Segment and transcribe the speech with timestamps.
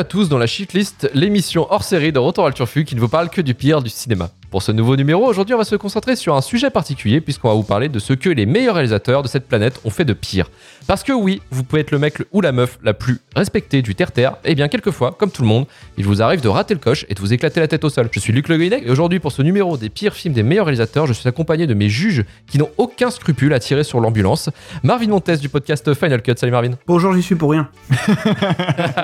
[0.00, 3.00] À tous dans la Shitlist, l'émission hors série de Retour à le Turfu qui ne
[3.00, 4.30] vous parle que du pire du cinéma.
[4.50, 7.54] Pour ce nouveau numéro, aujourd'hui on va se concentrer sur un sujet particulier puisqu'on va
[7.54, 10.50] vous parler de ce que les meilleurs réalisateurs de cette planète ont fait de pire.
[10.86, 13.94] Parce que oui, vous pouvez être le mec ou la meuf la plus respectée du
[13.94, 15.66] terre-terre, et bien quelquefois, comme tout le monde,
[15.98, 18.08] il vous arrive de rater le coche et de vous éclater la tête au sol.
[18.10, 20.66] Je suis Luc Le Guinec et aujourd'hui pour ce numéro des pires films des meilleurs
[20.66, 24.48] réalisateurs, je suis accompagné de mes juges qui n'ont aucun scrupule à tirer sur l'ambulance.
[24.82, 26.70] Marvin Montes du podcast Final Cut, salut Marvin.
[26.86, 27.68] Bonjour, j'y suis pour rien.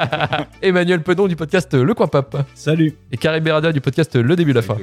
[0.62, 2.36] Emmanuel Pedon du podcast Le Coin Pop.
[2.54, 2.94] Salut.
[3.10, 4.76] Et Karim Berada du podcast Le Début la Fin.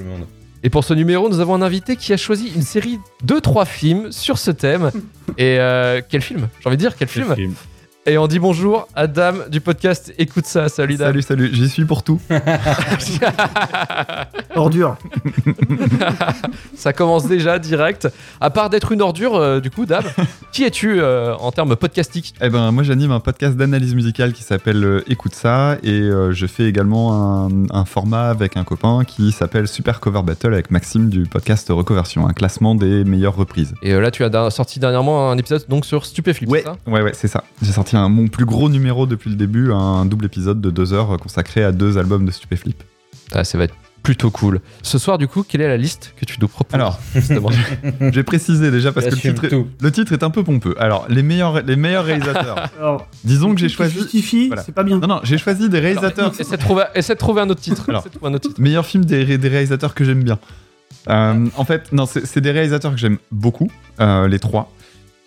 [0.64, 3.66] Et pour ce numéro, nous avons un invité qui a choisi une série de trois
[3.66, 4.92] films sur ce thème.
[5.38, 6.48] Et euh, quel film?
[6.60, 7.34] J'ai envie de dire, quel film,
[8.06, 11.08] Et on dit bonjour à Dame du podcast Écoute ça, salut Dame.
[11.08, 12.20] Salut, salut, j'y suis pour tout.
[14.56, 14.98] Ordure.
[16.76, 18.10] ça commence déjà direct.
[18.42, 20.04] À part d'être une ordure, euh, du coup, Dame,
[20.52, 22.34] qui es-tu euh, en termes podcastiques?
[22.42, 26.34] Eh ben, moi j'anime un podcast d'analyse musicale qui s'appelle euh, Écoute ça et euh,
[26.34, 30.72] je fais également un, un format avec un copain qui s'appelle Super Cover Battle avec
[30.72, 33.74] Maxime du podcast Recoversion, un classement des meilleures reprises.
[33.82, 36.76] Et euh, là, tu as sorti dernièrement un épisode donc sur Stupéflip, Ouais, c'est ça?
[36.86, 37.46] Ouais, ouais, c'est ça.
[37.62, 40.94] J'ai sorti un, mon plus gros numéro depuis le début, un double épisode de deux
[40.94, 42.84] heures consacré à deux albums de Stupéflip.
[43.32, 44.60] Ah, Ça va être plutôt cool.
[44.82, 47.50] Ce soir, du coup, quelle est la liste que tu nous proposes Alors, justement
[48.12, 49.68] j'ai précisé déjà parce que le titre, est, tout.
[49.82, 50.76] le titre est un peu pompeux.
[50.78, 52.70] Alors, les meilleurs, les meilleurs réalisateurs.
[52.80, 53.94] Alors, Disons que j'ai choisi.
[54.00, 54.62] justifie, Voilà.
[54.64, 55.00] c'est pas bien.
[55.00, 56.26] Non, non, j'ai choisi des réalisateurs.
[56.26, 57.86] Alors, essaie, de trouver, essaie de trouver un autre titre.
[57.90, 58.06] Alors.
[58.24, 58.60] Un autre titre.
[58.62, 60.38] Meilleur film des, ré- des réalisateurs que j'aime bien.
[61.10, 63.70] Euh, en fait, non, c'est c'est des réalisateurs que j'aime beaucoup,
[64.02, 64.70] euh, les trois.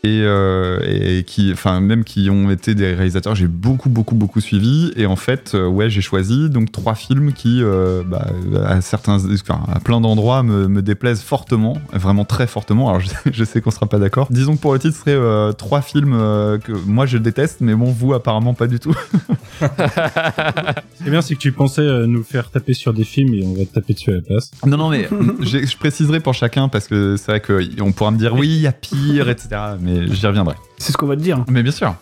[0.05, 4.41] Et, euh, et qui, enfin, même qui ont été des réalisateurs j'ai beaucoup, beaucoup, beaucoup
[4.41, 4.93] suivis.
[4.95, 8.27] Et en fait, euh, ouais, j'ai choisi donc trois films qui, euh, bah,
[8.65, 12.89] à certains, enfin, à plein d'endroits, me, me déplaisent fortement, vraiment très fortement.
[12.89, 14.29] Alors, je, je sais qu'on sera pas d'accord.
[14.31, 17.61] Disons que pour le titre, ce serait euh, trois films euh, que moi je déteste,
[17.61, 18.95] mais bon, vous apparemment pas du tout.
[19.61, 23.55] Ce bien, c'est que tu pensais euh, nous faire taper sur des films et on
[23.55, 24.51] va te taper dessus à la place.
[24.67, 25.09] Non, non, mais
[25.41, 28.67] je préciserai pour chacun parce que c'est vrai qu'on pourra me dire oui, il y
[28.67, 29.49] a pire, etc.
[29.81, 30.55] Mais j'y reviendrai.
[30.79, 31.95] C'est ce qu'on va te dire, Mais bien sûr.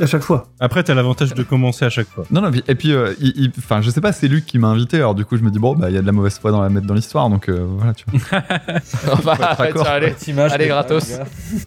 [0.00, 0.46] à chaque fois.
[0.60, 2.24] Après, t'as l'avantage de commencer à chaque fois.
[2.30, 4.68] Non, non, et puis, euh, il- il- enfin, je sais pas, c'est Luc qui m'a
[4.68, 6.38] invité, alors du coup, je me dis, bon, bah, il y a de la mauvaise
[6.38, 8.20] foi dans la mettre dans l'histoire, donc euh, voilà, tu vois.
[9.12, 9.82] On va être d'accord.
[9.84, 10.14] tiens, allez.
[10.26, 11.18] Image Allez, gratos.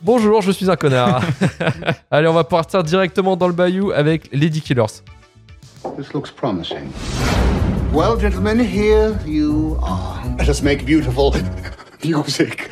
[0.01, 1.21] Bonjour, je suis un connard.
[2.11, 5.03] Allez, on va partir directement dans le bayou avec Lady Killers.
[5.97, 6.89] This looks promising.
[7.93, 10.19] Well, gentlemen, here you are.
[10.39, 11.33] Let us make beautiful
[12.03, 12.69] music.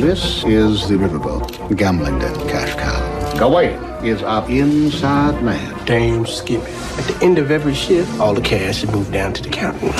[0.00, 3.38] This is the riverboat, gambling den, cash cow.
[3.38, 5.84] Gawain is our inside man.
[5.84, 6.70] Damn Skippy.
[6.98, 9.88] At the end of every shift, all the cash is moved down to the counting
[9.88, 9.94] room.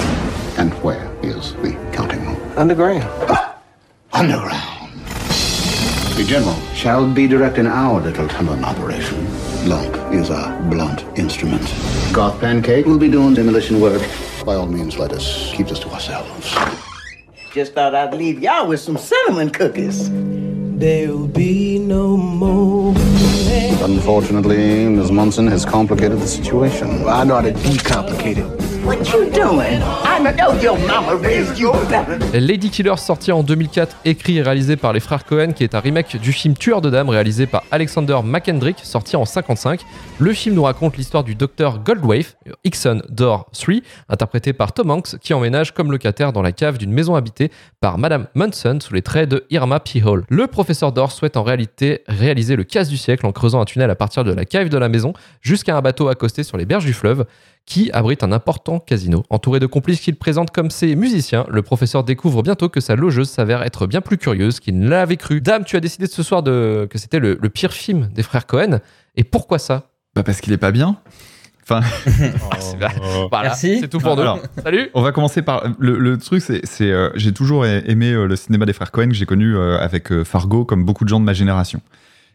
[0.58, 2.40] And where is the counting room?
[2.56, 3.04] Underground.
[3.28, 3.58] Ah,
[4.12, 4.76] underground.
[6.16, 9.18] The general shall be directing our little tunnel operation.
[9.68, 11.62] Lump is our blunt instrument.
[12.12, 14.00] Goth Pancake will be doing demolition work.
[14.44, 16.54] By all means, let us keep this to ourselves.
[17.56, 20.10] Just thought I'd leave y'all with some cinnamon cookies.
[20.78, 22.94] There'll be no more.
[23.80, 25.10] Unfortunately, Ms.
[25.10, 27.08] Munson has complicated the situation.
[27.08, 28.55] I know how to decomplicate it.
[32.34, 35.80] Lady Killers sorti en 2004, écrit et réalisé par les frères Cohen, qui est un
[35.80, 39.80] remake du film Tueur de dames réalisé par Alexander McKendrick, sorti en 55.
[40.20, 43.76] Le film nous raconte l'histoire du docteur Goldwave, Ixon Door 3,
[44.08, 47.50] interprété par Tom Hanks, qui emménage comme locataire dans la cave d'une maison habitée
[47.80, 50.00] par Madame Munson sous les traits de Irma P.
[50.04, 50.24] Hall.
[50.28, 53.90] Le professeur Door souhaite en réalité réaliser le casse du siècle en creusant un tunnel
[53.90, 56.84] à partir de la cave de la maison jusqu'à un bateau accosté sur les berges
[56.84, 57.24] du fleuve
[57.66, 59.24] qui abrite un important casino.
[59.28, 63.28] Entouré de complices qu'il présente comme ses musiciens, le professeur découvre bientôt que sa logeuse
[63.28, 65.40] s'avère être bien plus curieuse qu'il ne l'avait cru.
[65.40, 66.86] Dame, tu as décidé ce soir de...
[66.88, 68.78] que c'était le, le pire film des frères Cohen.
[69.16, 69.90] Et pourquoi ça?
[70.14, 70.96] Bah, parce qu'il est pas bien.
[71.68, 71.80] Enfin,
[72.60, 72.94] c'est vrai.
[73.30, 74.22] Voilà, c'est tout pour nous.
[74.22, 74.38] Alors.
[74.62, 75.64] Salut on va commencer par.
[75.78, 76.64] Le, le truc, c'est.
[76.64, 79.78] c'est, euh, j'ai toujours aimé euh, le cinéma des frères Cohen que j'ai connu euh,
[79.78, 81.80] avec euh, Fargo, comme beaucoup de gens de ma génération.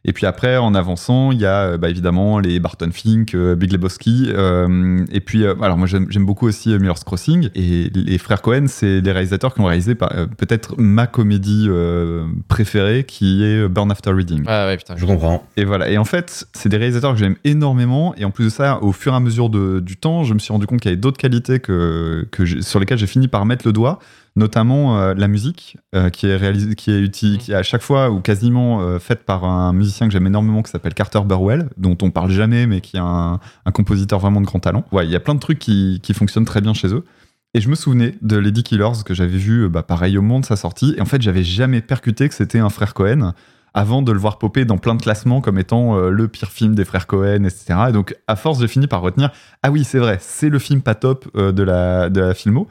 [0.04, 3.56] Et puis après, en avançant, il y a euh, bah, évidemment les Barton Fink, euh,
[3.56, 4.30] Big Lebowski.
[4.30, 7.50] euh, et puis, euh, alors moi j'aime beaucoup aussi euh, Miller's Crossing.
[7.54, 12.26] Et les frères Cohen, c'est des réalisateurs qui ont réalisé euh, peut-être ma comédie euh,
[12.48, 14.44] préférée, qui est Burn After Reading.
[14.48, 14.96] Ah ouais, putain.
[14.98, 15.44] Je comprends.
[15.56, 15.90] Et voilà.
[15.90, 18.16] Et en fait, c'est des réalisateurs que j'aime énormément.
[18.18, 20.40] Et en plus de ça, au fur et à mesure de- du temps, je me
[20.40, 22.28] suis rendu compte qu'il y avait d'autres qualités que,
[22.62, 24.00] sur lesquelles j'ai fini par mettre le doigt.
[24.38, 27.82] Notamment euh, la musique, euh, qui est réalisée, qui est uti- qui est à chaque
[27.82, 31.70] fois ou quasiment euh, faite par un musicien que j'aime énormément, qui s'appelle Carter Burwell,
[31.76, 34.86] dont on parle jamais, mais qui est un, un compositeur vraiment de grand talent.
[34.94, 37.04] Ouais, il y a plein de trucs qui, qui fonctionnent très bien chez eux.
[37.54, 40.56] Et je me souvenais de Lady Killers que j'avais vu, bah, pareil au monde, sa
[40.56, 40.94] sortie.
[40.98, 43.34] Et en fait, j'avais jamais percuté que c'était un frère Cohen.
[43.74, 46.74] avant de le voir popper dans plein de classements comme étant euh, le pire film
[46.76, 47.80] des frères Cohen, etc.
[47.90, 49.32] Et donc, à force, j'ai fini par retenir
[49.64, 52.70] Ah oui, c'est vrai, c'est le film pas top euh, de, la, de la filmo.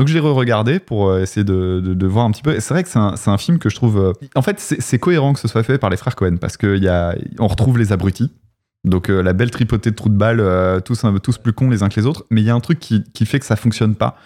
[0.00, 2.58] Donc, je re-regardé pour euh, essayer de, voir un petit peu.
[2.58, 3.98] C'est vrai que c'est un, film que je trouve.
[3.98, 7.46] euh, En fait, c'est cohérent que ce soit fait par les frères Cohen parce qu'on
[7.46, 8.32] retrouve les abrutis.
[8.82, 11.82] Donc, euh, la belle tripotée de trous de balles, euh, tous, tous plus cons les
[11.82, 12.24] uns que les autres.
[12.30, 14.16] Mais il y a un truc qui, fait que ça fonctionne pas.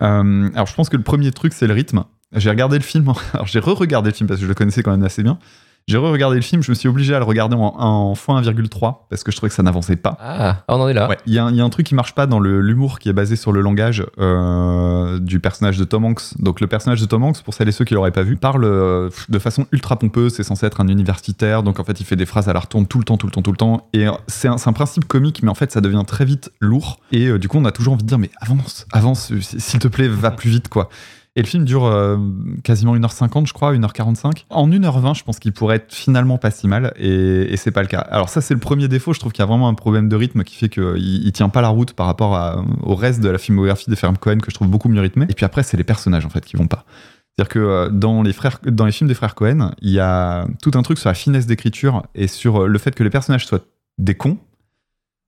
[0.00, 2.04] Alors, je pense que le premier truc, c'est le rythme.
[2.36, 4.92] J'ai regardé le film, alors j'ai re-regardé le film parce que je le connaissais quand
[4.92, 5.40] même assez bien.
[5.88, 9.24] J'ai re-regardé le film, je me suis obligé à le regarder en, en x1,3 parce
[9.24, 10.18] que je trouvais que ça n'avançait pas.
[10.20, 11.08] Ah, on en est là.
[11.08, 12.98] Ouais, il y, a un- il y a un truc qui marche pas dans l'humour
[12.98, 16.38] qui est basé sur le langage euh, du personnage de Tom Hanks.
[16.38, 18.64] Donc le personnage de Tom Hanks, pour celles et ceux qui l'auraient pas vu, parle
[18.64, 20.34] euh, de façon ultra pompeuse.
[20.34, 22.86] C'est censé être un universitaire, donc en fait il fait des phrases à la retourne
[22.86, 23.88] tout le temps, tout le temps, tout le temps.
[23.94, 27.00] Et euh, c'est un, principe comique, mais en fait ça devient très vite lourd.
[27.12, 29.88] Et euh, du coup on a toujours envie de dire mais avance, avance, s'il te
[29.88, 30.90] plaît, va plus vite quoi.
[31.38, 32.16] Et le film dure euh,
[32.64, 34.46] quasiment 1h50, je crois, 1h45.
[34.50, 37.86] En 1h20, je pense qu'il pourrait être finalement pas si mal, et, c'est pas le
[37.86, 38.00] cas.
[38.00, 39.12] Alors ça, c'est le premier défaut.
[39.12, 41.48] Je trouve qu'il y a vraiment un problème de rythme qui fait qu'il il tient
[41.48, 44.50] pas la route par rapport à- au reste de la filmographie des frères Cohen que
[44.50, 45.26] je trouve beaucoup mieux rythmé.
[45.28, 46.84] Et puis après, c'est les personnages en fait qui vont pas.
[47.36, 50.44] C'est-à-dire que euh, dans les, frères, dans les films des frères Cohen, il y a
[50.60, 53.60] tout un truc sur la finesse d'écriture et sur le fait que les personnages soient
[53.98, 54.38] des cons.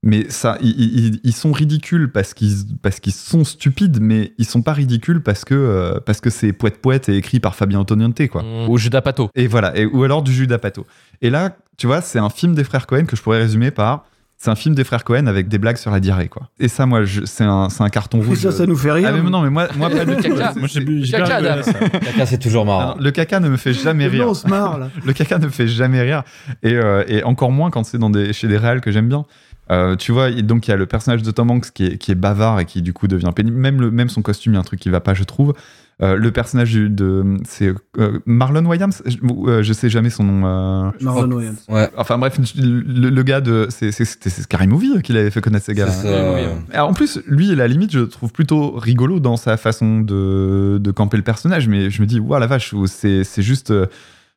[0.03, 4.47] Mais ça, ils, ils- ils sont ridicules parce qu'ils parce qu'ils sont stupides, mais ils
[4.47, 7.81] sont pas ridicules parce que euh, parce que c'est poète poète et écrit par Fabien
[7.81, 8.43] Antoniente quoi.
[8.43, 8.69] Mmh.
[8.71, 9.29] Ou Judas Pato.
[9.35, 10.87] Et voilà, et, ou alors du Judas Pato.
[11.21, 14.07] Et là, tu vois, c'est un film des frères Cohen que je pourrais résumer par
[14.43, 16.49] c'est un film des frères Cohen avec des blagues sur la diarrhée quoi.
[16.59, 18.39] Et ça, moi, je- c'est un c'est un carton rouge.
[18.39, 19.11] ça, ça nous fait rire.
[19.13, 20.35] Ah mais non, mais moi moi pas Le du tout.
[20.35, 20.55] caca.
[20.57, 21.63] Moi, j'ai bu- j'ai Caca, pas rigolé à Adam.
[21.63, 21.73] ça.
[21.91, 22.97] Caca, c'est toujours marrant.
[22.99, 24.25] Le caca ne me fait jamais Mais rire.
[24.25, 24.89] non, on se marre là.
[25.05, 26.23] Le caca ne fait jamais rire.
[26.63, 29.27] Et, euh, et encore moins quand c'est dans des, chez des réals que j'aime bien.
[29.71, 32.11] Euh, tu vois, donc il y a le personnage de Tom Hanks qui est, qui
[32.11, 33.57] est bavard et qui du coup devient pénible.
[33.57, 35.55] Même, le, même son costume, il y a un truc qui va pas, je trouve.
[36.03, 37.37] Euh, le personnage de.
[37.47, 39.03] C'est euh, Marlon Williams?
[39.05, 40.47] Je, euh, je sais jamais son nom.
[40.47, 41.63] euh, Marlon Williams.
[41.69, 41.91] Ouais.
[41.97, 43.67] Enfin bref, le, le gars de.
[43.69, 46.43] C'est c'est- c'était c'est Scary Movie qui l'avait fait connaître ces gars C'est ça.
[46.73, 50.01] alors, en plus, lui, à la limite, je le trouve plutôt rigolo dans sa façon
[50.01, 53.71] de, de camper le personnage, mais je me dis, waouh, la vache, c'est c'est juste.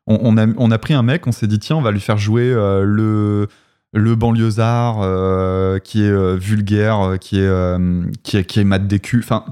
[0.06, 2.02] On, on a, on a pris un mec, on s'est dit, tiens, on va lui
[2.02, 3.48] faire jouer euh, le,
[3.94, 8.64] le banlieusard euh, qui est euh, vulgaire, euh, qui est, euh, qui est, qui est
[8.64, 9.20] mat des culs.
[9.24, 9.46] Enfin,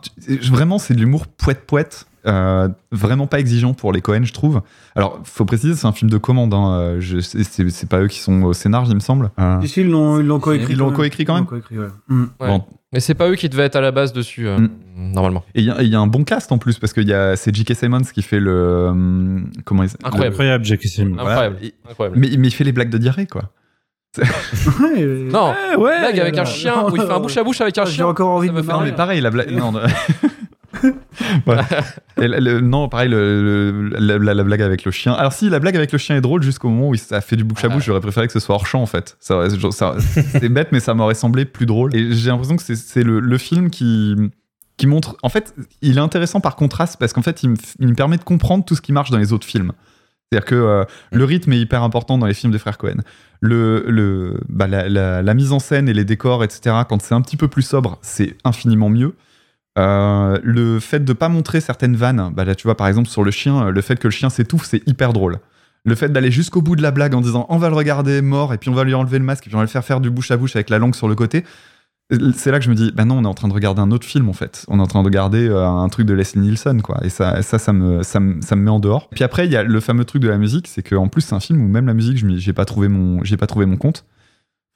[0.51, 2.07] vraiment, c'est de l'humour poète-poète.
[2.27, 4.61] euh, vraiment pas exigeant pour les Cohen, je trouve.
[4.95, 6.53] Alors, faut préciser, c'est un film de commande.
[6.53, 6.97] Hein.
[6.99, 9.31] je- C'est pas eux qui sont au scénar, il me semble.
[9.39, 10.73] Euh, Ici, ils l'ont ils l'ont coécrit.
[10.73, 11.87] Ils l'ont coécrit quand même Ils l'ont coécrit, ouais.
[12.09, 12.21] Mm.
[12.39, 12.47] Ouais.
[12.47, 12.63] bon,
[12.93, 14.59] Mais c'est pas eux qui devaient être à la base dessus, euh,
[14.95, 15.43] normalement.
[15.55, 17.01] Et il y, a- il y a un bon cast en plus parce que
[17.37, 17.73] c'est J.K.
[17.73, 20.33] Simmons qui fait le comment il Incroyable.
[20.33, 21.17] Incroyable, Jackie Simmons.
[21.17, 21.57] Incroyable.
[21.89, 22.19] Incroyable.
[22.19, 23.49] Mais, mais il fait les blagues de diarrhée quoi.
[24.17, 27.77] Ouais, Non, ouais, blague avec un chien où il fait un bouche à bouche avec
[27.77, 28.07] un J'ai chien.
[28.07, 29.51] encore envie ça de me fait Non mais pareil la blague.
[29.51, 29.71] non,
[32.17, 33.41] le- le- pareil le-
[33.71, 35.13] le- la, la- la blague avec le chien.
[35.13, 37.43] Alors si la blague avec le chien est drôle jusqu'au moment où ça fait du
[37.43, 37.73] bouche à Ah.
[37.73, 39.17] bouche, j'aurais préféré que ce soit hors champ en fait.
[39.19, 41.95] Ça, ça- c'est bête mais ça m'aurait semblé plus drôle.
[41.95, 44.15] Et j'ai l'impression que c'est- le, le film qui
[44.77, 45.15] qui montre.
[45.21, 48.17] En fait, il est intéressant par contraste parce qu'en fait, il me, il me permet
[48.17, 49.73] de comprendre tout ce qui marche dans les autres films.
[50.31, 52.97] C'est-à-dire que euh, le rythme est hyper important dans les films des frères Cohen.
[53.41, 57.13] Le, le, bah, la, la- la mise en scène et les décors, etc., quand c'est
[57.13, 59.13] un petit peu plus sobre, c'est infiniment mieux.
[59.77, 63.23] Euh, le fait de pas montrer certaines vannes, bah là tu vois par exemple sur
[63.23, 65.39] le chien, le fait que le chien s'étouffe, c'est hyper drôle.
[65.85, 68.53] Le fait d'aller jusqu'au bout de la blague en disant on va le regarder mort
[68.53, 70.01] et puis on va lui enlever le masque et puis on va le faire faire
[70.01, 71.45] du bouche à bouche avec la langue sur le côté,
[72.35, 73.91] c'est là que je me dis bah non on est en train de regarder un
[73.91, 74.65] autre film en fait.
[74.67, 77.41] On est en train de regarder euh, un truc de Leslie Nielsen quoi et ça
[77.41, 79.09] ça ça me ça me, ça me met en dehors.
[79.09, 81.35] Puis après il y a le fameux truc de la musique, c'est qu'en plus c'est
[81.35, 84.05] un film où même la musique j'ai pas trouvé mon j'ai pas trouvé mon compte.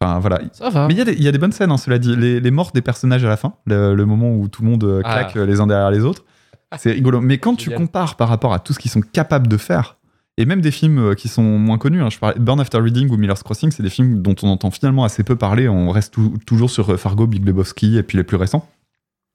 [0.01, 0.87] Enfin voilà, Ça va.
[0.87, 2.15] mais il y, a des- il y a des bonnes scènes, hein, cela dit.
[2.17, 4.83] Les, les morts des personnages à la fin, le, le moment où tout le monde
[4.83, 5.13] euh, Ah.
[5.13, 6.25] claque euh, les uns derrière les autres,
[6.77, 7.21] c'est rigolo.
[7.21, 9.94] Mais quand tu compares par rapport à tout ce qu'ils sont capables de faire,
[10.37, 13.09] et même des films euh, qui sont moins connus, hein, je parlais Burn After Reading
[13.09, 15.69] ou Miller's Crossing, c'est des films dont on entend finalement assez peu parler.
[15.69, 18.69] On reste tou- toujours sur euh, Fargo, Big Lebowski et puis les plus récents.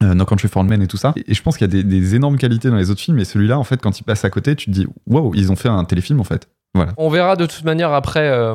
[0.03, 1.13] Euh, no Country for Men et tout ça.
[1.27, 3.59] Et, je pense qu'il y a des, énormes qualités dans les autres films, et celui-là,
[3.59, 5.85] en fait, quand il passe à côté, tu te dis, wow, ils ont fait un
[5.85, 6.49] téléfilm en fait.
[6.75, 6.93] Voilà.
[6.99, 8.55] On verra de toute manière après euh,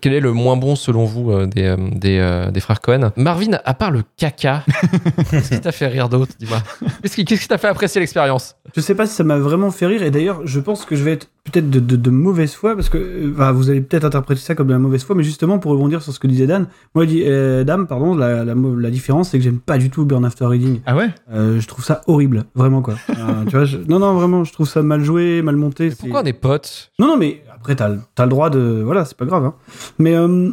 [0.00, 3.10] quel est le moins bon selon vous euh, des, euh, des, euh, des frères Cohen.
[3.16, 4.64] Marvin, à part le caca,
[5.30, 6.62] qu'est-ce qui t'a fait rire d'autre Dis-moi?
[7.02, 8.56] Qu'est-ce qui qu'est-ce qui t'a fait apprécier l'expérience?
[8.74, 11.04] Je sais pas si ça m'a vraiment fait rire, et d'ailleurs, je pense que je
[11.04, 14.40] vais être peut-être de, de- de mauvaise foi, parce que enfin, vous allez peut-être interpréter
[14.40, 16.68] ça comme de la mauvaise foi, mais justement, pour rebondir sur ce que disait Dan,
[16.94, 20.04] moi, il dit, euh, Dame, pardon, la, la, différence, c'est que j'aime pas du tout
[20.06, 20.80] Burn After Reading.
[20.86, 21.08] Ah ouais?
[21.32, 22.94] Euh, je trouve ça horrible, vraiment, quoi.
[23.10, 25.90] Euh, tu vois, je- non, non, vraiment, je trouve ça mal joué, mal monté.
[25.90, 26.90] c'est- Pourquoi on est potes?
[26.98, 28.82] Non, non, mais après, t'as t'as le droit de.
[28.84, 29.44] Voilà, c'est pas grave.
[29.44, 29.54] hein.
[29.98, 30.50] Mais euh,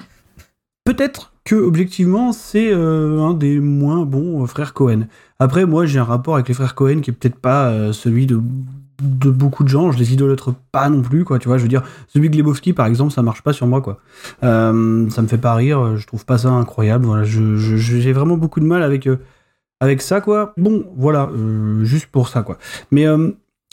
[0.83, 5.07] peut-être que, objectivement, c'est euh, un des moins bons euh, frères Cohen.
[5.39, 8.41] Après, moi, j'ai un rapport avec les frères Cohen qui est peut-être pas celui de
[9.03, 9.91] de beaucoup de gens.
[9.91, 11.37] Je les idolâtre pas non plus, quoi.
[11.37, 11.83] Tu vois, je veux dire,
[12.15, 13.99] The Big Lebowski, par exemple, ça marche pas sur moi, quoi.
[14.41, 15.97] Ça me fait pas rire.
[15.97, 17.05] Je trouve pas ça incroyable.
[17.05, 19.07] Voilà, je- je- j'ai vraiment beaucoup de mal avec
[19.79, 20.53] avec ça, quoi.
[20.57, 21.29] Bon, voilà,
[21.83, 22.57] juste pour ça, quoi.
[22.91, 23.05] Mais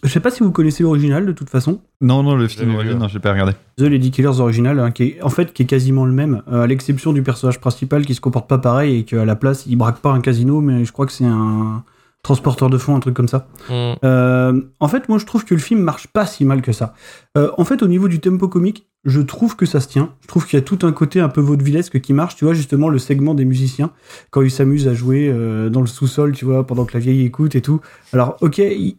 [0.04, 1.80] je sais pas si vous connaissez l'original de toute façon.
[2.00, 3.52] Non, non, le film original, non, j'ai pas regardé.
[3.78, 6.62] The Lady Killers original, hein, qui est, en fait, qui est quasiment le même, euh,
[6.62, 9.76] à l'exception du personnage principal qui se comporte pas pareil et qu'à la place, il
[9.76, 11.82] braque pas un casino, mais je crois que c'est un
[12.22, 13.46] transporteur de fonds, un truc comme ça.
[13.68, 13.92] Mm.
[14.04, 16.94] Euh, en fait, moi, je trouve que le film marche pas si mal que ça.
[17.36, 20.10] Euh, en fait, au niveau du tempo comique, je trouve que ça se tient.
[20.22, 22.36] Je trouve qu'il y a tout un côté un peu vaudevillesque qui marche.
[22.36, 23.90] Tu vois, justement, le segment des musiciens,
[24.30, 27.26] quand ils s'amusent à jouer euh, dans le sous-sol, tu vois, pendant que la vieille
[27.26, 27.80] écoute et tout.
[28.14, 28.96] Alors, ok, il-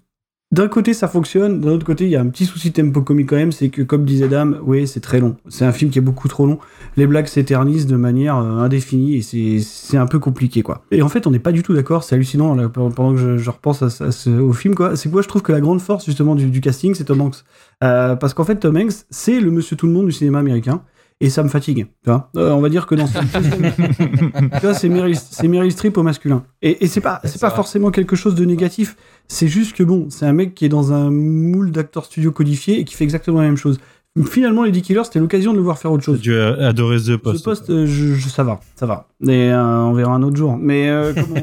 [0.52, 1.60] d'un côté, ça fonctionne.
[1.60, 3.52] D'un autre côté, il y a un petit souci tempo comique quand même.
[3.52, 5.36] C'est que, comme disait Dame, oui, c'est très long.
[5.50, 6.60] C'est un film qui est beaucoup trop long.
[6.98, 10.84] Les blagues s'éternisent de manière euh, indéfinie et c'est- un peu compliqué, quoi.
[10.92, 12.04] Et en fait, on n'est pas du tout d'accord.
[12.04, 13.82] C'est hallucinant là, pendant que je, repense
[14.28, 14.96] au film, quoi.
[14.96, 17.44] C'est quoi, je trouve que la grande force, justement, du, du casting, c'est Tom Hanks.
[17.84, 20.82] Euh, parce qu'en fait, Tom Hanks, c'est le monsieur tout le monde du cinéma américain.
[21.22, 22.30] Et ça me fatigue, tu vois.
[22.36, 23.14] Euh, on va dire que dans ce
[24.60, 26.44] tu vois, c'est Meryl, c'est Meryl Streep au masculin.
[26.62, 27.56] Et, et c'est pas, c'est pas vrai.
[27.56, 28.98] forcément quelque chose de négatif.
[29.30, 32.80] C'est juste que bon, c'est un mec qui est dans un moule d'acteurs studio codifié
[32.80, 33.80] et qui fait exactement la même chose.
[34.24, 36.22] Finalement, Lady Killer, c'était l'occasion de le voir faire autre chose.
[36.22, 37.44] Tu as adoré The Ce Post.
[37.44, 39.10] poste, euh, je, je- ça va, ça va.
[39.22, 40.56] Et euh, on verra un autre jour.
[40.58, 41.42] Mais euh, comment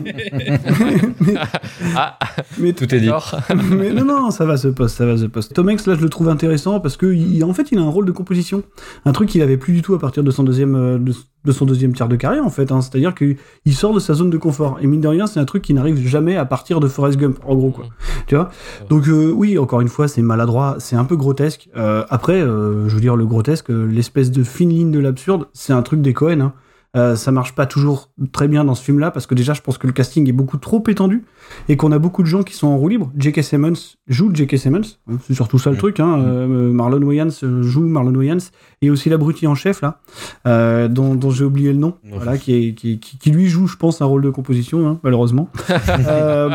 [1.20, 1.34] mais,
[1.94, 2.18] Ah,
[2.58, 3.06] mais- Tout est dit.
[3.06, 3.38] d'accord.
[3.70, 5.52] mais non, non, ça va ce poste, ça va ce poste.
[5.52, 7.90] Tom Hanks, là, je le trouve intéressant parce que, il- en fait, il a un
[7.90, 8.62] rôle de composition.
[9.04, 11.12] Un truc qu'il avait plus du tout à partir de son deuxième, euh, de,
[11.44, 12.70] de son deuxième tiers de carrière, en fait.
[12.72, 12.80] hein.
[12.80, 14.78] C'est-à-dire qu'il il sort de sa zone de confort.
[14.80, 17.38] Et mine de rien, c'est un truc qui n'arrive jamais à partir de Forrest Gump,
[17.46, 17.86] en gros, quoi.
[18.26, 18.50] Tu vois?
[18.88, 21.68] Donc, euh, oui, encore une fois, c'est maladroit, c'est un peu grotesque.
[21.76, 25.72] Euh, après, euh, je veux dire, le grotesque, l'espèce de fine ligne de l'absurde, c'est
[25.72, 26.52] un truc des Cohen, hein.
[27.16, 29.86] Ça marche pas toujours très bien dans ce film-là parce que déjà je pense que
[29.86, 31.24] le casting est beaucoup trop étendu
[31.68, 33.10] et qu'on a beaucoup de gens qui sont en roue libre.
[33.18, 33.42] J.K.
[33.42, 33.72] Simmons
[34.08, 34.56] joue J.K.
[34.58, 34.80] Simmons,
[35.10, 36.00] hein, c'est surtout ça le truc.
[36.00, 36.18] Hein.
[36.20, 38.38] Euh, Marlon Wayans euh, joue Marlon Wayans
[38.82, 40.00] et aussi l'abruti en chef là,
[40.46, 42.10] euh, dont, dont j'ai oublié le nom, Ouais.
[42.14, 44.98] voilà, qui, est, qui, qui- qui lui joue, je pense, un rôle de composition, hein,
[45.02, 45.48] malheureusement.
[46.08, 46.50] Euh,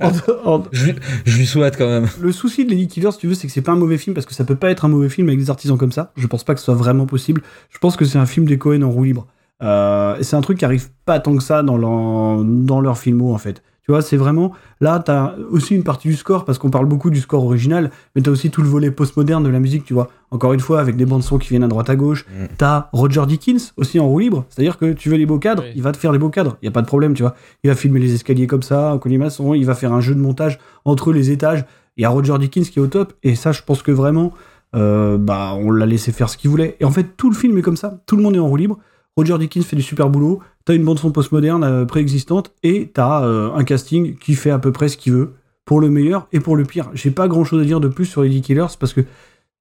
[0.00, 0.92] en- en- Je,
[1.24, 2.06] je lui souhaite quand même.
[2.20, 4.14] le souci de Lady Killer, si tu veux, c'est que c'est pas un mauvais film
[4.14, 6.12] parce que ça peut pas être un mauvais film avec des artisans comme ça.
[6.16, 7.42] Je pense pas que ce soit vraiment possible.
[7.70, 9.26] Je pense que c'est un film des Cohen en roue libre.
[9.62, 12.98] Euh, et c'est un truc qui arrive pas tant que ça dans leur, dans leur
[12.98, 13.62] filmo en fait.
[13.82, 14.52] Tu vois, c'est vraiment.
[14.82, 18.20] Là, t'as aussi une partie du score parce qu'on parle beaucoup du score original, mais
[18.20, 20.08] t'as aussi tout le volet postmoderne de la musique, tu vois.
[20.30, 22.26] Encore une fois, avec des bandes son qui viennent à droite à gauche.
[22.26, 22.44] Mm.
[22.58, 25.72] T'as Roger Dickens aussi en roue libre, c'est-à-dire que tu veux les beaux cadres, Oui.
[25.74, 27.34] il va te faire les beaux cadres, il y a pas de problème, tu vois.
[27.64, 30.20] Il va filmer les escaliers comme ça, en colimaçon, il va faire un jeu de
[30.20, 31.64] montage entre les étages.
[31.96, 34.34] Il y a Roger Dickens qui est au top, et ça, je pense que vraiment,
[34.76, 36.76] euh, bah, on l'a laissé faire ce qu'il voulait.
[36.80, 38.56] Et en fait, tout le film est comme ça, tout le monde est en roue
[38.56, 38.78] libre.
[39.18, 43.24] Roger Dickens fait du super boulot, t'as une bande son postmoderne euh, préexistante, et t'as
[43.24, 45.32] euh, un casting qui fait à peu près ce qu'il veut,
[45.64, 46.88] pour le meilleur et pour le pire.
[46.94, 49.00] J'ai pas grand chose à dire de plus sur Lady Killers, parce que,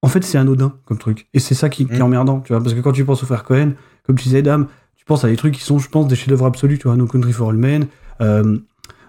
[0.04, 1.28] en fait, c'est anodin comme truc.
[1.34, 2.04] Et c'est ça qui, qui est Mm.
[2.04, 3.72] emmerdant, tu vois, parce que quand tu penses aux frères Cohen,
[4.06, 6.46] comme tu disais, Dame, tu penses à des trucs qui sont, je pense, des chefs-d'œuvre
[6.46, 7.88] absolus, tu vois, No Country for All Men.
[8.22, 8.60] Euh,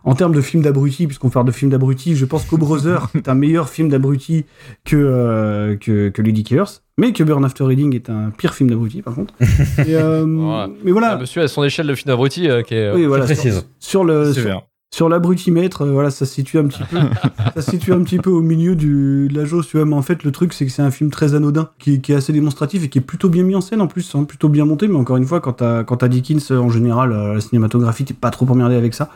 [0.02, 3.28] en termes de film d'abrutis, puisqu'on parle de film d'abrutis, je pense qu'O Brother est
[3.28, 4.46] un meilleur film d'abrutis
[4.86, 8.68] que, euh, que, que Lady Killers, mais que Burn After Reading est un pire film
[8.68, 9.32] d'abrutis, par contre.
[9.86, 10.68] Et, euh, Voilà.
[10.84, 12.88] Mais voilà, Ah, monsieur a son échelle de film abruti euh, qui est.
[12.88, 13.68] euh, oui, voilà Je sur, précise.
[13.78, 14.62] sur le, sur,
[14.92, 16.96] sur l'abrutimètre, euh, voilà, ça se situe un petit peu,
[17.54, 19.86] ça se situe un petit peu au milieu du, de la jauge, tu vois.
[19.86, 22.12] Mais en fait, le truc, c'est que c'est un film très anodin, qui, est- qui
[22.12, 24.48] est assez démonstratif et qui est plutôt bien mis en scène en plus, hein, plutôt
[24.48, 24.88] bien monté.
[24.88, 28.30] Mais encore une fois, quand t'as, quand Dickens, en général, euh, la cinématographie, t'es pas
[28.30, 29.10] trop emmerdé avec ça.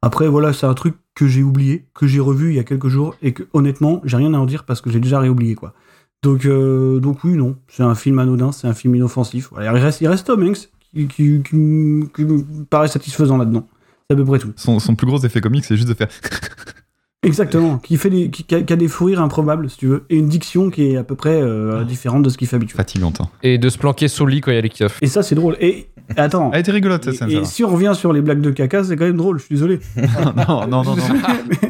[0.00, 2.86] Après, voilà, c'est un truc que j'ai oublié, que j'ai revu il y a quelques
[2.88, 5.72] jours et que, honnêtement, j'ai rien à en dire parce que j'ai déjà réoublié, quoi.
[6.22, 9.48] Donc, euh, donc oui, non, c'est un film anodin, c'est un film inoffensif.
[9.52, 13.36] Voilà, il reste, il reste Tom Hanks qui, qui, qui me- qui me paraît satisfaisant
[13.36, 13.68] là-dedans.
[14.10, 14.52] C'est à peu près tout.
[14.56, 16.08] Son, son plus gros effet comique, c'est juste de faire.
[17.24, 19.86] Exactement, qui, fait des, qui, qui a, qui a des fous rires improbables, si tu
[19.88, 22.54] veux, et une diction qui est à peu près euh, différente de ce qu'il fait
[22.56, 22.78] habituellement.
[22.84, 23.20] fatigante.
[23.20, 23.28] hein.
[23.42, 24.98] Et de se planquer sous le lit quand il y a les keufs.
[25.02, 25.56] Et ça, c'est drôle.
[25.60, 27.30] Et attends, Elle était rigolote cette et, scène.
[27.30, 29.54] et si on revient sur les blagues de caca, c'est quand même drôle, je suis
[29.54, 29.80] désolé.
[29.96, 30.96] non, non, non, non.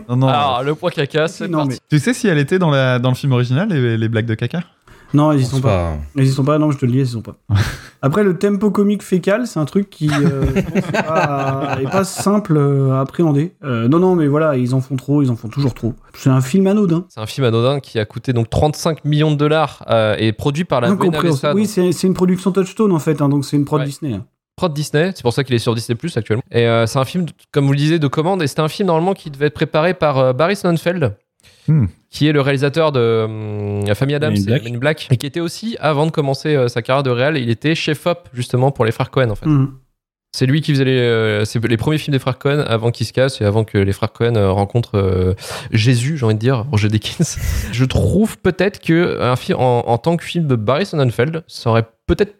[0.09, 0.28] non, non.
[0.28, 1.78] Alors, le poids caca, c'est parti.
[1.90, 4.35] Tu sais si elle était dans, la, dans le film original, les, les blagues de
[4.35, 4.61] caca
[5.14, 5.94] non, ils y sont pas.
[6.16, 7.36] Ils y sont pas, non, je te le dis, ils y sont pas.
[8.02, 11.90] Après, le tempo comique fécal, c'est un truc qui euh, je pense, est, pas, est
[11.90, 13.54] pas simple euh, à appréhender.
[13.64, 15.94] Euh, non, non, mais voilà, ils en font trop, ils en font toujours trop.
[16.14, 17.06] C'est un film anodin.
[17.08, 20.64] C'est un film anodin qui a coûté donc 35 millions de dollars euh, et produit
[20.64, 21.20] par la Buena.
[21.20, 23.86] Vista, Oui, c'est c'est une production Touchstone en fait, hein, donc c'est une prod Ouais.
[23.86, 24.14] Disney.
[24.14, 24.24] hein.
[24.56, 25.10] prod Disney.
[25.16, 26.42] C'est pour ça qu'il est sur Disney Plus actuellement.
[26.52, 28.42] Et euh, c'est un film, comme vous le disiez, de commande.
[28.42, 31.16] Et c'était un film normalement qui devait être préparé par euh, Barry Sonnenfeld,
[31.68, 31.87] Hmm.
[32.10, 34.64] qui est le réalisateur de hum, La Famille Adams et Black.
[34.64, 37.37] Men in Black, et qui était aussi, avant de commencer euh, sa carrière de réal,
[37.37, 39.46] il était chef-op justement pour les frères Cohen en fait.
[39.46, 39.72] Mhm.
[40.37, 43.12] C'est lui qui faisait les, euh, les premiers films des frères Cohen avant qu'ils se
[43.12, 45.34] cassent et avant que les frères Cohen euh, rencontrent euh,
[45.72, 47.38] Jésus, j'ai envie de dire, Roger Dickens.
[47.72, 51.70] Je trouve peut-être que un film en, en tant que film de Barry Sonnenfeld, ça
[51.70, 52.34] aurait peut-être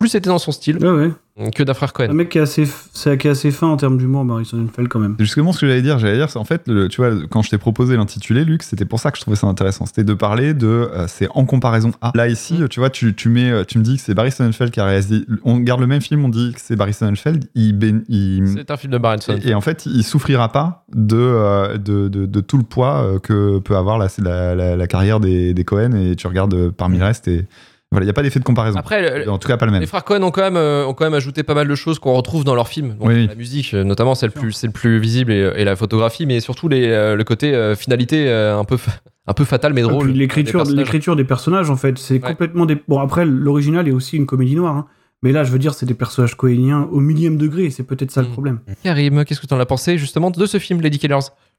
[0.00, 1.10] plus été dans son style Ouais, ouais.
[1.54, 2.12] Que d'un frère Un Cohen.
[2.14, 4.98] mec qui est assez, c'est- qui est assez fin en termes d'humour, Barry Sonnenfeld quand
[4.98, 5.14] même.
[5.18, 5.98] C'est justement ce que j'allais dire.
[5.98, 8.84] J'allais dire, c'est en fait, le- tu vois, quand je t'ai proposé l'intitulé, Luc, c'était
[8.84, 9.86] pour ça que je trouvais ça intéressant.
[9.86, 12.12] C'était de parler de, euh, c'est en comparaison à.
[12.14, 12.68] Là ici, Mm.
[12.68, 14.84] tu vois, tu, tu mets, euh, tu me dis que c'est Barry Sonnenfeld qui a
[14.84, 15.20] réalisé.
[15.44, 17.44] On garde le même film, on dit que c'est Barry Sonnenfeld.
[17.54, 19.46] Il, baigne- il- C'est un film de Barry Sonnenfeld.
[19.48, 23.18] et, et en fait, il souffrira pas de, euh, de, de, de tout le poids
[23.22, 25.92] que peut avoir la, la, la, la carrière des, des Cohen.
[25.92, 27.46] Et tu regardes parmi le reste et
[27.90, 28.78] voilà, il n'y a pas d'effet de comparaison.
[28.78, 29.80] Après, le- en tout cas, pas le même.
[29.80, 31.98] Les frères Cohen ont quand même, euh, ont quand même ajouté pas mal de choses
[31.98, 32.96] qu'on retrouve dans leurs films.
[32.98, 33.26] Donc, Oui.
[33.26, 36.26] La musique, euh, notamment, c'est le plus, c'est le plus visible et, et la photographie,
[36.26, 38.92] mais surtout les, euh, le côté euh, finalité euh, un peu, fa-
[39.26, 40.12] un peu fatal mais Et drôle.
[40.12, 42.20] des l'écriture, des personnages, en fait, c'est Ouais.
[42.20, 42.76] complètement des.
[42.88, 44.76] Bon, après, l'original est aussi une comédie noire.
[44.76, 44.86] hein.
[45.22, 48.12] Mais là, je veux dire, c'est des personnages cohéniens au millième degré, et c'est peut-être
[48.12, 48.32] ça le Mm.
[48.32, 48.60] problème.
[48.84, 51.18] Karim, qu'est-ce que tu en as pensé justement de ce film, Lady Killers?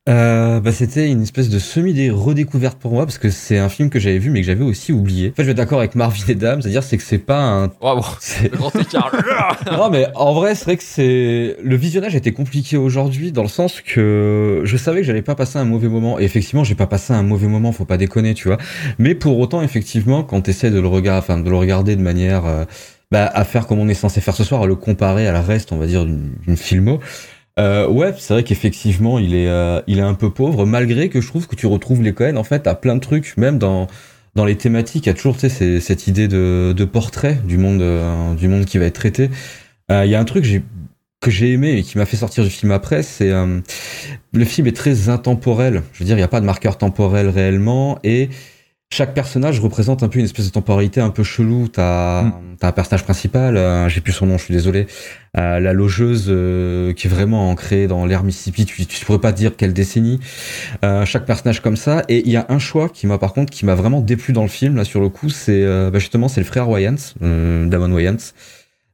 [0.10, 4.00] Euh, bah, c'était une espèce de semi-redécouverte pour moi parce que c'est un film que
[4.00, 5.30] j'avais vu mais que j'avais aussi oublié.
[5.30, 7.40] En fait, je vais être d'accord avec Marvin et Dame, c'est-à-dire c'est que c'est pas
[7.42, 7.72] un.
[8.20, 9.12] C'est- le grand écart.
[9.72, 13.50] non mais en vrai c'est vrai que c'est le visionnage était compliqué aujourd'hui dans le
[13.50, 16.88] sens que je savais que j'allais pas passer un mauvais moment et effectivement j'ai pas
[16.88, 18.58] passé un mauvais moment faut pas déconner tu vois
[18.98, 22.46] mais pour autant effectivement quand t'essaies de le regarder enfin de le regarder de manière
[22.46, 22.66] euh,
[23.12, 25.42] bah, à faire comme on est censé faire ce soir à le comparer à la
[25.42, 27.00] reste on va dire d'une filmo
[27.58, 31.20] euh, ouais c'est vrai qu'effectivement il est euh, il est un peu pauvre malgré que
[31.22, 33.88] je trouve que tu retrouves les Cohen en fait à plein de trucs même dans
[34.36, 37.58] dans les thématiques, il y a toujours tu sais, cette idée de, de portrait du
[37.58, 39.32] monde, euh, du monde qui va être traité.
[39.92, 40.64] Euh, Il y a un truc que j'ai-
[41.20, 43.60] que j'ai aimé et qui m'a fait sortir du film après, c'est euh,
[44.34, 45.82] le film est très intemporel.
[45.94, 48.30] Je veux dire, il n'y a pas de marqueur temporel réellement et
[48.92, 51.68] chaque personnage représente un peu une espèce de temporalité un peu chelou.
[51.68, 52.34] T'as Mm.
[52.62, 54.88] un personnage principal, euh, j'ai plus son nom, je suis désolé,
[55.38, 58.66] euh, la logeuse euh, qui est vraiment ancrée dans l'ère Mississippi.
[58.66, 60.20] Tu, tu pourrais pas dire quelle décennie.
[60.84, 62.04] Euh, chaque personnage comme ça.
[62.10, 64.42] Et il y a un choix qui m'a par contre qui m'a vraiment déplu dans
[64.42, 68.34] le film là sur le coup, c'est bah, justement c'est le frère Wayans, Damon Wayans.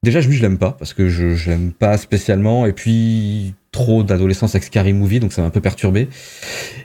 [0.04, 2.66] Déjà, lui, je l'aime pas parce que je, je l'aime pas spécialement.
[2.68, 6.10] Et puis trop d'adolescence avec Scary Movie, donc ça m'a un peu perturbé.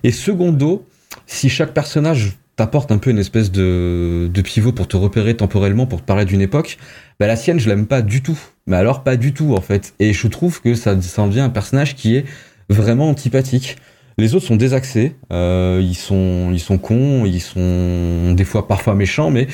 [0.04, 0.86] Et secondo,
[1.26, 6.02] si chaque personnage t'apporte un peu une espèce de, pivot pour te repérer temporellement, pour
[6.02, 6.76] te parler d'une époque,
[7.18, 8.38] bah la sienne, je l'aime pas du tout.
[8.66, 9.94] Mais alors pas du tout en fait.
[9.98, 12.26] Et je trouve que ça, ça en devient un personnage qui est
[12.68, 13.78] vraiment antipathique.
[14.18, 18.94] Les autres sont désaxés, euh, ils sont ils sont cons, ils sont des fois parfois
[18.94, 19.46] méchants, mais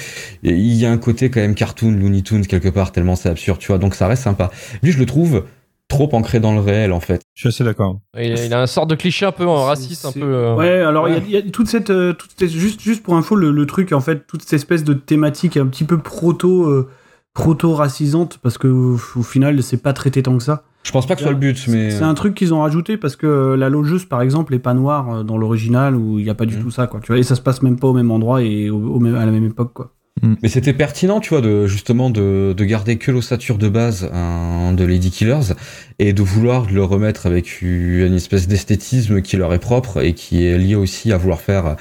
[0.42, 3.60] il y a un côté quand même cartoon, Looney Tunes quelque part tellement c'est absurde,
[3.60, 3.78] tu vois.
[3.78, 4.50] Donc ça reste sympa.
[4.82, 5.44] Lui, je le trouve
[5.88, 7.22] trop ancré dans le réel en fait.
[7.34, 8.00] Je suis assez d'accord.
[8.18, 10.20] il, a, il a un sort de cliché un peu en raciste, un peu.
[10.22, 11.24] euh, Ouais, alors il y a- ouais.
[11.26, 13.92] il y, a toute cette, euh, toute cette- juste, juste pour info, le, le truc,
[13.92, 16.88] en fait, toute cette espèce de thématique un petit peu proto, euh,
[17.34, 20.64] proto-racisante, parce que au, au final, c'est pas traité tant que ça.
[20.82, 22.96] Je pense pas que ce soit le but, mais C'est un truc qu'ils ont rajouté
[22.96, 26.30] parce que euh, la logeuse, par exemple, est pas noire dans l'original où il n'y
[26.30, 26.62] a pas du Mhm.
[26.62, 27.00] tout ça, quoi.
[27.00, 29.16] Tu vois, et ça se passe même pas au même endroit et au, au même-
[29.16, 29.90] à la même époque, quoi.
[30.22, 34.72] Mais c'était pertinent, tu vois, de justement de, de garder que l'ossature de base hein,
[34.72, 35.54] de Lady Killers
[35.98, 40.44] et de vouloir le remettre avec une espèce d'esthétisme qui leur est propre et qui
[40.44, 41.76] est lié aussi à vouloir faire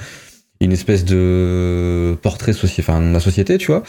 [0.60, 3.82] une espèce de portrait de la société, tu vois.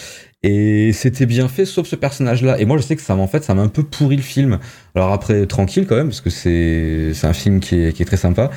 [0.43, 2.59] Et c'était bien fait, sauf ce personnage-là.
[2.59, 4.59] Et moi, je sais que ça en fait, ça m'a un peu pourri le film.
[4.93, 8.17] Alors après, tranquille quand même, parce que c'est un film qui est, qui est très
[8.17, 8.51] sympa.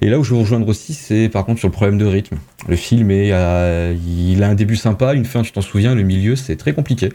[0.00, 2.06] Et là où je veux vous rejoindre aussi, c'est par contre sur le problème de
[2.06, 2.38] rythme.
[2.66, 6.02] Le film est, euh, il a un début sympa, une fin, tu t'en souviens, le
[6.02, 7.10] milieu, c'est très compliqué.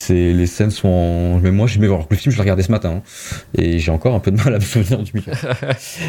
[0.00, 1.40] C'est les scènes sont, en...
[1.40, 3.02] mais moi, j'ai alors le film, je l'ai regardé ce matin, hein,
[3.56, 5.32] et j'ai encore un peu de mal à me souvenir du milieu.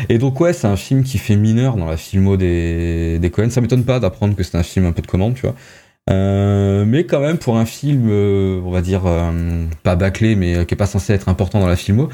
[0.09, 3.49] et donc ouais, c'est un film qui fait mineur dans la filmo des des Cohen.
[3.49, 5.55] Ça m'étonne pas d'apprendre que c'est un film un peu de commande, tu vois.
[6.09, 10.65] Euh, mais quand même pour un film, euh, on va dire euh, pas bâclé, mais
[10.65, 12.09] qui est pas censé être important dans la filmo,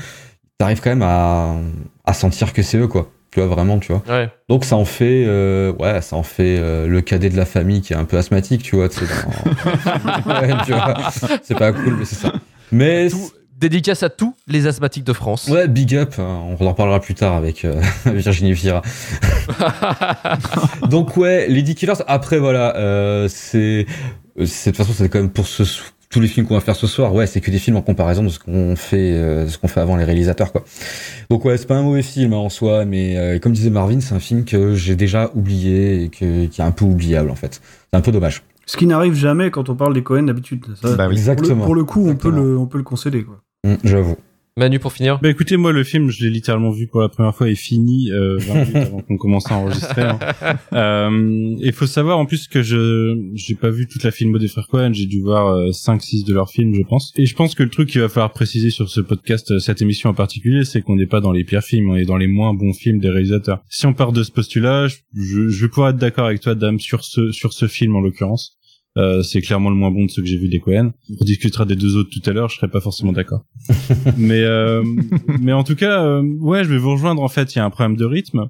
[0.58, 1.55] t'arrives quand même à,
[2.05, 3.10] à sentir que c'est eux quoi.
[3.31, 4.01] Tu vois vraiment, tu vois.
[4.08, 4.29] Ouais.
[4.47, 7.81] Donc ça en fait, euh, ouais, ça en fait euh, le cadet de la famille
[7.81, 8.88] qui est un peu asthmatique, tu vois.
[8.89, 10.93] tu sais, dans- Ouais, tu vois.
[11.43, 12.34] C'est pas cool, mais c'est ça.
[12.71, 15.48] Mais Tout- dédicace à tous les asthmatiques de France.
[15.48, 16.15] ouais, big up.
[16.18, 18.82] hein, on en reparlera plus tard avec euh, Virginie Fira.
[20.89, 21.94] Donc ouais, Lady Killers.
[22.08, 23.86] Après voilà, euh, c'est,
[24.46, 25.63] c'est de toute façon c'est quand même pour ce
[26.15, 28.24] tous les films qu'on va faire ce soir, ouais, c'est que des films en comparaison
[28.24, 30.63] de ce qu'on fait, euh, ce qu'on fait avant les réalisateurs, quoi.
[31.30, 34.00] Donc ouais, c'est pas un mauvais film hein, en soi, mais euh, comme disait Marvin,
[34.00, 37.36] c'est un film que j'ai déjà oublié et que, qui est un peu oubliable en
[37.36, 37.62] fait.
[37.91, 38.44] C'est un peu dommage.
[38.65, 40.65] Ce qui n'arrive jamais quand on parle des Cohen d'habitude.
[40.82, 40.96] Bah oui.
[40.96, 41.65] pour, le, Exactement.
[41.65, 43.41] pour le coup, on peut le, on peut le concéder, quoi.
[43.65, 44.15] Mm, J'avoue.
[44.58, 45.19] Manu pour finir.
[45.21, 48.10] Bah écoutez, moi le film, je l'ai littéralement vu pour la première fois et fini
[48.13, 50.04] euh, 20 minutes avant qu'on commence à enregistrer.
[50.04, 50.17] hein.
[50.71, 54.47] Euh, Il faut savoir en plus que je j'ai pas vu toute la filmo des
[54.47, 57.12] frères Cohen, j'ai dû voir 5-6 de leurs films, je pense.
[57.17, 59.82] Et je pense que le truc qu'il va falloir préciser sur ce podcast, euh, cette
[59.82, 62.28] émission en particulier, c'est qu'on n'est pas dans les pires films, on est dans les
[62.28, 63.60] moins bons films des réalisateurs.
[63.69, 66.56] Si on part de ce postulat, je, je, je vais pouvoir être d'accord avec toi,
[66.56, 68.58] Dame, sur ce sur ce film en l'occurrence.
[68.97, 70.93] Euh, c'est clairement le moins bon de ceux que j'ai vu des Cohen.
[71.19, 73.43] On discutera des deux autres tout à l'heure, je serais pas forcément d'accord.
[74.17, 74.84] mais euh,
[75.41, 77.21] mais en tout cas, euh, ouais, je vais vous rejoindre.
[77.21, 78.47] En fait, il y a un problème de rythme.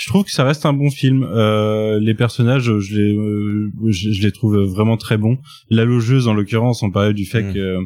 [0.00, 1.24] Je trouve que ça reste un bon film.
[1.28, 5.38] Euh, les personnages, je les euh, je, je les trouve vraiment très bons.
[5.70, 7.52] La logeuse, en l'occurrence, on parlait du fait Mm.
[7.54, 7.78] que,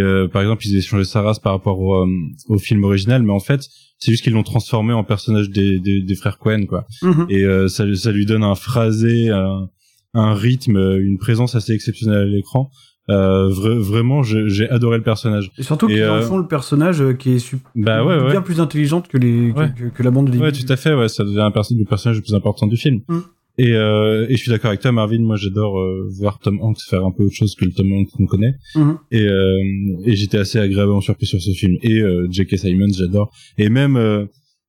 [0.00, 2.06] euh, par exemple, ils échangeaient sa race par rapport au,
[2.48, 3.60] au film original, mais en fait,
[3.98, 7.26] c'est juste qu'ils l'ont transformé en personnage des, des, des frères Cohen, quoi Mhm.
[7.28, 9.68] et euh, ça, ça lui donne un phrasé, un,
[10.14, 12.70] un rythme, une présence assez exceptionnelle à l'écran.
[13.08, 15.50] Euh, vra- vraiment, j'ai adoré le personnage.
[15.58, 17.38] Et surtout qu'ils en euh, font le personnage euh, qui est
[17.74, 18.30] Bah ouais, ouais.
[18.30, 19.70] bien plus intelligente que, les, que- Ouais.
[19.76, 20.38] que, que la bande de.
[20.38, 20.94] Ouais, tout à fait.
[20.94, 23.00] Ouais, ça devient un le personnage le plus important du film.
[23.08, 23.18] Mm.
[23.58, 25.18] Et, euh, et je suis d'accord avec toi, Marvin.
[25.20, 28.10] Moi, j'adore euh, voir Tom Hanks faire un peu autre chose que le Tom Hanks
[28.16, 28.54] qu'on connaît.
[28.76, 28.98] Mhm.
[29.10, 29.58] Et, euh,
[30.04, 31.76] et j'étais assez agréablement surpris sur ce film.
[31.82, 32.56] Et euh, J.K.
[32.58, 33.32] Simons, j'adore.
[33.58, 34.24] Et même euh,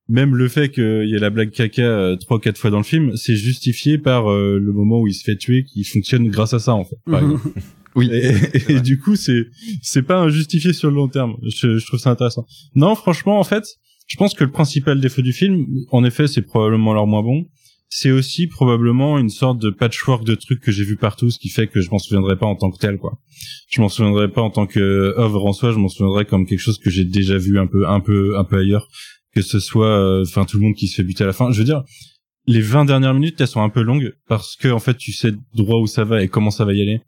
[0.08, 2.84] même le fait qu'il y ait la blague caca euh, trois quatre fois dans le
[2.84, 6.54] film, c'est justifié par euh, le moment où il se fait tuer, qui fonctionne grâce
[6.54, 6.96] à ça en fait.
[7.06, 7.38] par Mhm.
[7.94, 8.08] Oui.
[8.10, 9.48] Et, et du coup, c'est
[9.82, 11.36] c'est pas injustifié sur le long terme.
[11.42, 12.46] Je, je trouve ça intéressant.
[12.74, 13.64] Non, franchement, en fait,
[14.06, 17.44] je pense que le principal défaut du film, en effet, c'est probablement leur moins bon.
[17.90, 21.50] C'est aussi probablement une sorte de patchwork de trucs que j'ai vu partout, ce qui
[21.50, 23.18] fait que je m'en souviendrai pas en tant que tel, quoi.
[23.70, 24.80] Je m'en souviendrai pas en tant que
[25.18, 27.86] œuvre en soi, je m'en souviendrai comme quelque chose que j'ai déjà vu un peu,
[27.86, 28.88] un peu, un peu ailleurs.
[29.34, 31.50] Que ce soit, euh, enfin, tout le monde qui se fait buter à la fin.
[31.52, 31.82] Je veux dire,
[32.46, 35.32] les 20 dernières minutes, elles sont un peu longues parce que, en fait, tu sais
[35.54, 37.00] droit où ça va et comment ça va y aller.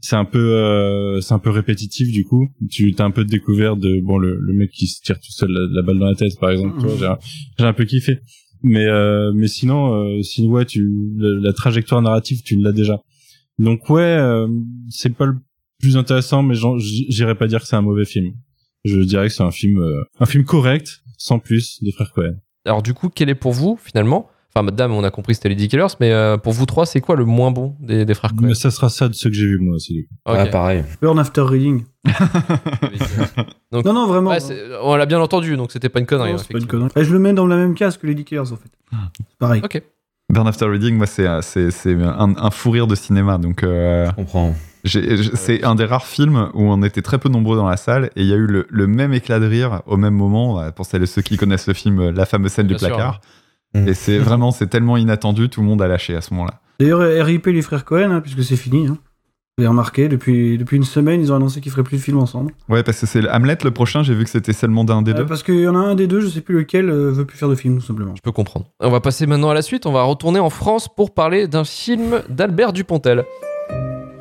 [0.00, 2.48] C'est un peu euh, c'est un peu répétitif du coup.
[2.70, 5.50] Tu t'as un peu découvert de bon le, le mec qui se tire tout seul
[5.50, 7.18] la, la balle dans la tête par exemple vois,
[7.58, 8.18] j'ai un- peu kiffé.
[8.62, 13.00] Mais euh, mais sinon euh, sinon ouais tu la, la trajectoire narrative tu l'as déjà.
[13.58, 14.46] Donc ouais euh,
[14.90, 15.36] c'est pas le
[15.80, 18.34] plus intéressant mais j'irais pas dire que c'est un mauvais film.
[18.84, 22.34] Je dirais que c'est un film euh, un film correct sans plus des frères Cohen
[22.64, 24.28] Alors du coup, quel est pour vous finalement?
[24.54, 27.14] Enfin, madame, on a compris c'était Lady Killers, mais euh, pour vous trois, c'est quoi
[27.14, 29.44] le moins bon des, des frères Coen mais ça sera ça de ceux que j'ai
[29.46, 30.14] vu moi aussi du coup.
[30.24, 30.34] Ok.
[30.36, 30.82] Ouais, pareil.
[31.02, 31.84] Burn after reading.
[33.72, 34.30] Donc- Non, non, vraiment.
[34.30, 34.38] Ouais,
[34.82, 36.32] on l'a bien entendu, donc c'était pas une connerie.
[36.32, 36.88] Non, pas une connerie.
[36.96, 38.70] Et je le mets dans la même case que Lady Killers, en fait.
[39.28, 39.60] C'est pareil.
[39.64, 39.82] Ok.
[40.32, 43.38] Burn After Reading, moi, c'est, c'est, c'est un, un fou rire de cinéma.
[43.38, 44.54] Donc, euh, Je comprends.
[44.86, 48.22] C'est un des rares films où on était très peu nombreux dans la salle et
[48.22, 50.60] il y a eu le, le même éclat de rire au même moment.
[50.60, 52.84] euh, Pour celles et ceux qui connaissent le film, euh, la fameuse scène Bien du
[52.84, 52.94] sûr.
[52.94, 53.20] placard.
[53.74, 53.88] Mm.
[53.88, 56.60] Et c'est vraiment, c'est tellement inattendu, tout le monde a lâché à ce moment-là.
[56.80, 58.86] D'ailleurs, RIP les frères Cohen, hein, puisque c'est fini.
[58.86, 58.98] Hein.
[59.58, 62.18] Vous avez remarqué, depuis, depuis une semaine, ils ont annoncé qu'ils feraient plus de films
[62.18, 62.52] ensemble.
[62.68, 65.12] Ouais, parce que c'est le Hamlet le prochain, j'ai vu que c'était seulement d'un des
[65.12, 65.24] Euh, deux.
[65.26, 67.38] parce qu'il y en a un des deux, je sais plus lequel, euh, veut plus
[67.38, 68.12] faire de film, tout simplement.
[68.14, 68.66] Je peux comprendre.
[68.80, 69.86] On va passer maintenant à la suite.
[69.86, 73.24] On va retourner en France pour parler d'un film d'Albert Dupontel.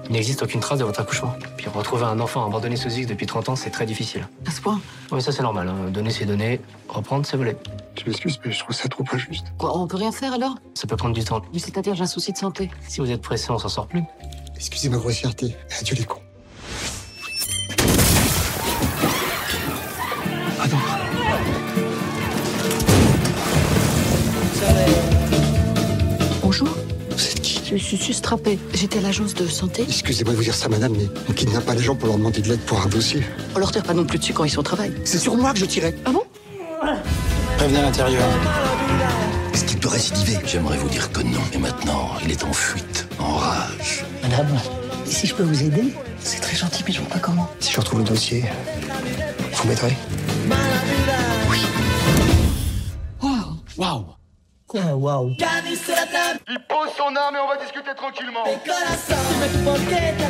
[0.07, 1.33] Il n'existe aucune trace de votre accouchement.
[1.57, 4.27] Puis retrouver un enfant abandonné sous X depuis 30 ans, c'est très difficile.
[4.45, 4.79] À ce point
[5.11, 5.67] Oui, ça c'est normal.
[5.67, 5.89] hein.
[5.89, 7.55] Donner c'est donner, reprendre c'est voler.
[7.97, 9.45] Je m'excuse, mais je trouve ça trop injuste.
[9.57, 10.55] Quoi, on peut rien faire alors?
[10.75, 11.41] Ça peut prendre du temps.
[11.53, 12.69] Oui, c'est-à-dire j'ai un souci de santé.
[12.87, 14.03] Si vous êtes pressé, on s'en sort plus.
[14.55, 15.55] Excusez ma grossièreté.
[15.79, 16.21] Adieu les cons.
[26.41, 26.69] Bonjour,
[27.75, 28.57] Je suis sustrapée.
[28.73, 29.83] J'étais à l'agence de santé.
[29.85, 32.39] Excusez-moi de vous dire ça, madame, mais on kidnappe pas les gens pour leur demander
[32.39, 33.21] de l'aide pour un dossier.
[33.53, 34.93] On leur tire pas non plus dessus quand ils sont au travail.
[35.03, 35.93] C'est sur moi que je tirais.
[36.05, 36.23] Ah bon
[37.57, 38.23] Prévenez à l'intérieur.
[39.53, 41.41] Est-ce qu'il peut récidiver J'aimerais vous dire que non.
[41.53, 44.05] Et maintenant, il est en fuite, en rage.
[44.23, 44.47] Madame,
[45.03, 45.93] si je peux vous aider?
[46.21, 47.49] C'est très gentil, mais je vois pas comment.
[47.59, 48.45] Si je retrouve le dossier,
[49.51, 49.97] vous m'aiderez?
[53.21, 54.05] Waouh Waouh
[54.75, 55.35] Quoi, waouh
[56.49, 58.43] Il pose son arme et on va discuter tranquillement.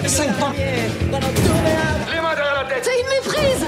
[0.05, 3.65] Cinq pas Les mains derrière la tête C'est une méprise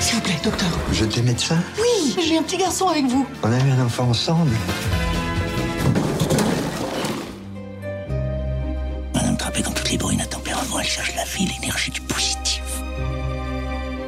[0.00, 0.68] S'il vous plaît, docteur.
[0.88, 3.26] Vous êtes médecin Oui, j'ai un petit garçon avec vous.
[3.42, 4.52] On a eu un enfant ensemble.
[9.14, 12.62] Madame Trappé, dans toutes les bruines à tempérament, elle cherche la vie, l'énergie du positif.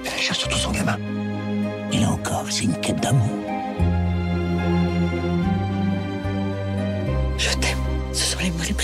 [0.04, 0.98] Elle cherche surtout son gamin.
[1.90, 3.59] Et là encore, c'est une quête d'amour.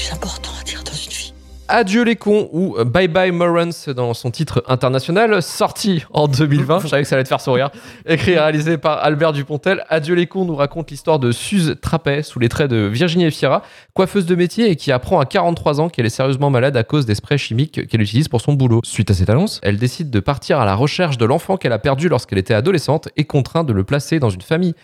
[0.07, 1.33] Plus importants à dire dans une vie.
[1.69, 6.79] Adieu les cons ou Bye Bye Morons dans son titre international, sorti en 2020.
[6.79, 7.71] Je que ça allait te faire sourire.
[8.07, 9.85] Écrit et réalisé par Albert Dupontel.
[9.89, 13.63] Adieu les cons nous raconte l'histoire de Suze Trappet sous les traits de Virginie Efira,
[13.95, 17.05] coiffeuse de métier et qui apprend à 43 ans qu'elle est sérieusement malade à cause
[17.05, 18.81] des sprays chimiques qu'elle utilise pour son boulot.
[18.85, 21.81] Suite à cette annonce, elle décide de partir à la recherche de l'enfant qu'elle a
[21.81, 24.75] perdu lorsqu'elle était adolescente et contraint de le placer dans une famille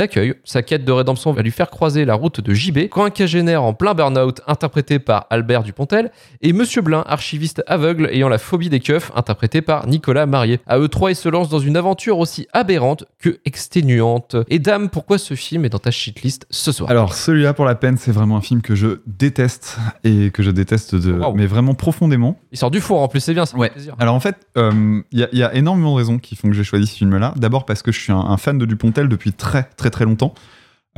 [0.00, 0.34] d'accueil.
[0.44, 3.92] Sa quête de rédemption va lui faire croiser la route de JB, quinquagénaire en plein
[3.92, 6.10] burn-out, interprété par Albert Dupontel,
[6.40, 10.60] et Monsieur Blin, archiviste aveugle ayant la phobie des keufs, interprété par Nicolas Marié.
[10.66, 14.36] À eux trois, ils se lancent dans une aventure aussi aberrante que exténuante.
[14.48, 16.90] Et dame, pourquoi ce film est dans ta shitlist ce soir?
[16.90, 20.50] Alors, celui-là, pour la peine, c'est vraiment un film que je déteste et que je
[20.50, 21.34] déteste de, Wow.
[21.34, 22.40] mais vraiment profondément.
[22.52, 23.70] Il sort du four en plus, c'est bien, ça fait Ouais.
[23.70, 23.94] plaisir.
[23.98, 26.64] Alors en fait, il y, a- y a énormément de raisons qui font que j'ai
[26.64, 27.34] choisi ce film-là.
[27.36, 30.34] D'abord parce que je suis un, un fan de Dupontel depuis très très très longtemps.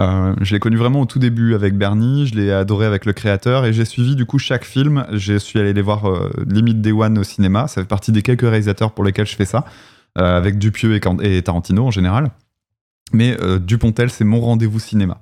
[0.01, 3.13] Euh, je l'ai connu vraiment au tout début avec Bernie, je l'ai adoré avec le
[3.13, 5.07] créateur et j'ai suivi du coup chaque film.
[5.13, 7.69] Je suis allé les voir euh, limite Day One au cinéma.
[7.69, 9.65] Ça fait partie des quelques réalisateurs pour lesquels je fais ça,
[10.19, 12.31] euh, avec Dupieux et, Tarantino en général.
[13.13, 15.21] Mais euh, Dupontel, c'est mon rendez-vous cinéma.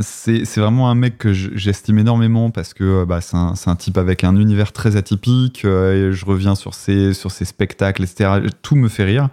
[0.00, 4.24] C'est vraiment un mec que je- j'estime énormément parce que bah, c'est un, type avec
[4.24, 5.66] un univers très atypique.
[5.66, 8.48] et je reviens sur ses, sur ses spectacles, etc.
[8.62, 9.28] Tout me fait rire.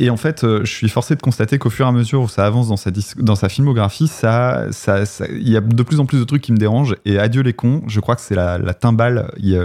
[0.00, 2.28] Et en fait, euh, je suis forcé de constater qu'au fur et à mesure où
[2.28, 5.98] ça avance dans sa, dans sa filmographie, ça, ça, ça- il y a de plus
[5.98, 6.94] en plus de trucs qui me dérangent.
[7.04, 9.32] Et adieu les cons, je crois que c'est la, la timbale.
[9.38, 9.60] Il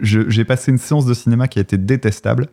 [0.00, 2.48] J'ai passé une séance de cinéma qui a été détestable.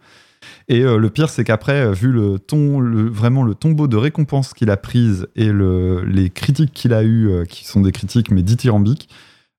[0.68, 2.80] Et euh, le pire, c'est qu'après, euh, vu le ton,
[3.12, 7.44] vraiment le tombeau de récompenses qu'il a prise et le, les critiques qu'il a eues,
[7.50, 9.10] qui sont des critiques mais dithyrambiques,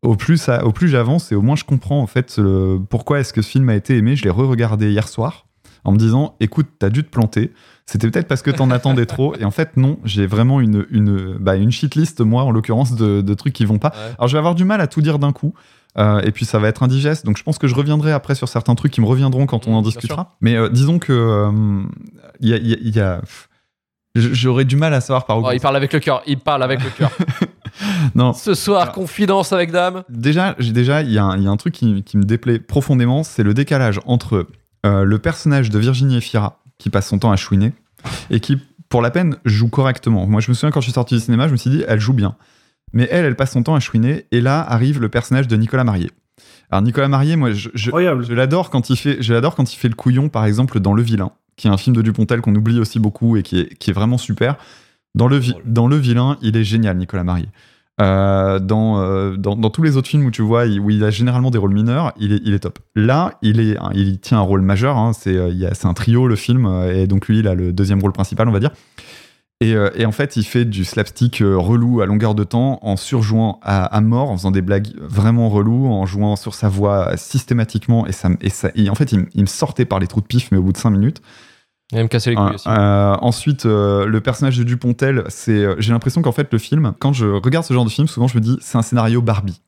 [0.02, 2.40] au plus, ça, au plus j'avance et au moins je comprends en fait
[2.88, 4.16] pourquoi est-ce que ce film a été aimé.
[4.16, 5.46] Je l'ai re-regardé hier soir
[5.84, 7.52] en me disant, écoute, t'as dû te planter.
[7.86, 9.34] C'était peut-être parce que t'en attendais trop.
[9.36, 13.20] Et en fait, non, j'ai vraiment une, une, bah, une shitlist, moi, en l'occurrence, de,
[13.20, 13.88] de trucs qui vont pas.
[13.88, 14.14] Ouais.
[14.18, 15.54] Alors, je vais avoir du mal à tout dire d'un coup.
[15.98, 18.48] euh, et puis ça va être indigeste, donc je pense que je reviendrai après sur
[18.48, 20.36] certains trucs qui me reviendront quand on en Mmh, bien discutera.
[20.40, 21.82] Mais euh, disons que euh,
[22.38, 23.48] il y a, il y a- il y a- pff,
[24.14, 25.42] j'aurais du mal à savoir par où.
[25.46, 27.10] Oh, il parle avec le cœur, il parle avec le cœur.
[28.14, 30.04] non, Ce soir, confidence avec dame.
[30.08, 32.24] déjà, j'ai déjà, il y, a un- il y a un truc qui, qui me
[32.24, 34.46] déplaît profondément, c'est le décalage entre
[34.86, 37.72] euh, le personnage de Virginie Efira, qui passe son temps à chouiner,
[38.30, 40.26] et qui, pour la peine, joue correctement.
[40.26, 42.00] Moi, je me souviens quand je suis sorti du cinéma, je me suis dit, elle
[42.00, 42.36] joue bien.
[42.92, 45.84] Mais elle, elle passe son temps à chouiner, et là arrive le personnage de Nicolas
[45.84, 46.10] Marié.
[46.70, 48.24] Alors Nicolas Marié, moi, je, je- Incroyable.
[48.24, 50.94] je l'adore quand il fait, je l'adore quand il fait le couillon, par exemple, dans
[50.94, 53.74] Le Vilain, qui est un film de Dupontel qu'on oublie aussi beaucoup et qui est,
[53.76, 54.56] qui est vraiment super.
[55.14, 57.48] Dans le, dans le Vilain, il est génial, Nicolas Marié.
[58.00, 61.10] Euh, dans, euh, dans, dans tous les autres films où tu vois, où il a
[61.10, 62.78] généralement des rôles mineurs, il est, il est top.
[62.94, 64.96] Là, il, est, il tient un rôle majeur.
[64.96, 68.12] hein, c'est euh, un trio, le film, et donc lui, il a le deuxième rôle
[68.12, 68.72] principal, on va dire.
[69.62, 73.60] Et, et en fait, il fait du slapstick relou à longueur de temps, en surjouant
[73.62, 78.06] à, mort, en faisant des blagues vraiment reloues, en jouant sur sa voix systématiquement.
[78.06, 80.26] Et, ça, et, ça, et en fait, il, il me sortait par les trous de
[80.26, 81.20] pif, mais au bout de 5 minutes.
[81.92, 82.68] Il va me casser les couilles aussi.
[82.68, 86.92] Euh, ensuite, euh, le personnage de Dupontel, c'est, euh, j'ai l'impression qu'en fait, le film,
[86.98, 89.60] quand je regarde ce genre de film, souvent je me dis, c'est un scénario Barbie.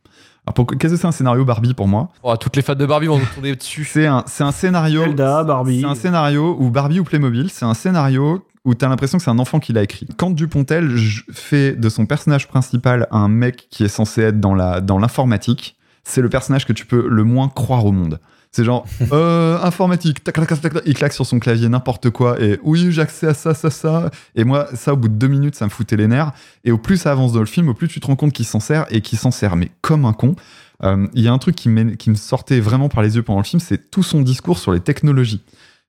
[0.46, 2.11] Alors, qu'est-ce que c'est un scénario Barbie pour moi?
[2.22, 3.85] Oh, toutes les fans de Barbie vont nous tourner dessus.
[3.85, 5.02] C'est un, c'est un scénario.
[5.02, 5.80] Zelda, Barbie.
[5.80, 9.30] C'est un scénario où Barbie ou Playmobil, c'est un scénario où t'as l'impression que c'est
[9.30, 10.08] un enfant qui l'a écrit.
[10.16, 10.96] Quand Dupontel
[11.32, 15.76] fait de son personnage principal un mec qui est censé être dans la dans l'informatique,
[16.04, 18.20] c'est le personnage que tu peux le moins croire au monde.
[18.52, 22.38] C'est genre euh, informatique, tac, tac, tac, tac, il claque sur son clavier n'importe quoi
[22.40, 25.54] et oui j'ai à ça ça ça et moi ça au bout de deux minutes
[25.54, 26.32] ça me foutait les nerfs
[26.64, 28.44] et au plus ça avance dans le film au plus tu te rends compte qu'il
[28.44, 30.36] s'en sert et qu'il s'en sert mais comme un con.
[30.82, 33.44] Euh, Il y a un truc qui me sortait vraiment par les yeux pendant le
[33.44, 35.42] film, c'est tout son discours sur les technologies.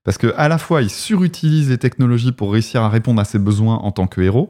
[0.03, 3.39] Parce que à la fois, il surutilise les technologies pour réussir à répondre à ses
[3.39, 4.49] besoins en tant que héros.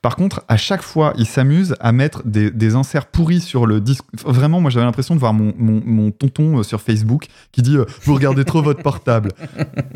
[0.00, 3.80] Par contre, à chaque fois, il s'amuse à mettre des, des inserts pourris sur le
[3.80, 4.04] disque.
[4.24, 7.76] Vraiment, moi, j'avais l'impression de voir mon, mon- mon tonton euh, sur Facebook qui dit
[7.76, 9.30] euh, Vous regardez trop votre portable.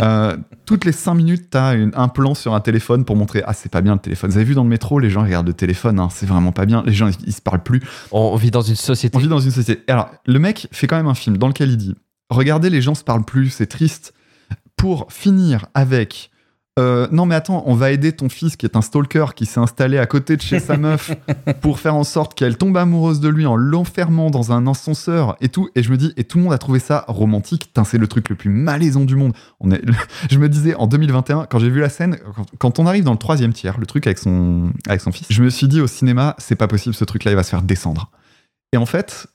[0.01, 3.55] Euh, toutes les 5 minutes, tu as un plan sur un téléphone pour montrer Ah,
[3.55, 4.31] c'est pas bien le téléphone.
[4.31, 6.66] Vous avez vu dans le métro, les gens regardent le téléphone, hein, c'est vraiment pas
[6.66, 6.83] bien.
[6.85, 7.81] Les gens, ils, ils se parlent plus.
[8.12, 9.16] On vit dans une société.
[9.16, 9.83] On vit dans une société.
[9.90, 11.95] Alors, le mec fait quand même un film dans lequel il dit
[12.29, 14.12] Regardez, les gens se parlent plus, c'est triste.
[14.77, 16.31] Pour finir avec
[16.79, 19.61] euh, Non, mais attends, on va aider ton fils qui est un stalker qui s'est
[19.61, 21.12] installé à côté de chez sa meuf
[21.62, 25.49] pour faire en sorte qu'elle tombe amoureuse de lui en l'enfermant dans un ascenseur et
[25.49, 25.71] tout.
[25.75, 27.71] Et je me dis, et tout le monde a trouvé ça romantique.
[27.85, 29.33] C'est le truc le plus malaisant du monde.
[29.61, 29.81] On est,
[30.31, 33.12] je me disais en 2021, quand j'ai vu la scène, quand, quand on arrive dans
[33.12, 35.87] le troisième tiers, le truc avec son, avec son fils, je me suis dit au
[35.87, 38.11] cinéma, c'est pas possible, ce truc-là, il va se faire descendre.
[38.73, 39.29] Et en fait,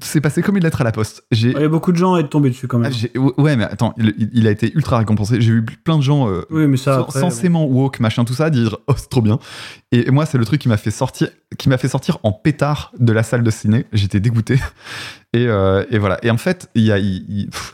[0.00, 1.22] c'est passé comme une lettre à la poste.
[1.30, 2.92] J'ai, Il y a beaucoup de gens à être tombés dessus quand même.
[2.92, 5.40] j'ai- ouais, mais attends, il, il a été ultra récompensé.
[5.40, 8.34] J'ai vu plein de gens euh, Oui, mais ça, sen- après, censément woke, machin, tout
[8.34, 9.38] ça, dire oh, c'est trop bien.
[9.92, 12.92] Et, moi, c'est le truc qui m'a fait sortir, qui m'a fait sortir en pétard
[12.98, 13.86] de la salle de ciné.
[13.92, 14.56] J'étais dégoûté.
[15.32, 16.18] Et, euh, et voilà.
[16.24, 17.72] Et en fait, il y a, il- il- pff,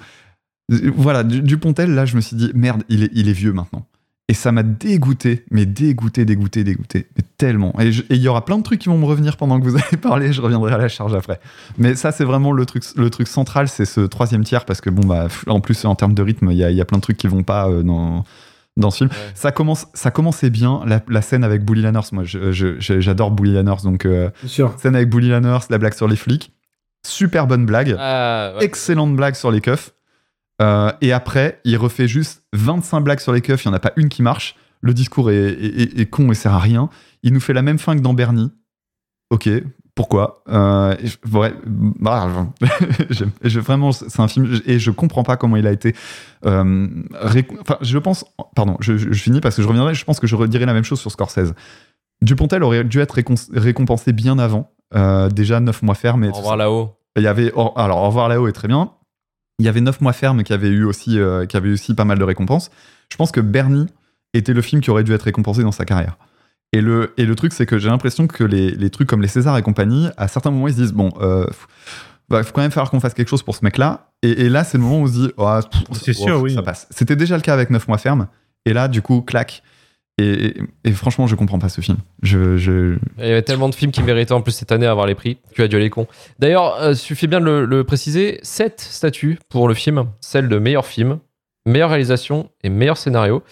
[0.94, 3.86] voilà, du, Dupontel, là, je me suis dit merde, il est, il est vieux maintenant.
[4.28, 7.72] Et ça m'a dégoûté, mais dégoûté, dégoûté, dégoûté, mais tellement.
[7.80, 9.96] Et il y aura plein de trucs qui vont me revenir pendant que vous allez
[9.96, 10.32] parler.
[10.32, 11.38] Je reviendrai à la charge après.
[11.78, 14.90] Mais ça, c'est vraiment le truc, le truc central, c'est ce troisième tiers parce que
[14.90, 16.98] bon bah, en plus en termes de rythme, il y a, il y a plein
[16.98, 18.24] de trucs qui vont pas euh, dans
[18.76, 19.10] dans ce film.
[19.34, 22.08] Ça commence, ça commençait bien la, la scène avec Bully Lanners.
[22.12, 26.52] Moi, j'adore Bully Lanners, donc euh, scène avec Bully Lanners, la blague sur les flics,
[27.06, 28.64] super bonne blague, Ah, ouais.
[28.64, 29.92] excellente blague sur les keufs.
[30.62, 33.80] Euh, et après, il refait juste 25 blagues sur les keufs, il n'y en a
[33.80, 34.56] pas une qui marche.
[34.80, 36.88] Le discours est, est- est- est con et sert à rien.
[37.22, 38.52] Il nous fait la même fin que dans Bernie.
[39.30, 39.48] Ok,
[39.94, 40.42] pourquoi?
[40.48, 42.28] Euh, et je- ouais, bah,
[43.10, 45.94] je- Vraiment, c'est un film et je comprends pas comment il a été.
[46.46, 46.86] euh,
[47.60, 48.24] enfin, je pense.
[48.54, 49.94] Pardon, je, finis parce que je reviendrai.
[49.94, 51.52] Je pense que je redirai la même chose sur Scorsese.
[52.22, 53.18] Dupontel aurait dû être
[53.52, 54.70] récompensé bien avant.
[54.94, 56.24] Euh, déjà 9 mois ferme.
[56.24, 56.92] Et Au revoir là-haut.
[57.16, 58.90] Il y avait, or- alors, au revoir là-haut est très bien.
[59.58, 61.94] Il y avait 9 mois ferme qui avait eu aussi, euh, qui avait eu aussi
[61.94, 62.70] pas mal de récompenses.
[63.10, 63.86] Je pense que Bernie
[64.34, 66.18] était le film qui aurait dû être récompensé dans sa carrière.
[66.72, 69.28] Et le, et le truc, c'est que j'ai l'impression que les, les trucs comme les
[69.28, 71.68] Césars et compagnie, à certains moments, ils se disent bon, euh, faut,
[72.28, 74.10] bah, faut quand même falloir qu'on fasse quelque chose pour ce mec-là.
[74.22, 76.40] Et, et là, c'est le moment où on se dit oh, pff, C'est oh, sûr,
[76.42, 76.54] oui.
[76.54, 76.86] ça passe.
[76.90, 78.26] C'était déjà le cas avec 9 mois ferme.
[78.66, 79.62] Et là, du coup, clac.
[80.18, 81.98] Et, et- et franchement, je comprends pas ce film.
[82.22, 82.96] Je, je...
[83.18, 85.14] Il y avait tellement de films qui méritaient en plus cette année à avoir les
[85.14, 85.36] prix.
[85.54, 86.06] Tu as Dieu les cons.
[86.38, 90.48] D'ailleurs, euh, tu fais bien de le, le préciser, 7 statues pour le film, celle
[90.48, 91.18] de meilleur film,
[91.66, 93.42] meilleure réalisation et meilleur scénario.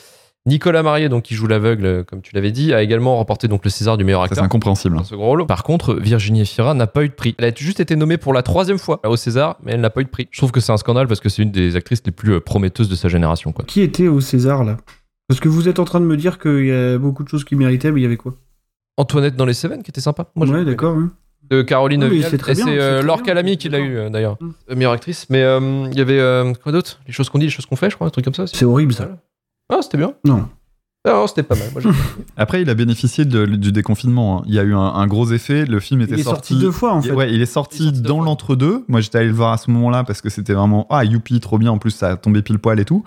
[0.46, 3.64] Nicolas Marié, donc qui joue l'aveugle, euh, comme tu l'avais dit, a également remporté donc
[3.64, 4.44] le César du meilleur Ça, c'est acteur.
[4.44, 4.94] incompréhensible.
[4.96, 5.46] dans ce gros rôle.
[5.46, 7.34] Par contre, Virginie Efira n'a pas eu de prix.
[7.38, 10.02] Elle a juste été nommée pour la troisième fois au César, mais elle n'a pas
[10.02, 10.28] eu de prix.
[10.30, 12.40] Je trouve que c'est un scandale parce que c'est une des actrices les plus euh,
[12.40, 13.52] prometteuses de sa génération.
[13.52, 13.64] Quoi.
[13.66, 14.76] Qui était au César là?
[15.28, 17.44] Parce que vous êtes en train de me dire qu'il y a beaucoup de choses
[17.44, 18.34] qui méritaient, mais il y avait quoi
[18.96, 20.26] Antoinette dans les Cévennes, qui était sympa.
[20.36, 20.96] Moi, j'ai Ouais, d'accord.
[20.96, 21.10] hein.
[21.50, 22.30] de Caroline Oui, Vial.
[22.30, 24.36] c'est très Et bien, c'est c'est euh, très Laure Calamy qui l'a eu euh, d'ailleurs,
[24.40, 24.50] Mm.
[24.70, 25.26] Euh, meilleure actrice.
[25.30, 27.00] Mais euh, il y avait euh, quoi d'autre?
[27.06, 28.44] Les choses qu'on dit, les choses qu'on fait, je crois, un truc comme ça.
[28.44, 28.56] aussi.
[28.56, 29.08] C'est horrible ça.
[29.70, 30.14] Ah, c'était bien.
[30.24, 30.48] Non.
[31.06, 31.68] Ah, non, c'était pas mal.
[31.74, 31.92] Moi,
[32.38, 34.38] Après, il a bénéficié de- du déconfinement.
[34.38, 34.44] hein.
[34.46, 35.66] Il y a eu un, un gros effet.
[35.66, 37.12] Le film était Il est sorti deux fois en fait.
[37.12, 38.84] Ouais, il est sorti, Il est sorti dans l'entre-deux.
[38.88, 41.58] Moi, j'étais allé le voir à ce moment-là parce que c'était vraiment ah youpi, trop
[41.58, 41.72] bien.
[41.72, 43.04] En plus, ça a tombé pile poil et tout.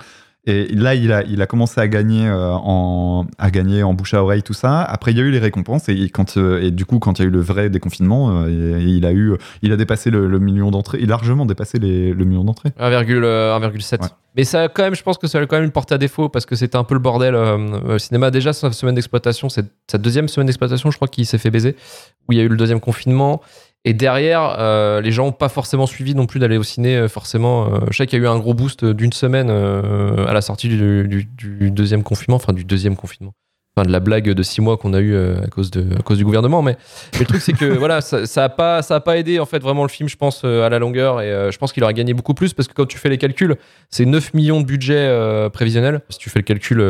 [0.49, 4.13] Et là, il a, il a commencé à gagner euh, en à gagner en bouche
[4.13, 4.81] à oreille tout ça.
[4.81, 7.23] Après, il y a eu les récompenses et quand euh, et du coup, quand il
[7.23, 10.39] y a eu le vrai déconfinement, euh, il a eu, il a dépassé le, le
[10.39, 10.99] million d'entrées.
[11.01, 12.69] Il a largement dépassé les- le million d'entrées.
[12.79, 13.23] 1,7.
[13.23, 14.01] euh, 1,7.
[14.01, 14.07] Ouais.
[14.37, 15.97] Mais ça, a quand même, je pense que ça a quand même une porte à
[15.97, 18.29] défaut parce que c'était un peu le bordel au cinéma.
[18.31, 21.75] Déjà, sa semaine d'exploitation, sa deuxième semaine d'exploitation, je crois, qu'il s'est fait baiser,
[22.29, 23.41] où il y a eu le deuxième confinement.
[23.85, 27.07] Et derrière, euh, les gens n'ont pas forcément suivi non plus d'aller au ciné, euh,
[27.07, 27.73] forcément.
[27.73, 30.67] Euh, je sais qu'il y a eu un gros boost d'une semaine à la sortie
[30.67, 33.33] du, deuxième confinement, enfin du deuxième confinement.
[33.75, 36.17] Enfin, de la blague de six mois qu'on a eu à, cause de, à cause
[36.17, 36.63] du gouvernement.
[36.63, 36.77] Mais,
[37.19, 39.89] le truc, c'est que voilà, ça, ça a pas, pas aidé en fait vraiment le
[39.89, 41.21] film, je pense, à la longueur.
[41.21, 43.55] Et je pense qu'il aurait gagné beaucoup plus parce que quand tu fais les calculs,
[43.89, 46.01] c'est 9 millions de budget prévisionnel.
[46.09, 46.83] Si tu fais le calcul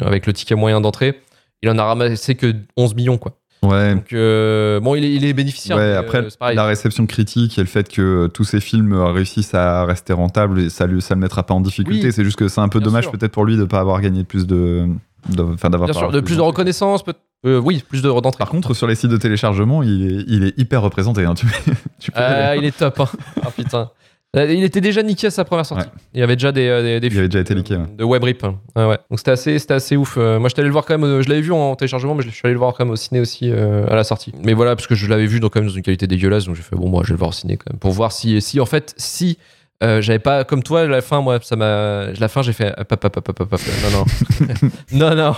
[0.00, 1.20] avec le ticket moyen d'entrée,
[1.62, 3.36] il en a ramassé que 11 millions, quoi.
[3.68, 3.94] Ouais.
[3.94, 5.76] Donc, euh, bon, il est, il est bénéficiaire.
[5.76, 9.54] Ouais, après, euh, la réception critique et le fait que euh, tous ces films réussissent
[9.54, 12.06] à rester rentables, ça ne ça le mettra pas en difficulté.
[12.06, 12.12] Oui.
[12.12, 14.24] c'est juste que c'est un peu dommage peut-être pour lui de ne pas avoir gagné
[14.24, 14.86] plus de.
[15.38, 17.14] Enfin, d'avoir Bien sûr, de plus de reconnaissance, peut
[17.46, 18.38] euh, oui, plus de d'entrée.
[18.38, 21.24] Par contre, sur les sites de téléchargement, il est, il est hyper représenté.
[21.24, 21.34] hein.
[21.34, 21.46] Tu,
[22.00, 23.00] tu peux y Ah, il est top.
[23.00, 23.08] Hein.
[23.42, 23.90] Ah, putain.
[24.36, 25.86] Euh, Il était déjà niqué à sa première sortie.
[25.86, 25.92] Ouais.
[26.14, 27.86] Il y avait déjà des, euh, des, des Il avait déjà été ouais.
[27.96, 28.42] de web rip.
[28.44, 28.58] hein.
[28.76, 28.98] Ouais.
[29.10, 30.16] Donc c'était assez, c'était assez ouf.
[30.16, 31.20] Euh, moi, j'étais allé le voir quand même.
[31.22, 33.20] Je l'avais vu en téléchargement, mais je suis allé le voir quand même au ciné
[33.20, 34.32] aussi euh, à la sortie.
[34.42, 36.46] Mais voilà, parce que je l'avais vu donc, quand même dans une qualité dégueulasse.
[36.46, 38.12] Donc j'ai fait bon, moi, je vais le voir au ciné quand même pour voir
[38.12, 39.38] si, si en fait, si
[39.82, 42.06] euh, j'avais pas comme toi la fin, moi, ça m'a.
[42.18, 43.60] La fin, j'ai fait hop, hop, hop.
[43.82, 44.04] non, non,
[44.92, 45.34] non, non.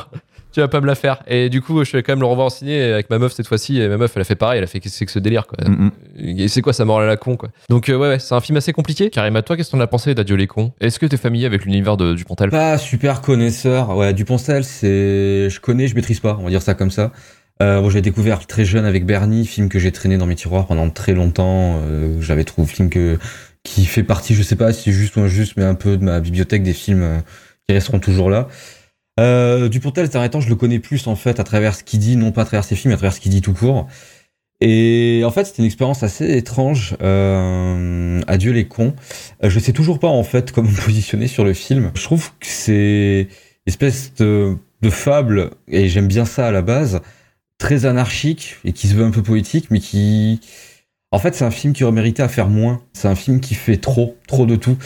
[0.56, 1.22] Tu vas pas me la faire.
[1.26, 3.46] Et du coup, je vais quand même le revoir au ciné avec ma meuf cette
[3.46, 3.78] fois-ci.
[3.78, 4.56] Et ma meuf, elle a fait pareil.
[4.56, 5.58] Elle a fait qu'est-ce que c'est que ce délire, quoi?
[5.68, 6.38] Mm, mm.
[6.38, 7.50] Et c'est quoi sa morale à la con quoi?
[7.68, 9.10] Donc euh, ouais, ouais c'est un film assez compliqué.
[9.10, 10.72] Karim, à toi, qu'est-ce que t'en as pensé d'Adieu les cons?
[10.80, 12.48] Est-ce que t'es familier avec l'univers de Dupontel?
[12.48, 13.94] Pas super connaisseur.
[13.94, 16.38] Ouais, Dupontel, c'est, je connais, je maîtrise pas.
[16.40, 17.12] On va dire ça comme ça.
[17.60, 20.66] Euh, bon, j'ai découvert très jeune avec Bernie, film que j'ai traîné dans mes tiroirs
[20.66, 21.82] pendant très longtemps.
[21.82, 23.18] Euh, J'avais trouvé film que
[23.62, 26.04] qui fait partie, je sais pas si c'est juste ou injuste, mais un peu de
[26.04, 27.18] ma bibliothèque des films euh,
[27.68, 28.48] qui resteront toujours là.
[29.18, 32.16] Euh, Dupontel, ces temps, je le connais plus en fait à travers ce qu'il dit,
[32.16, 33.86] non pas à travers ses films, à travers ce qu'il dit tout court.
[34.60, 36.96] Et en fait, c'était une expérience assez étrange.
[37.02, 38.94] Euh, adieu les cons.
[39.44, 41.92] Euh, je sais toujours pas en fait comment me positionner sur le film.
[41.94, 43.28] Je trouve que c'est
[43.66, 47.00] espèce de, de fable et j'aime bien ça à la base,
[47.58, 50.40] très anarchique et qui se veut un peu poétique, mais qui
[51.10, 52.82] En fait, c'est un film qui aurait mérité à faire moins.
[52.92, 54.76] C'est un film qui fait trop, trop de tout.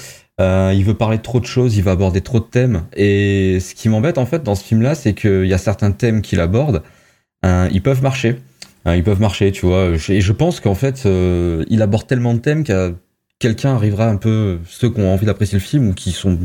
[0.41, 2.84] Euh, il veut parler de trop de choses, il va aborder trop de thèmes.
[2.97, 6.22] Et ce qui m'embête en fait dans ce film-là, c'est qu'il y a certains thèmes
[6.22, 6.82] qu'il aborde,
[7.45, 8.36] euh, ils peuvent marcher.
[8.86, 9.91] Euh, ils peuvent marcher, tu vois.
[10.09, 11.07] Et je pense qu'en fait,
[11.68, 12.91] il aborde tellement de thèmes qu'à
[13.38, 16.38] quelqu'un arrivera un peu, ceux qui ont envie d'apprécier le film ou qui sont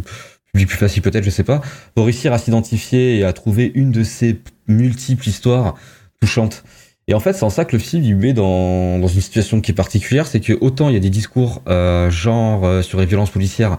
[0.54, 1.62] plus facile peut-être, je sais pas,
[1.96, 5.76] pour réussir à s'identifier et à trouver une de ces multiples histoires
[6.22, 6.64] touchantes.
[7.08, 9.62] Et en fait, c'est en ça que le film il met dans, dans une situation
[9.62, 12.99] qui est particulière, c'est que autant il y a des discours euh, genre euh, sur
[12.99, 13.78] les violences policières,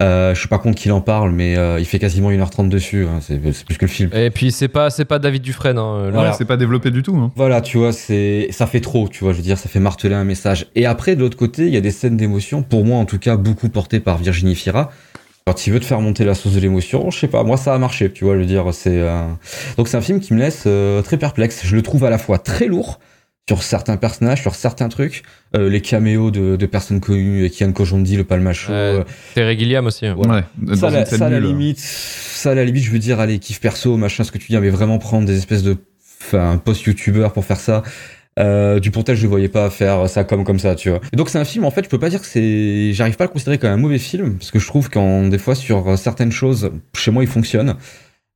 [0.00, 3.06] euh, je suis pas contre qu'il en parle, mais euh, il fait quasiment 1h30 dessus,
[3.06, 4.10] hein, c'est c'est plus que le film.
[4.14, 5.78] Et puis c'est pas c'est pas David Dufresne.
[5.78, 6.32] Hein, Voilà.
[6.32, 7.16] C'est pas développé du tout.
[7.16, 7.32] Hein.
[7.36, 10.14] Voilà, tu vois, c'est ça fait trop, tu vois, je veux dire, ça fait marteler
[10.14, 10.66] un message.
[10.74, 13.18] Et après, de l'autre côté, il y a des scènes d'émotion, pour moi en tout
[13.18, 14.90] cas, beaucoup portées par Virginie Fira.
[15.50, 17.74] Quand il veut te faire monter la sauce de l'émotion, je sais pas, moi ça
[17.74, 19.24] a marché, tu vois, je veux dire, c'est euh,
[19.76, 21.62] donc c'est un film qui me laisse euh, très perplexe.
[21.64, 23.00] Je le trouve à la fois très lourd
[23.48, 25.22] sur certains personnages, sur certains trucs,
[25.56, 29.84] Euh, les caméos de, de personnes connues, Kian Kojandi, le Palmacho, Ouais, euh, Terry Gilliam
[29.86, 30.06] aussi.
[30.06, 30.14] hein.
[30.16, 30.44] Voilà.
[30.64, 33.40] Ouais, ça, la, ça, à la limite, ça, à la limite, je veux dire, allez,
[33.40, 35.76] kiff perso, machin, ce que tu dis, mais vraiment prendre des espèces de,
[36.22, 37.82] enfin, post-youtubeur pour faire ça.
[38.40, 41.00] Euh, Dupontel, je ne voyais pas faire ça comme comme ça, tu vois.
[41.12, 43.24] Et donc c'est un film, en fait, je peux pas dire que c'est, j'arrive pas
[43.24, 45.98] à le considérer comme un mauvais film, parce que je trouve qu'en des fois sur
[45.98, 47.76] certaines choses, chez moi, il fonctionne.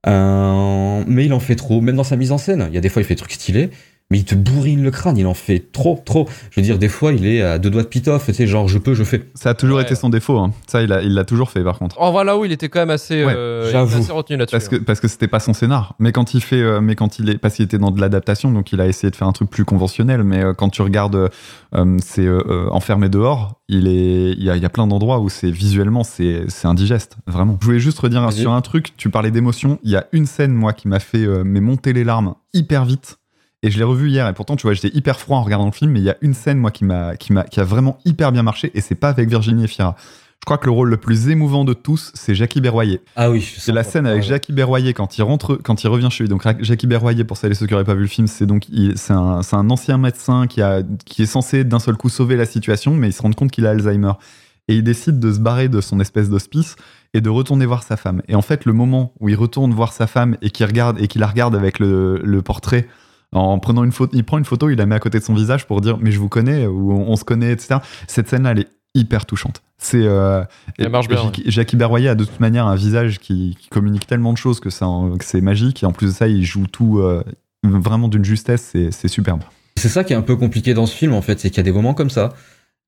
[0.07, 2.66] Euh, mais il en fait trop, même dans sa mise en scène.
[2.68, 3.70] Il y a des fois, il fait des trucs stylés,
[4.11, 6.28] mais il te bourrine le crâne, il en fait trop, trop.
[6.50, 8.68] Je veux dire, des fois, il est à deux doigts de pitoff, tu sais, genre,
[8.68, 9.22] je peux, je fais.
[9.34, 9.82] Ça a toujours Ouais.
[9.82, 10.38] été son défaut.
[10.38, 10.52] hein.
[10.66, 12.00] Ça, il l'a il l'a toujours fait, par contre.
[12.00, 14.52] En voilà où il était quand même assez, Ouais, euh, assez retenu là-dessus.
[14.52, 15.94] Parce que parce que c'était pas son scénar.
[15.98, 18.52] Mais quand il fait, euh, mais quand il est, parce qu'il était dans de l'adaptation,
[18.52, 20.22] donc il a essayé de faire un truc plus conventionnel.
[20.22, 21.30] Mais euh, quand tu regardes,
[21.74, 22.28] euh, c'est
[22.70, 23.61] enfermé dehors.
[23.68, 26.68] Il est, il y a, il y a plein d'endroits où c'est visuellement c'est c'est
[26.68, 27.57] indigeste, vraiment.
[27.61, 28.92] Je voulais juste redire sur un truc.
[28.98, 29.78] Tu parlais d'émotion.
[29.82, 32.84] Il y a une scène moi qui m'a fait euh, mais monter les larmes hyper
[32.84, 33.16] vite.
[33.64, 34.28] Et je l'ai revu hier.
[34.28, 35.90] Et pourtant, tu vois, j'étais hyper froid en regardant le film.
[35.90, 38.30] Mais il y a une scène moi qui m'a qui m'a qui a vraiment hyper
[38.30, 38.70] bien marché.
[38.74, 39.96] Et c'est pas avec Virginie Efira.
[40.44, 43.00] Je crois que le rôle le plus émouvant de tous, c'est Jackie Berroyer.
[43.16, 46.24] Ah oui, C'est la scène avec Jackie Berroyer quand il rentre, quand il revient chez
[46.24, 46.28] lui.
[46.28, 48.66] Donc Jackie Berroyer, pour celles et ceux qui n'auraient pas vu le film, c'est donc
[48.94, 52.36] c'est un, c'est un ancien médecin qui a qui est censé d'un seul coup sauver
[52.36, 54.12] la situation, mais il se rend compte qu'il a Alzheimer
[54.68, 56.76] et il décide de se barrer de son espèce d'hospice
[57.14, 58.20] et de retourner voir sa femme.
[58.28, 61.08] Et en fait, le moment où il retourne voir sa femme et qu'il regarde et
[61.08, 62.86] qu'il la regarde avec le, le portrait
[63.35, 65.35] en prenant une photo, il prend une photo, il la met à côté de son
[65.35, 67.76] visage pour dire mais je vous connais ou on, on se connaît, etc.
[68.07, 69.62] Cette scène-là, elle est hyper touchante.
[69.78, 70.45] C'est euh,
[70.78, 74.07] Elle marche bien, Jackie, Jackie Berroyer a de toute manière un visage qui, qui communique
[74.07, 77.22] tellement de choses que, c'est magique et en plus de ça, il joue tout euh,
[77.62, 79.43] vraiment d'une justesse, c'est c'est superbe.
[79.76, 81.61] C'est ça qui est un peu compliqué dans ce film en fait, c'est qu'il y
[81.61, 82.35] a des moments comme ça.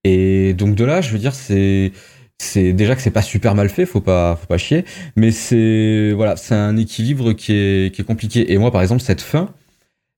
[0.04, 1.92] Et donc de là, je veux dire, c'est
[2.38, 4.84] c'est déjà que c'est pas super mal fait, faut pas faut pas chier,
[5.16, 8.52] mais c'est voilà, c'est un équilibre qui est qui est compliqué.
[8.52, 9.50] Et moi, par exemple, cette fin,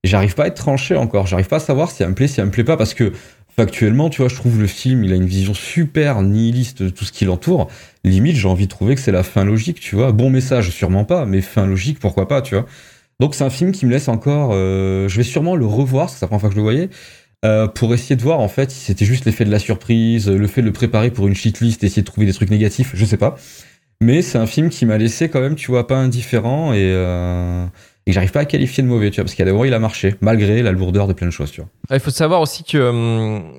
[0.04, 2.40] j'arrive pas à être tranché encore, j'arrive pas à savoir si elle me plaît, si
[2.40, 3.12] elle me plaît pas, parce que
[3.54, 7.04] factuellement, tu vois, je trouve le film, il a une vision super nihiliste de tout
[7.04, 7.68] ce qui l'entoure.
[8.04, 10.12] Limite, j'ai envie de trouver que c'est la fin logique, tu vois.
[10.12, 12.66] Bon message, sûrement pas, mais fin logique, pourquoi pas, tu vois.
[13.20, 14.50] Donc c'est un film qui me laisse encore.
[14.52, 16.88] euh, je vais sûrement le revoir, c'est la première fois que je le voyais,
[17.44, 20.46] euh, pour essayer de voir en fait si c'était juste l'effet de la surprise, le
[20.46, 23.16] fait de le préparer pour une shitlist, essayer de trouver des trucs négatifs, je sais
[23.16, 23.36] pas.
[24.00, 27.66] Mais c'est un film qui m'a laissé quand même, tu vois, pas indifférent et, euh,
[28.08, 29.74] et que j'arrive pas à qualifier de mauvais, tu vois, parce a des moments il
[29.74, 31.68] a marché, malgré la lourdeur de plein de choses, tu vois.
[31.90, 33.52] Ah, Il faut savoir aussi que hum,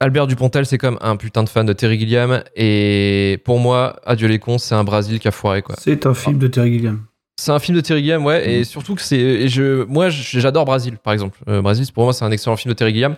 [0.00, 2.42] Albert Dupontel, c'est comme un putain de fan de Terry Gilliam.
[2.56, 5.60] Et pour moi, Adieu les cons, c'est un Brésil qui a foiré.
[5.60, 5.74] quoi.
[5.78, 7.04] C'est un film de Terry Gilliam.
[7.36, 8.40] C'est un film de Terry Gilliam, ouais.
[8.40, 8.50] Mm.
[8.50, 9.48] Et surtout que c'est.
[9.48, 11.38] je, moi, j'adore Brésil, par exemple.
[11.46, 13.16] Euh, Brésil, pour moi, c'est un excellent film de Terry Gilliam.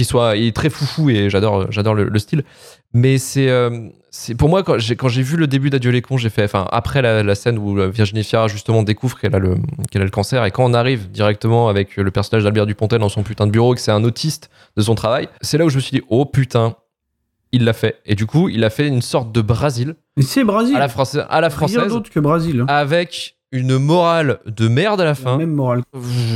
[0.00, 2.42] Qui soit, il est très foufou et j'adore, j'adore le, le style.
[2.94, 6.00] Mais c'est, euh, c'est pour moi quand j'ai quand j'ai vu le début d'Adieu les
[6.00, 9.38] cons, j'ai fait, enfin après la, la scène où Virginie Fira justement découvre qu'elle a
[9.38, 9.56] le
[9.90, 13.10] qu'elle a le cancer et quand on arrive directement avec le personnage d'Albert Dupontel dans
[13.10, 14.48] son putain de bureau et que c'est un autiste
[14.78, 16.76] de son travail, c'est là où je me suis dit oh putain,
[17.52, 17.98] il l'a fait.
[18.06, 20.76] Et du coup, il a fait une sorte de Brésil c'est Brésil.
[20.76, 22.62] à la française, à la Rien française d'autre que Brésil.
[22.62, 22.66] hein.
[22.68, 25.36] avec une morale de merde à la fin.
[25.36, 25.82] Même morale.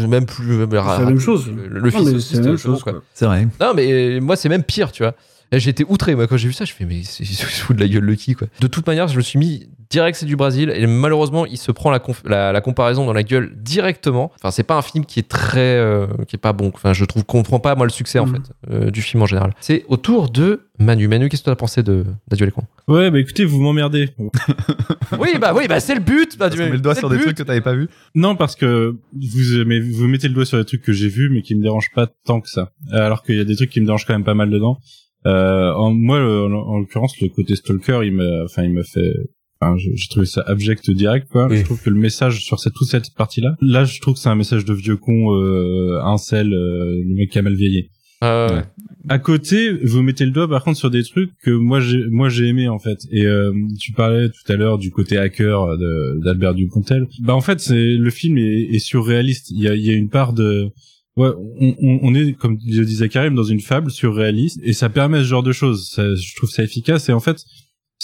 [0.08, 0.58] Même plus.
[0.68, 1.48] C'est la même chose.
[1.48, 2.82] Le, le Non, fils c'est la même chose.
[2.82, 2.92] quoi.
[2.94, 3.02] quoi.
[3.14, 3.46] C'est vrai.
[3.60, 5.14] Non, mais moi, c'est même pire, tu vois.
[5.52, 6.64] Été outré, moi, quand j'ai vu ça.
[6.64, 8.48] Je fais, mais c'est- fout de la gueule le qui, quoi.
[8.60, 10.70] De toute manière, je me suis mis direct, c'est du Brésil.
[10.74, 14.30] Et malheureusement, il se prend la, conf- la, la comparaison dans la gueule directement.
[14.36, 15.76] Enfin, c'est pas un film qui est très.
[15.78, 16.70] euh, qui est pas bon.
[16.74, 18.34] Enfin, je trouve qu'on comprend pas, moi, le succès, en Mhm.
[18.36, 19.52] fait, euh, du film en général.
[19.60, 21.06] C'est autour de Manu.
[21.08, 24.10] Manu, qu'est-ce que tu as pensé de- d'Adieu les cons Ouais, bah écoutez, vous m'emmerdez.
[25.18, 26.36] Oui, bah oui, bah c'est le but.
[26.38, 27.24] Bah, Parce qu'on met le doigt sur le des but.
[27.26, 27.88] trucs que t'avais pas vu.
[28.14, 31.30] Non, parce que vous, mais vous mettez le doigt sur des trucs que j'ai vus,
[31.30, 32.72] mais qui me dérangent pas tant que ça.
[32.92, 34.78] Alors qu'il y a des trucs qui me dérangent quand même pas mal dedans.
[35.26, 38.82] Euh, en, moi, le- en, en l'occurrence, le côté stalker, il me, enfin, il me
[38.82, 39.12] fait,
[39.60, 41.46] enfin, je- j'ai trouvé ça abject direct, quoi.
[41.48, 41.58] Oui.
[41.58, 44.28] Je trouve que le message sur cette, toute cette partie-là, là, je trouve que c'est
[44.28, 47.90] un message de vieux con, euh, incel, euh, le mec qui a mal vieilli.
[48.22, 48.62] Euh, Ouais.
[49.10, 52.30] à côté, vous mettez le doigt par contre sur des trucs que moi j'ai moi
[52.30, 52.98] j'ai aimé en fait.
[53.10, 57.06] Et euh, tu parlais tout à l'heure du côté hacker de- d'Albert Dupontel.
[57.20, 59.50] Bah en fait, c'est le film est, est surréaliste.
[59.50, 60.68] Il y a, il y a une part de
[61.16, 61.28] Ouais,
[61.60, 65.18] on, on, on est, comme le disait Karim, dans une fable surréaliste, et ça permet
[65.20, 65.88] ce genre de choses.
[65.88, 67.44] Ça, je trouve ça efficace, et en fait,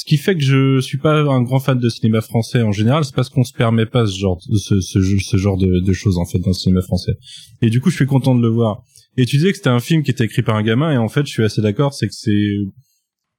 [0.01, 3.05] ce qui fait que je suis pas un grand fan de cinéma français en général,
[3.05, 6.49] c'est parce qu'on se permet pas ce genre, ce, genre de, choses en fait dans
[6.49, 7.13] le cinéma français.
[7.61, 8.83] Et du coup, je suis content de le voir.
[9.19, 11.09] Et tu disais que c'était un film qui était écrit par un gamin, et en
[11.09, 12.57] fait, je suis assez d'accord, c'est que c'est,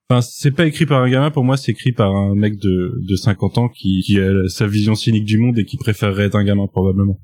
[0.07, 2.93] enfin, c'est pas écrit par un gamin, pour moi, c'est écrit par un mec de,
[3.09, 6.43] de 50 ans qui, a sa vision cynique du monde et qui préférerait être un
[6.43, 7.20] gamin probablement.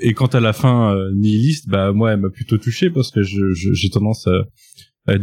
[0.00, 3.22] Et quant à la fin euh, nihiliste, bah moi, elle m'a plutôt touché parce que
[3.22, 4.42] j'ai tendance à,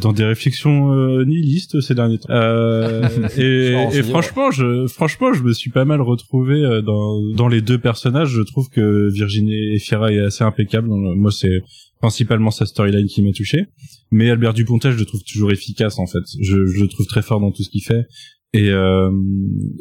[0.01, 2.27] dans des réflexions euh, nihilistes ces derniers temps.
[2.31, 3.07] Euh,
[3.37, 7.61] et, et franchement, je, franchement, je me suis pas mal retrouvé euh, dans, dans les
[7.61, 8.29] deux personnages.
[8.29, 10.89] Je trouve que Virginie Efira est assez impeccable.
[10.89, 11.61] Moi, c'est
[11.99, 13.67] principalement sa storyline qui m'a touché.
[14.11, 16.23] Mais Albert Dupontel, je le trouve toujours efficace en fait.
[16.41, 18.05] Je, je le trouve très fort dans tout ce qu'il fait.
[18.53, 19.11] Et, euh,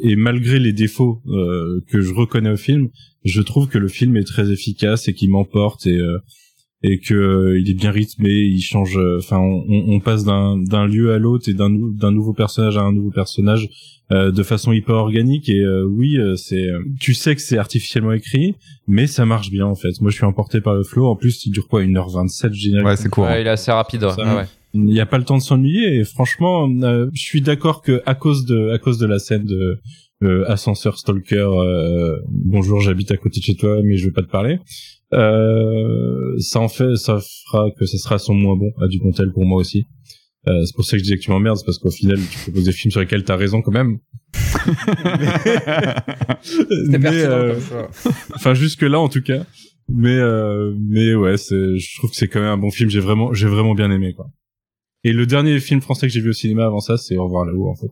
[0.03, 2.89] et malgré les défauts euh, que je reconnais au film,
[3.25, 6.19] je trouve que le film est très efficace et qu'il m'emporte et euh,
[6.81, 8.97] et que euh, il est bien rythmé, il change.
[8.97, 12.33] euh, Enfin, on, on- on passe d'un d'un lieu à l'autre et d'un d'un nouveau
[12.33, 13.69] personnage à un nouveau personnage
[14.11, 15.49] euh, de façon hyper organique.
[15.49, 16.67] Et euh, oui, euh, c'est.
[16.69, 18.55] euh, Tu sais que c'est artificiellement écrit,
[18.87, 19.99] mais ça marche bien en fait.
[20.01, 21.05] Moi, je suis emporté par le flow.
[21.07, 22.85] En plus, il dure quoi 1h27 général.
[22.85, 23.25] Ouais, c'est court.
[23.25, 24.03] Ouais, il est assez rapide.
[24.05, 24.11] ouais.
[24.11, 24.45] Ça, Ouais, ouais.
[24.75, 28.03] Il n'y a pas le temps de s'ennuyer et franchement, euh, je suis d'accord que
[28.05, 29.79] à cause de à cause de la scène de
[30.23, 34.21] euh, ascenseur stalker, euh, bonjour, j'habite à côté de chez toi, mais je veux pas
[34.21, 34.59] te parler.
[35.11, 36.08] Euh,
[36.41, 39.59] ça en fait, ça fera que ça sera son moins bon à Dupontel pour moi
[39.59, 39.85] aussi.
[40.47, 42.63] Euh, c'est pour ça que je disais que tu m'emmerdes, parce qu'au final, tu proposes
[42.63, 43.99] des films sur lesquels t'as raison quand même.
[46.87, 47.87] Mais, euh, comme
[48.35, 49.45] enfin jusque là en tout cas.
[49.91, 52.89] Mais euh, mais ouais c'est je trouve que c'est quand même un bon film.
[52.89, 54.27] J'ai vraiment j'ai vraiment bien aimé quoi.
[55.03, 57.45] Et le dernier film français que j'ai vu au cinéma avant ça c'est Au revoir
[57.45, 57.89] là-haut en fait.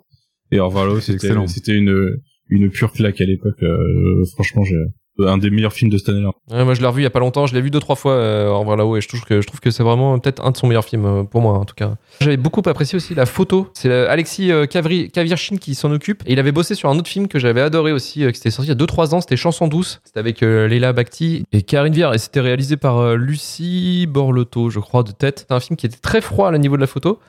[0.51, 2.17] Et Au revoir là-haut c'était c'était une
[2.49, 3.61] une pure claque à l'époque.
[3.63, 4.77] Euh, franchement j'ai
[5.19, 7.19] un des meilleurs films de cette Ouais, moi, je l'ai revu il y a pas
[7.19, 7.45] longtemps.
[7.47, 8.13] Je l'ai vu deux trois fois.
[8.13, 10.51] Euh, au revoir là-haut, et je trouve que je trouve que c'est vraiment peut-être un
[10.51, 11.95] de son meilleurs films euh, pour moi en tout cas.
[12.21, 13.67] J'avais beaucoup apprécié aussi la photo.
[13.73, 16.23] C'est euh, Alexis euh, Kavri- Kavirchin qui s'en occupe.
[16.25, 18.51] Et il avait bossé sur un autre film que j'avais adoré aussi, euh, qui était
[18.51, 19.21] sorti il y a 2-3 ans.
[19.21, 20.01] C'était Chanson douce.
[20.03, 22.13] C'était avec euh, Leila Bakhti et Karine Viard.
[22.13, 25.45] Et c'était réalisé par euh, Lucie Borlotto, je crois, de tête.
[25.47, 27.19] C'est un film qui était très froid à niveau de la photo.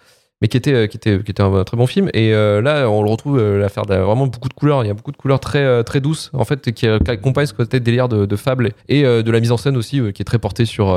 [0.40, 2.10] Mais qui était, euh, qui, était, qui était un très bon film.
[2.14, 4.84] Et euh, là, on le retrouve euh, l'affaire de vraiment beaucoup de couleurs.
[4.84, 7.80] Il y a beaucoup de couleurs très, très douces, en fait, qui, accompagnent ce côté
[7.80, 10.64] délire de, de fable et de la mise en scène aussi, qui est très portée
[10.64, 10.96] sur,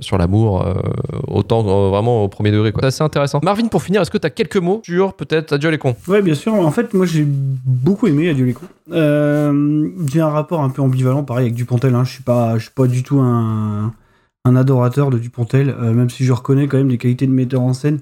[0.00, 0.66] sur l'amour,
[1.28, 2.72] autant vraiment au premier degré.
[2.78, 3.40] C'est assez intéressant.
[3.42, 5.96] Marvin, pour finir, est-ce que tu as quelques mots sur peut-être Adieu les cons?
[6.08, 6.54] Ouais, bien sûr.
[6.54, 8.66] En fait, moi, j'ai beaucoup aimé Adieu les cons.
[8.90, 11.94] J'ai un rapport un peu ambivalent, pareil, avec Dupontel.
[11.94, 12.04] Hein.
[12.04, 13.92] Je suis pas, je suis pas du tout un,
[14.44, 17.72] un adorateur de Dupontel, même si je reconnais quand même des qualités de metteur en
[17.72, 18.00] scène.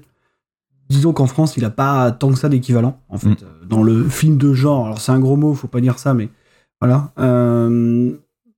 [0.93, 3.35] Disons qu'en France, il a pas tant que ça d'équivalent, en fait, Mm.
[3.43, 4.85] euh, dans le film de genre.
[4.85, 6.29] Alors, c'est un gros mot, faut pas dire ça, mais
[6.81, 7.11] voilà.
[7.19, 8.11] Euh,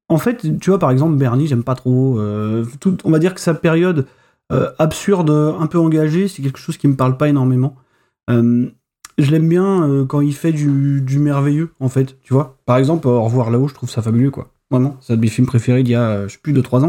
[0.10, 2.20] en fait, tu vois, par exemple, Bernie, j'aime pas trop.
[2.20, 4.06] euh, tout, on va dire que sa période
[4.52, 7.76] euh, absurde, un peu engagée, c'est quelque chose qui me parle pas énormément.
[9.18, 12.58] Je l'aime bien quand il fait du, du merveilleux, en fait, tu vois.
[12.66, 14.52] Par exemple, Au revoir là-haut, je trouve ça fabuleux, quoi.
[14.72, 16.84] Vraiment, c'est un de mes films préférés d'il y a, je sais plus, de 3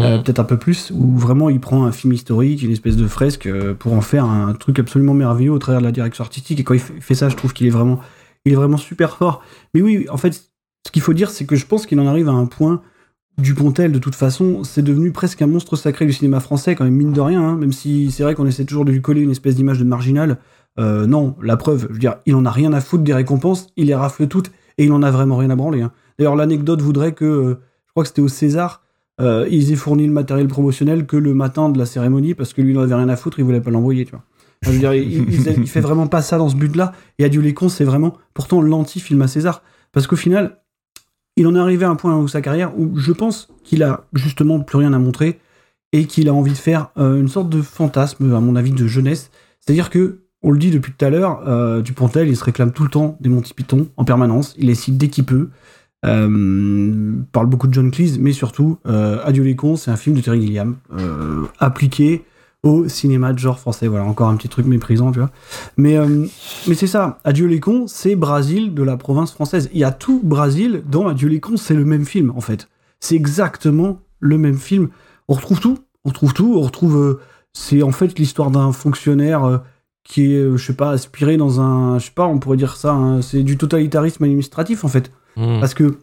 [0.00, 3.06] Euh, peut-être un peu plus, où vraiment il prend un film historique, une espèce de
[3.06, 6.60] fresque, euh, pour en faire un truc absolument merveilleux au travers de la direction artistique.
[6.60, 7.98] Et quand il fait, ça, je trouve qu'il est vraiment,
[8.44, 9.42] il est vraiment super fort.
[9.74, 10.50] Mais oui, en fait,
[10.86, 12.82] ce qu'il faut dire, c'est que je pense qu'il en arrive à un point.
[13.38, 16.94] Dupontel, de toute façon, c'est devenu presque un monstre sacré du cinéma français, quand même,
[16.94, 19.30] mine de rien, hein, même si c'est vrai qu'on essaie toujours de lui coller une
[19.30, 20.38] espèce d'image de marginal.
[20.78, 23.68] Euh, non, la preuve, je veux dire, il en a rien à foutre des récompenses,
[23.76, 25.82] il les rafle toutes, et il en a vraiment rien à branler.
[25.82, 25.92] hein.
[26.18, 28.82] D'ailleurs, l'anecdote voudrait que, je crois que c'était au César,
[29.20, 32.62] euh, ils aient fourni le matériel promotionnel que le matin de la cérémonie, parce que
[32.62, 34.22] lui, il avait rien à foutre, il voulait pas l'envoyer, tu vois.
[34.62, 37.54] Je veux dire, il, il- fait vraiment pas ça dans ce but-là, et Adieu les
[37.54, 39.62] cons, c'est vraiment pourtant l'anti-film à César.
[39.92, 40.58] Parce qu'au final,
[41.36, 44.04] il en est arrivé à un point dans sa carrière où je pense qu'il a
[44.14, 45.38] justement plus rien à montrer
[45.92, 48.86] et qu'il a envie de faire euh, une sorte de fantasme, à mon avis, de
[48.86, 49.30] jeunesse.
[49.60, 52.82] C'est-à-dire que, on le dit depuis tout à l'heure, euh, Dupontel, il se réclame tout
[52.84, 54.54] le temps des Monty Python en permanence.
[54.58, 55.48] Il les cite dès qu'il peut.
[56.06, 60.14] Euh, parle beaucoup de John Cleese, mais surtout, euh, Adieu les cons, c'est un film
[60.16, 62.24] de Terry Gilliam euh, appliqué
[62.62, 63.88] au cinéma de genre français.
[63.88, 65.30] Voilà, encore un petit truc méprisant, tu vois.
[65.76, 65.96] Mais,
[66.66, 69.70] mais c'est ça, Adieu les cons, c'est Brasil de la province française.
[69.72, 72.68] Il y a tout Brasil dans Adieu les cons, c'est le même film, en fait.
[73.00, 74.88] C'est exactement le même film.
[75.28, 77.20] On retrouve tout, on retrouve tout, on retrouve...
[77.52, 79.62] c'est en fait l'histoire d'un fonctionnaire
[80.02, 81.98] qui est, je sais pas, aspiré dans un...
[81.98, 85.12] Je sais pas, on pourrait dire ça, hein, c'est du totalitarisme administratif, en fait.
[85.38, 85.60] Mhm.
[85.60, 85.98] Parce que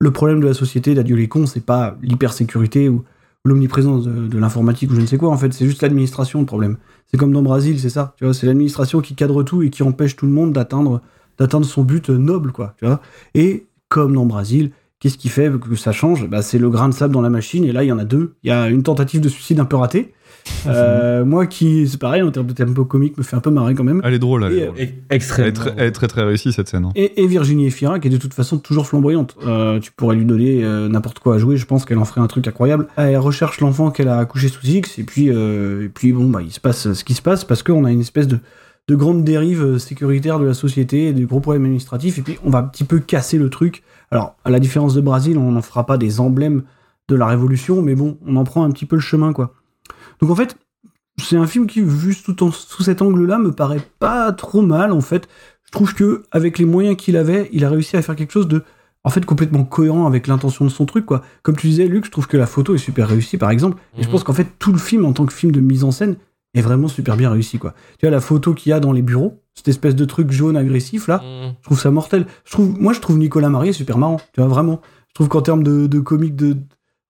[0.00, 3.04] le problème de la société d'Adieu les cons, c'est pas l'hypersécurité ou,
[3.44, 5.30] l'omniprésence de, l'informatique ou je ne sais quoi.
[5.30, 6.76] En fait, c'est juste l'administration le problème.
[7.06, 8.14] C'est comme dans Brésil, c'est ça.
[8.18, 11.00] Tu vois, c'est l'administration qui cadre tout et qui empêche tout le monde d'atteindre
[11.38, 12.74] d'atteindre son but noble, quoi.
[12.78, 13.00] Tu vois.
[13.34, 16.28] Et comme dans Brésil, qu'est-ce qui fait que ça change?
[16.28, 17.64] Bah, C'est le grain de sable dans la machine.
[17.64, 18.34] Et là, il y en a deux.
[18.44, 20.12] Il y a une tentative de suicide un peu ratée.
[20.66, 23.74] Euh, moi qui, c'est pareil, en termes de tempo comique, me fait un peu marrer
[23.74, 24.00] quand même.
[24.04, 24.78] Elle est drôle, elle est Et, drôle.
[24.80, 25.46] euh, Extrêmement.
[25.46, 26.86] Elle est très, elle est très très réussie cette scène.
[26.86, 26.92] hein.
[26.94, 29.36] et, et Virginie Efira, qui est de toute façon toujours flamboyante.
[29.46, 32.20] Euh, tu pourrais lui donner euh, n'importe quoi à jouer, je pense qu'elle en ferait
[32.22, 32.88] un truc incroyable.
[32.96, 36.40] Elle recherche l'enfant qu'elle a accouché sous X, et puis, euh, et puis bon, bah,
[36.42, 38.38] il se passe ce qui se passe parce qu'on a une espèce de,
[38.88, 42.50] de grande dérive euh, sécuritaire de la société, des gros problèmes administratifs, et puis on
[42.50, 43.82] va un petit peu casser le truc.
[44.10, 46.62] Alors, à la différence de Brésil, on n'en fera pas des emblèmes
[47.08, 49.54] de la révolution, mais bon, on en prend un petit peu le chemin, quoi.
[50.20, 50.56] Donc en fait,
[51.22, 54.92] c'est un film qui, vu sous, en- sous cet angle-là, me paraît pas trop mal,
[54.92, 55.28] en fait.
[55.66, 58.48] Je trouve que avec les moyens qu'il avait, il a réussi à faire quelque chose
[58.48, 58.62] de,
[59.04, 61.22] en fait, complètement cohérent avec l'intention de son truc, quoi.
[61.42, 63.76] Comme tu disais, Luc, je trouve que la photo est super réussie, par exemple.
[63.98, 64.12] Et je Mhm.
[64.12, 66.16] pense qu'en fait, tout le film, en tant que film de mise en scène,
[66.54, 67.74] est vraiment super bien réussi, quoi.
[67.98, 70.56] Tu vois, la photo qu'il y a dans les bureaux, cette espèce de truc jaune
[70.56, 71.54] agressif, là, Mm.
[71.60, 72.26] je trouve ça mortel.
[72.44, 74.80] Je trouve, moi, je trouve Nicolas Marié super marrant, tu vois, vraiment.
[75.08, 76.56] Je trouve qu'en termes de, de comique de.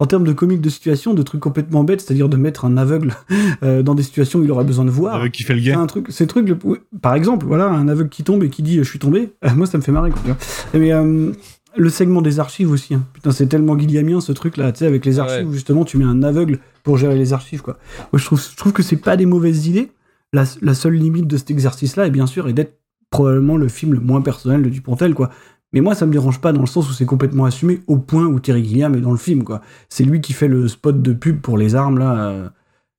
[0.03, 3.15] En termes de comique de situation, de trucs complètement bêtes, c'est-à-dire de mettre un aveugle
[3.63, 5.15] euh, dans des situations où il aurait besoin de voir.
[5.15, 5.73] Avec qui fait le C'est gay.
[5.75, 6.57] un truc, c'est le truc, le-
[7.03, 9.67] par exemple, voilà, un aveugle qui tombe et qui dit je suis tombé, euh, moi
[9.67, 10.11] ça me fait marrer.
[10.11, 10.39] Quoi, tu vois.
[10.81, 11.33] Mais euh,
[11.77, 13.05] le segment des archives aussi, hein.
[13.13, 15.45] putain, c'est tellement guillemien ce truc là, tu sais, avec les archives Ouais.
[15.45, 17.79] où justement tu mets un aveugle pour gérer les archives, quoi.
[18.13, 19.93] Moi je trouve, je trouve que c'est pas des mauvaises idées.
[20.33, 22.79] La, la seule limite de cet exercice-là, est bien sûr, est d'être
[23.11, 25.31] probablement le film le moins personnel de Dupontel, quoi.
[25.73, 28.27] Mais moi, ça me dérange pas dans le sens où c'est complètement assumé au point
[28.27, 29.61] où Terry Gilliam est dans le film, quoi.
[29.89, 32.29] C'est lui qui fait le spot de pub pour les armes, là.
[32.29, 32.49] euh,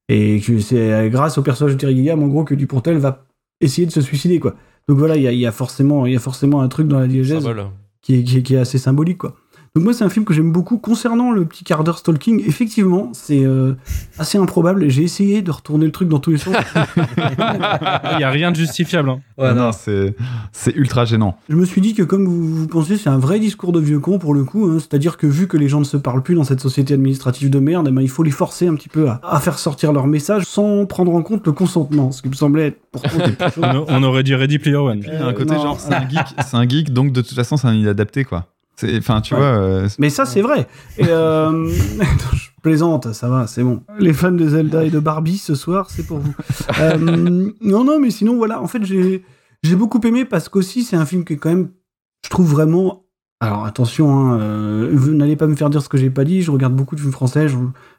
[0.09, 3.25] et que c'est euh, grâce au personnage de Terry Gilliam, en gros, que Dupontel va
[3.61, 4.55] essayer de se suicider, quoi.
[4.89, 6.87] Donc voilà, il y a, il y a forcément, il y a forcément un truc
[6.87, 7.43] dans la diégèse.
[8.01, 9.35] Qui est, qui, est, assez symbolique, quoi.
[9.73, 10.77] Donc moi, c'est un film que j'aime beaucoup.
[10.77, 13.73] Concernant le petit quart d'heure stalking, effectivement, c'est euh,
[14.19, 14.89] assez improbable.
[14.89, 16.53] J'ai essayé de retourner le truc dans tous les sens.
[16.97, 19.09] Il y a rien de justifiable.
[19.11, 19.21] hein.
[19.37, 19.61] Ouais, non, non.
[19.67, 20.13] non, c'est
[20.51, 21.37] c'est ultra gênant.
[21.47, 23.99] Je me suis dit que comme vous, vous pensiez, c'est un vrai discours de vieux
[23.99, 24.65] con pour le coup.
[24.65, 24.77] hein.
[24.79, 27.59] C'est-à-dire que vu que les gens ne se parlent plus dans cette société administrative de
[27.59, 30.05] merde, eh ben, il faut les forcer un petit peu à, à faire sortir leur
[30.05, 32.11] message sans prendre en compte le consentement.
[32.11, 33.63] Ce qui me semblait être pourtant quelque chose.
[33.63, 35.01] On, on aurait dit Ready Player One.
[35.09, 37.55] A un côté non, genre, c'est un geek, c'est un geek, donc de toute façon,
[37.55, 38.47] c'est un inadapté, quoi.
[38.81, 39.39] C'est- Enfin, tu Ouais.
[39.39, 40.67] vois, euh, Mais ça, c'est vrai.
[40.97, 41.67] Et euh...
[42.33, 43.81] je plaisante, ça va, c'est bon.
[43.99, 46.33] Les fans de Zelda et de Barbie ce soir, c'est pour vous.
[46.79, 46.97] Euh,
[47.61, 48.61] non, non, mais sinon, voilà.
[48.61, 49.23] En fait, j'ai
[49.63, 51.69] j'ai beaucoup aimé parce qu'aussi, c'est un film qui est quand même,
[52.25, 53.05] je trouve vraiment.
[53.39, 56.41] Alors attention, hein, euh, vous n'allez pas me faire dire ce que j'ai pas dit.
[56.43, 57.47] Je regarde beaucoup de films français.
[57.47, 57.55] Je,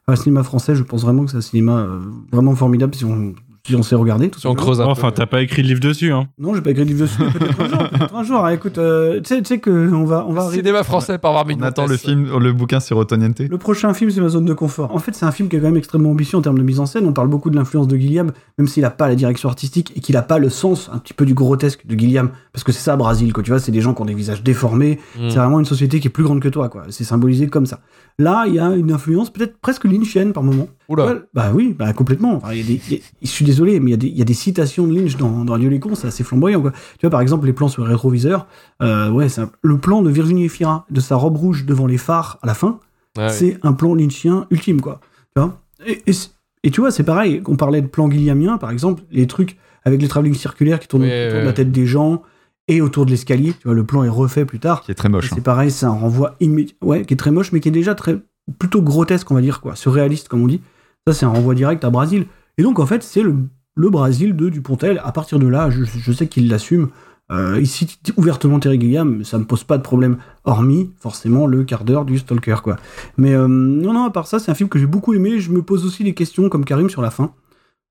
[0.06, 1.86] enfin, cinéma français, je pense vraiment que c'est un cinéma
[2.32, 3.34] vraiment formidable si on, si
[3.74, 4.28] on sait regarder.
[4.28, 6.28] Tout on creuse un Enfin, t'as pas écrit de livre dessus, hein.
[6.38, 7.18] Non, j'ai pas écrit de livre dessus.
[7.18, 7.78] Peut-être un jour.
[7.90, 8.44] peut-être un jour.
[8.44, 10.58] Ah, écoute, euh, tu sais, tu sais que on va, on va arriver.
[10.58, 13.40] Cinéma français par Barbie on attend le film, le bouquin sur Otoniente.
[13.40, 14.94] Le prochain film, c'est ma zone de confort.
[14.94, 16.80] En fait, c'est un film qui est quand même extrêmement ambitieux en termes de mise
[16.80, 17.06] en scène.
[17.06, 20.00] On parle beaucoup de l'influence de Gilliam, même s'il n'a pas la direction artistique et
[20.00, 22.30] qu'il n'a pas le sens un petit peu du grotesque de Gilliam.
[22.52, 23.42] Parce que c'est ça, Brésil, quoi.
[23.42, 24.98] Tu vois, c'est des gens qui ont des visages déformés.
[25.18, 25.30] Mm.
[25.30, 26.84] C'est vraiment une société qui est plus grande que toi, quoi.
[26.90, 27.80] C'est symbolisé comme ça.
[28.18, 30.68] Là, il y a une influence peut-être presque lynchienne par moment.
[30.88, 31.06] Oula.
[31.06, 32.36] Ouais, bah oui, bah complètement.
[32.36, 33.96] Enfin, il y a des- il y a- je suis désolé, mais il y, a
[33.98, 36.24] des- il y a des citations de Lynch dans, dans Dieu les cons, c'est assez
[36.24, 36.60] flamboyant.
[36.60, 36.72] Quoi.
[36.72, 38.46] Tu vois, par exemple, les plans sur le rétroviseur,
[38.82, 41.98] euh, ouais, c'est un- le plan de Virginie Efira, de sa robe rouge devant les
[41.98, 42.78] phares à la fin,
[43.16, 43.28] ouais.
[43.30, 45.00] c'est un plan lynchien ultime, quoi.
[45.34, 45.60] Tu vois?
[45.86, 46.30] Et, et, c'est-
[46.64, 50.00] et tu vois, c'est pareil, on parlait de plan guilliamien, par exemple, les trucs avec
[50.02, 52.22] les travelling circulaires qui tournent Oui, autour oui, de la tête des gens
[52.68, 54.82] et autour de l'escalier, tu vois, le plan est refait plus tard.
[54.82, 55.24] Qui est très moche.
[55.24, 55.32] Et hein.
[55.36, 57.94] C'est pareil, c'est un renvoi immédiat, ouais, qui est très moche, mais qui est déjà
[57.96, 58.18] très
[58.58, 60.60] plutôt grotesque, on va dire, quoi, surréaliste, comme on dit.
[61.06, 62.26] Ça, c'est un renvoi direct à Brésil.
[62.58, 63.34] Et donc, en fait, c'est le,
[63.74, 65.00] le Brésil de Dupontel.
[65.04, 66.88] À partir de là, je, je sais qu'il l'assume.
[67.30, 71.64] Euh, il cite ouvertement Terry Gilliam, ça me pose pas de problème, hormis forcément le
[71.64, 72.76] quart d'heure du Stalker, quoi.
[73.16, 75.38] Mais euh, non, non, à part ça, c'est un film que j'ai beaucoup aimé.
[75.40, 77.32] Je me pose aussi des questions, comme Karim, sur la fin,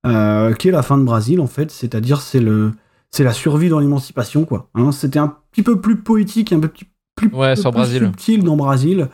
[0.06, 1.72] euh, qui est la fin de Brésil, en fait?
[1.72, 2.72] C'est-à-dire, c'est le,
[3.10, 4.70] c'est la survie dans l'émancipation, quoi.
[4.76, 6.86] Hein, C'était un petit peu plus poétique, un peu petit-
[7.16, 9.10] plus, Ouais, sur plus subtil dans Brésil.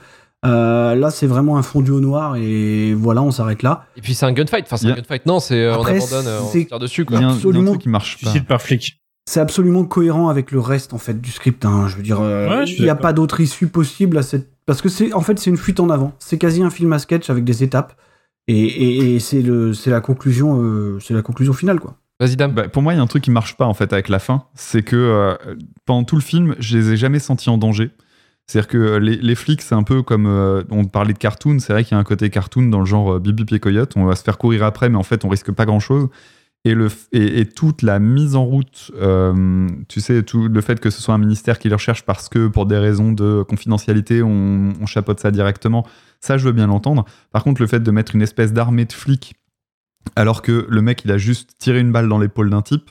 [0.45, 3.85] Euh, là, c'est vraiment un fondu au noir et voilà, on s'arrête là.
[3.95, 4.65] Et puis c'est un gunfight.
[4.65, 5.25] Enfin, c'est un gunfight.
[5.25, 7.17] Non, c'est euh, on abandonne, euh, on se tire dessus, Il quoi.
[7.19, 8.33] absolument- truc qui marche pas.
[8.47, 9.01] Par flic.
[9.29, 11.65] C'est absolument cohérent avec le reste en fait du script.
[11.65, 11.87] hein.
[11.89, 14.81] Je veux dire, euh, Ouais, il n'y a pas d'autre issue possible à cette parce
[14.81, 16.13] que c'est en fait c'est une fuite en avant.
[16.19, 17.95] C'est quasi un film à sketch avec des étapes
[18.47, 21.95] et, et- et c'est le c'est la conclusion euh, c'est la conclusion finale quoi.
[22.19, 22.53] Vas-y, dame.
[22.53, 24.17] Bah, pour moi, il y a un truc qui marche pas en fait avec la
[24.19, 25.35] fin, c'est que euh,
[25.85, 27.91] pendant tout le film, je les ai jamais sentis en danger.
[28.47, 31.59] C'est-à-dire que les, les flics, c'est un peu comme euh, on parlait de cartoon.
[31.59, 33.93] C'est vrai qu'il y a un côté cartoon dans le genre euh, Bibi et Coyote.
[33.97, 36.07] On va se faire courir après, mais en fait, on risque pas grand-chose.
[36.65, 36.75] Et,
[37.13, 41.17] et, toute la mise en route, euh, tu sais, le fait que ce soit un
[41.17, 45.31] ministère qui le recherche parce que pour des raisons de confidentialité, on, on chapeaute ça
[45.31, 45.85] directement.
[46.19, 47.05] Ça, je veux bien l'entendre.
[47.31, 49.35] Par contre, le fait de mettre une espèce d'armée de flics
[50.15, 52.89] alors que le mec, il a juste tiré une balle dans l'épaule d'un type,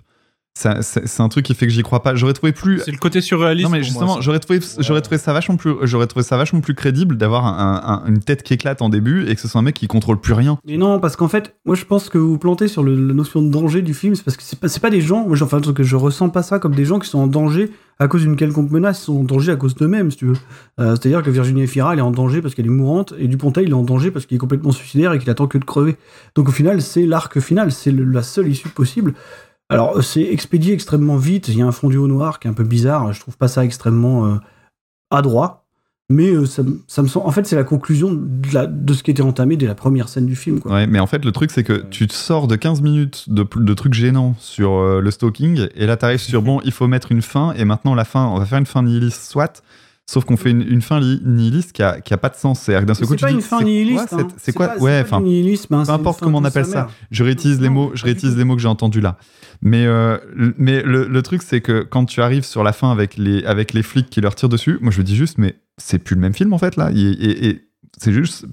[0.59, 2.15] c'est un truc qui fait que j'y crois pas.
[2.15, 2.81] J'aurais trouvé plus.
[2.85, 3.65] C'est le côté surréaliste.
[3.69, 6.75] Non mais justement, j'aurais trouvé, j'aurais trouvé ça vachement plus, j'aurais trouvé ça vachement plus
[6.75, 9.65] crédible d'avoir un- un- une tête qui éclate en début et que ce soit un
[9.65, 10.59] mec qui contrôle plus rien.
[10.67, 13.13] Mais non, parce qu'en fait, moi je pense que vous vous plantez sur le- la
[13.15, 15.45] notion de danger du film, c'est parce que c'est pas, pas des gens, moi, je-
[15.45, 18.23] enfin, que je ressens pas ça comme des gens qui sont en danger à cause
[18.23, 20.37] d'une quelconque menace, ils sont en danger à cause d'eux-mêmes, si tu veux.
[20.81, 23.65] Euh, C'est-à-dire que Virginie Efira, elle est en danger parce qu'elle est mourante, et Dupontel,
[23.65, 25.97] il est en danger parce qu'il est complètement suicidaire et qu'il attend que de crever.
[26.35, 29.15] Donc au final, c'est l'arc final, c'est la seule issue possible.
[29.69, 32.55] Alors, c'est expédié extrêmement vite, il y a un fondu au noir qui est un
[32.55, 34.37] peu bizarre, je trouve pas ça extrêmement euh,
[35.11, 35.63] adroit.
[36.09, 37.27] Mais euh, ça, me- ça me semble.
[37.27, 40.09] En fait, c'est la conclusion de, la- de ce qui était entamé dès la première
[40.09, 40.61] scène du film.
[40.61, 40.71] Quoi.
[40.73, 43.45] Ouais, mais en fait, le truc, c'est que tu te sors de 15 minutes de,
[43.57, 47.11] de trucs gênants sur euh, le stalking, et là, t'arrives sur bon, il faut mettre
[47.11, 49.65] une fin, et maintenant, la fin, on va faire une fin nihiliste, soit.
[50.09, 52.61] Sauf qu'on fait une, une fin li- nihiliste qui a, qui a pas de sens.
[52.61, 54.13] C'est-à-dire que d'un seul coup, tu pas dis, une fin c'est- nihiliste.
[54.13, 54.29] ouais, hein.
[54.37, 56.89] c'est- quoi pas- Ouais, c'est pas enfin, hein, peu importe comment on appelle ça.
[57.11, 59.19] Je réutilise les mots, je réutilise les mots que j'ai entendus là.
[59.63, 62.93] Mais, euh, le- mais le, le truc, c'est que quand tu arrives sur la fin
[62.93, 65.57] avec les, avec les flics qui leur tirent dessus, moi je me dis juste, mais
[65.77, 66.91] c'est plus le même film en fait là.
[66.95, 67.63] Et, et- et
[67.99, 68.47] c'est juste,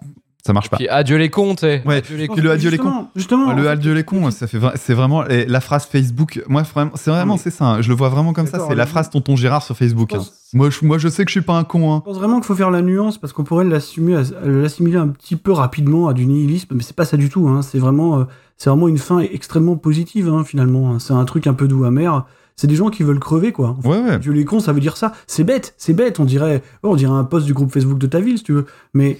[0.46, 0.76] ça marche pas.
[0.78, 1.82] Puis adieu les cons, tu sais.
[1.86, 3.08] Ouais, Adieu les le adieu les cons.
[3.16, 6.44] Justement, Ouais, le fait, adieu les cons, ça fait c'est vraiment et la phrase Facebook.
[6.50, 7.40] Moi, vraiment, c'est vraiment Oui.
[7.42, 7.66] c'est ça.
[7.66, 7.82] hein.
[7.82, 8.60] Je le vois vraiment comme ça.
[8.68, 10.10] C'est la phrase tonton Gérard sur Facebook.
[10.12, 10.24] Je hein.
[10.56, 11.94] Moi, je, moi, je sais que je suis pas un con.
[11.94, 12.02] Hein.
[12.06, 15.36] Je pense vraiment qu'il faut faire la nuance parce qu'on pourrait l'assumer, l'assimiler un petit
[15.38, 17.48] peu rapidement à du nihilisme, mais c'est pas ça du tout.
[17.48, 17.62] Hein.
[17.62, 18.24] C'est vraiment, euh,
[18.58, 21.00] c'est vraiment une fin extrêmement positive hein, finalement.
[21.00, 22.26] C'est un truc un peu doux amer.
[22.56, 23.70] C'est des gens qui veulent crever quoi.
[23.70, 24.20] En fait, Ouais, ouais.
[24.20, 25.14] Dieu les cons, ça veut dire ça.
[25.26, 26.20] C'est bête, c'est bête.
[26.20, 28.52] On dirait, ouais, on dirait un post du groupe Facebook de ta ville si tu
[28.54, 28.68] veux.
[28.94, 29.18] Mais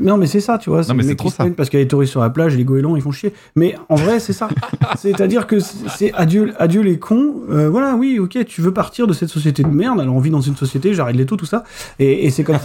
[0.00, 0.82] non, mais c'est ça, tu vois.
[0.82, 1.46] Non, mais c'est trop ça.
[1.56, 3.32] parce qu'il y a des touristes sur la plage les goélands ils font chier.
[3.56, 4.48] Mais en vrai, c'est ça.
[4.96, 7.42] C'est-à-dire que c'est adieu, adieu les cons.
[7.50, 10.00] Euh, voilà, oui, ok, tu veux partir de cette société de merde.
[10.00, 11.64] Alors on vit dans une société, j'arrête les taux, tout ça.
[11.98, 12.58] Et, et c'est comme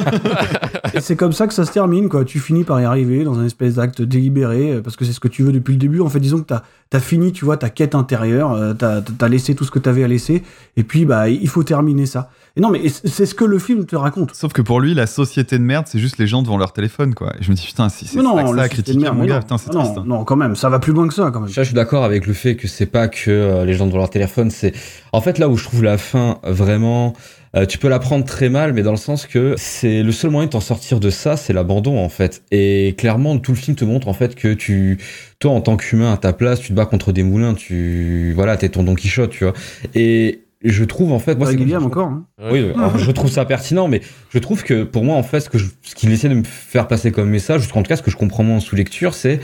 [1.00, 2.26] c'est comme ça que ça se termine, quoi.
[2.26, 5.20] Tu finis par y arriver dans un espèce d'acte délibéré euh, parce que c'est ce
[5.20, 6.02] que tu veux depuis le début.
[6.02, 6.64] En fait, disons que t'as
[6.98, 8.52] as fini, tu vois, ta quête intérieure.
[8.54, 10.44] euh, t'as as laissé tout ce que t'avais à laisser.
[10.78, 12.30] Et puis, bah, il faut terminer ça.
[12.58, 14.34] Et non, mais c'est ce que le film te raconte.
[14.34, 17.14] Sauf que pour lui, la société de merde, c'est juste les gens devant leur téléphone,
[17.14, 17.34] quoi.
[17.40, 19.40] Et je me dis putain, si c'est ça ça critiquer, merde, mon gars, non.
[19.42, 19.98] putain, c'est non, triste.
[20.00, 20.04] hein.
[20.08, 21.50] Non, quand même, ça va plus loin que ça, quand même.
[21.50, 24.00] Ça, je suis d'accord avec le fait que c'est pas que euh, les gens devant
[24.00, 24.74] leur téléphone, c'est
[25.14, 27.14] en fait là où je trouve la fin vraiment
[27.56, 30.32] euh, tu peux la prendre très mal mais dans le sens que c'est le seul
[30.32, 32.44] moyen de t'en sortir de ça, c'est l'abandon en fait.
[32.52, 34.98] Et clairement tout le film te montre en fait que tu
[35.40, 38.58] toi en tant qu'humain à ta place, tu te bats contre des moulins, tu voilà,
[38.58, 39.54] t'es ton Don Quichotte, tu vois.
[39.96, 42.08] Et je trouve en fait moi c'est encore.
[42.10, 42.26] hein.
[42.52, 44.02] oui, alors, je trouve ça pertinent, mais
[44.34, 46.44] je trouve que pour moi, en fait, ce que je- ce qu'il essaie de me
[46.44, 49.40] faire passer comme message, en tout cas, ce que je comprends moi en sous-lecture, c'est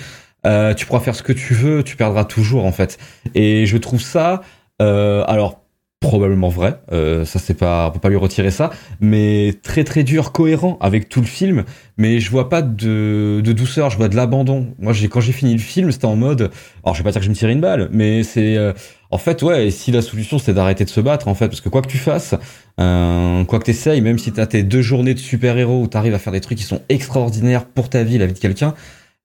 [0.45, 2.97] euh, tu pourras faire ce que tu veux, tu perdras toujours, en fait.
[3.33, 4.41] Et je trouve ça,
[4.81, 5.61] euh, alors
[5.99, 8.69] probablement vrai, euh, ça c'est pas, on peut pas lui retirer ça,
[8.99, 11.63] mais très très dur, cohérent avec tout le film.
[11.97, 14.75] Mais je vois pas de, de douceur, je vois de l'abandon.
[14.77, 16.51] Moi, j'ai quand j'ai fini le film, c'était en mode,
[16.83, 18.73] alors je vais pas dire que je me tirais une balle, mais c'est euh,
[19.09, 19.67] en fait ouais.
[19.67, 21.89] Et si la solution c'était d'arrêter de se battre, en fait, parce que quoi que
[21.89, 22.35] tu fasses,
[22.79, 26.19] euh, quoi que t'essayes, même si t'as tes deux journées de super-héros où t'arrives à
[26.19, 28.75] faire des trucs qui sont extraordinaires pour ta vie, la vie de quelqu'un,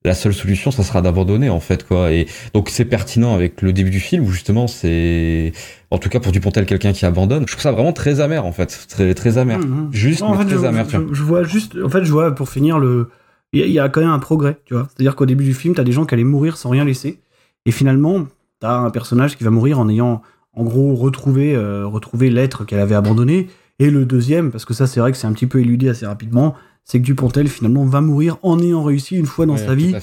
[0.03, 2.11] la seule solution, ça sera d'abandonner, en fait, quoi.
[2.11, 5.53] Et donc, c'est pertinent avec le début du film où justement, c'est,
[5.91, 7.45] en tout cas, pour Dupontel, quelqu'un qui abandonne.
[7.47, 8.87] Je trouve ça vraiment très amer, en fait.
[8.89, 9.59] Très, très amer.
[9.91, 11.15] Juste, Non, en mais fait, très je, amer, je- tu vois.
[11.15, 13.09] je vois juste, en fait, je vois pour finir le,
[13.53, 14.89] il y, a- il y a quand même un progrès, tu vois.
[14.95, 17.21] C'est-à-dire qu'au début du film, t'as des gens qui allaient mourir sans rien laisser,
[17.67, 18.27] et finalement,
[18.61, 20.23] t'as un personnage qui va mourir en ayant,
[20.55, 23.49] en gros, retrouvé, euh, retrouvé l'être qu'elle avait abandonné.
[23.79, 26.07] Et le deuxième, parce que ça, c'est vrai que c'est un petit peu éludé assez
[26.07, 26.55] rapidement,
[26.91, 29.95] c'est que Dupontel finalement va mourir en ayant réussi une fois dans Ouais, sa vie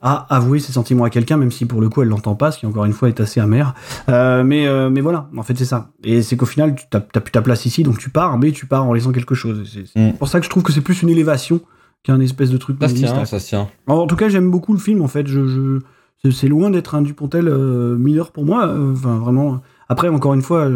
[0.00, 2.58] à avouer ses sentiments à quelqu'un, même si pour le coup elle l'entend pas, ce
[2.58, 3.74] qui encore une fois est assez amer.
[4.08, 5.90] Euh, mais, euh, mais voilà, en fait c'est ça.
[6.04, 8.52] Et c'est qu'au final, tu t'as t'as plus ta place ici, donc tu pars, mais
[8.52, 9.68] tu pars en laissant quelque chose.
[9.92, 10.12] C'est Mm.
[10.18, 11.60] pour ça que je trouve que c'est plus une élévation
[12.04, 12.76] qu'un espèce de truc.
[12.80, 13.68] Ça se tient, ça se tient.
[13.88, 15.26] En, en tout cas, j'aime beaucoup le film, en fait.
[15.26, 18.72] Je, je- c'est- loin d'être un Dupontel euh, mineur pour moi.
[18.92, 19.60] Enfin, vraiment.
[19.88, 20.68] Après, encore une fois,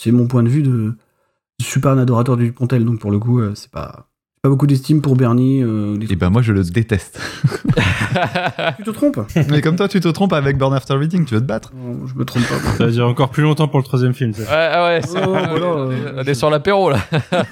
[0.00, 0.94] c'est mon point de vue de
[1.60, 4.08] je suis pas un adorateur du Dupontel, donc pour le coup, c'est pas,
[4.44, 5.62] pas beaucoup d'estime pour Bernie.
[5.62, 7.18] euh, des Et ben moi je le déteste.
[8.76, 9.18] Tu te trompes
[9.50, 11.72] Mais comme toi tu te trompes avec Burn After Reading, tu veux te battre.
[11.74, 12.58] Non, Je me trompe pas.
[12.76, 14.34] Ça va dire encore plus longtemps pour le troisième film.
[14.34, 14.42] ça.
[14.42, 16.98] Ouais, ah ouais, c'est- Oh, voilà, euh, on est sur l'apéro là.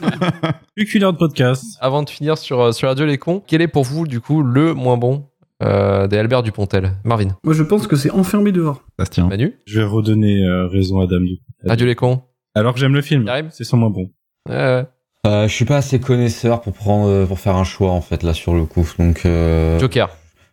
[0.77, 1.65] Plus qu'une heure de podcast.
[1.81, 4.43] Avant de finir sur, euh, sur Adieu les cons, quel est pour vous du coup
[4.43, 5.25] le moins bon
[5.63, 6.93] euh, des Albert Dupontel?
[7.05, 8.83] Marvin, Moi, je pense que c'est enfermé dehors.
[8.99, 9.29] Bastien.
[9.29, 11.71] Manu, Je vais redonner euh, raison à Dame du coup.
[11.71, 12.21] Adieu les cons.
[12.55, 13.27] Alors que j'aime le film.
[13.51, 14.11] C'est son moins bon.
[14.49, 14.85] Ouais, ouais.
[15.25, 18.25] Euh, je suis pas assez connaisseur pour prendre, euh, pour faire un choix, en fait,
[18.25, 18.89] là, sur le coup.
[18.99, 19.79] Donc, euh...
[19.79, 20.11] Joker.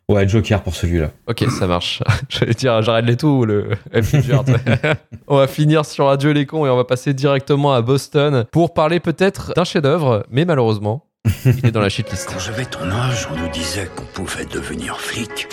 [0.10, 1.10] ouais, Joker pour celui-là.
[1.28, 2.04] Ok, ça marche.
[2.30, 3.72] J'allais dire, j'arrête les tout ou le.
[5.28, 8.74] On va finir sur Adieu les cons et on va passer directement à Boston pour
[8.76, 11.06] parler peut-être d'un chef-d'œuvre, mais malheureusement,
[11.46, 12.30] Il est dans la shitlist.
[12.32, 15.48] Quand j'avais ton âge, on nous disait qu'on pouvait devenir flic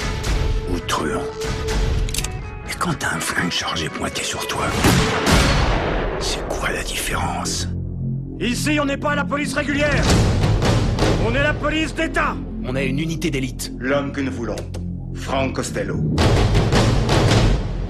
[0.72, 1.22] ou truand.
[2.66, 4.64] Mais quand t'as un flingue chargé pointé sur toi,
[6.20, 7.68] c'est quoi la différence?
[8.38, 10.04] Ici, on n'est pas la police régulière.
[11.26, 12.36] On est la police d'État.
[12.64, 13.72] On est une unité d'élite.
[13.78, 14.56] L'homme que nous voulons,
[15.14, 15.96] Frank Costello.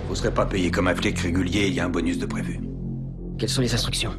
[0.09, 2.61] Vous serez pas payé comme un flic régulier, il y a un bonus de prévu.
[3.38, 4.14] Quelles sont les instructions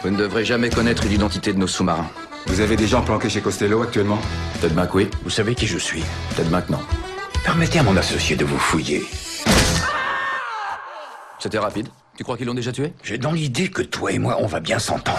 [0.00, 2.08] Vous ne devrez jamais connaître l'identité de nos sous-marins.
[2.46, 4.18] Vous avez des gens planqués chez Costello actuellement
[4.60, 5.08] Peut-être bien que oui.
[5.24, 6.04] Vous savez qui je suis.
[6.30, 6.80] Peut-être maintenant.
[7.44, 9.02] Permettez à mon associé de vous fouiller.
[11.40, 11.88] C'était rapide.
[12.16, 12.92] Tu crois qu'ils l'ont déjà tué?
[13.02, 15.18] J'ai dans l'idée que toi et moi, on va bien s'entendre.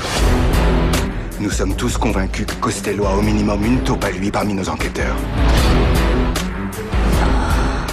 [1.42, 4.70] Nous sommes tous convaincus que Costello a au minimum une taupe à lui parmi nos
[4.70, 5.18] enquêteurs.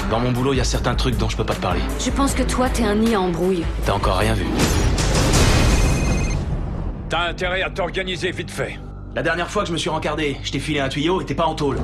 [0.08, 1.80] Dans mon boulot, il y a certains trucs dont je peux pas te parler.
[1.98, 3.64] Je pense que toi, t'es un nid à embrouille.
[3.84, 4.44] T'as encore rien vu.
[7.08, 8.78] T'as intérêt à t'organiser vite fait.
[9.16, 11.34] La dernière fois que je me suis rencardé, je t'ai filé un tuyau et t'es
[11.34, 11.78] pas en tôle.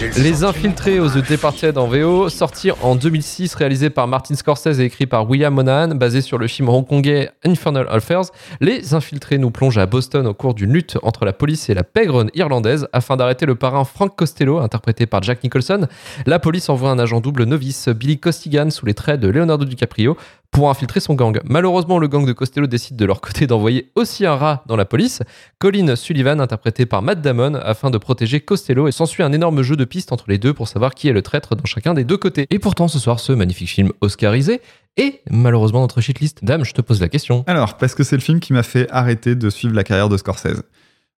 [0.00, 4.84] Les Infiltrés aux The Departed en VO, sorti en 2006, réalisé par Martin Scorsese et
[4.84, 8.24] écrit par William Monahan, basé sur le film hongkongais Infernal Affairs.
[8.60, 11.84] Les Infiltrés nous plongent à Boston au cours d'une lutte entre la police et la
[11.84, 15.86] pègre irlandaise afin d'arrêter le parrain Frank Costello, interprété par Jack Nicholson.
[16.26, 20.16] La police envoie un agent double novice, Billy Costigan, sous les traits de Leonardo DiCaprio,
[20.54, 21.40] pour infiltrer son gang.
[21.44, 24.84] Malheureusement, le gang de Costello décide de leur côté d'envoyer aussi un rat dans la
[24.84, 25.20] police,
[25.58, 29.74] Colin Sullivan, interprété par Matt Damon, afin de protéger Costello, et s'ensuit un énorme jeu
[29.74, 32.16] de pistes entre les deux pour savoir qui est le traître dans chacun des deux
[32.16, 32.46] côtés.
[32.50, 34.60] Et pourtant, ce soir, ce magnifique film oscarisé
[34.96, 36.44] est malheureusement notre shitlist.
[36.44, 37.42] Dame, je te pose la question.
[37.48, 40.16] Alors, parce que c'est le film qui m'a fait arrêter de suivre la carrière de
[40.16, 40.62] Scorsese.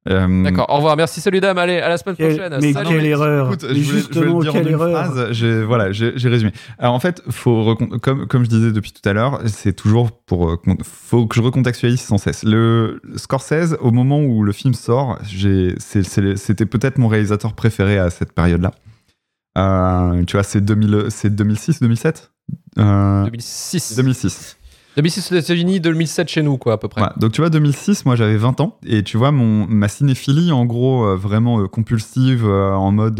[0.09, 2.59] Euh, D'accord, au revoir, merci, salut dame, allez, à la semaine prochaine.
[2.61, 2.89] mais Salut.
[2.89, 4.91] quelle erreur Écoute, Mais je voulais, je voulais justement, le dire en quelle une erreur
[4.91, 5.33] phrase.
[5.33, 6.53] J'ai voilà, j'ai résumé.
[6.79, 10.51] Alors en fait, faut comme comme je disais depuis tout à l'heure, c'est toujours pour
[10.51, 12.45] euh, faut que je recontextualise sans cesse.
[12.45, 17.99] Le le Scorsese, au moment où le film sort, j'ai c'était peut-être mon réalisateur préféré
[17.99, 18.73] à cette période-là.
[19.59, 22.31] Euh, tu vois, c'est 2000 c'est 2006, 2007.
[22.79, 23.97] Euh, 2006.
[23.97, 24.57] 2006.
[24.97, 27.03] 2006 aux États-Unis, 2007 chez nous, quoi, à peu près.
[27.19, 30.65] Donc tu vois, 2006, moi j'avais 20 ans, et tu vois, mon, ma cinéphilie, en
[30.65, 33.17] gros, euh, vraiment euh, compulsive, euh, en mode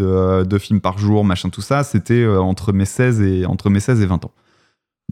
[0.47, 4.01] deux films par jour, machin, tout ça, c'était entre, mes 16 et, entre mes 16
[4.01, 4.31] et 20 ans.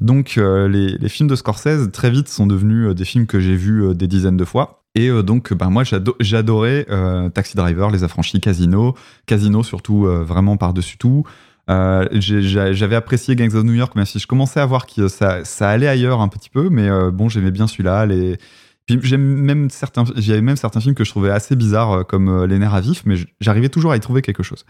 [0.02, 3.96] Donc les, les films de Scorsese, très vite, sont devenus des films que j'ai vus
[3.96, 4.82] des dizaines de fois.
[4.94, 6.86] Et donc, bah, moi, j'ado- j'adorais
[7.34, 8.96] Taxi Driver, Les Affranchis, Casino,
[9.26, 11.24] Casino surtout, vraiment par-dessus tout.
[11.70, 15.44] Euh, J'avais apprécié Gangs of New York, même si je commençais à voir que ça,
[15.44, 18.06] ça allait ailleurs un petit peu, mais euh, bon, j'aimais bien celui-là.
[18.06, 18.38] Les...
[18.86, 22.46] Puis j'aime même certains, j'avais même certains films que je trouvais assez bizarres, euh, comme
[22.46, 24.66] Les Nerfs à vif, mais j'arrivais toujours à y trouver quelque chose.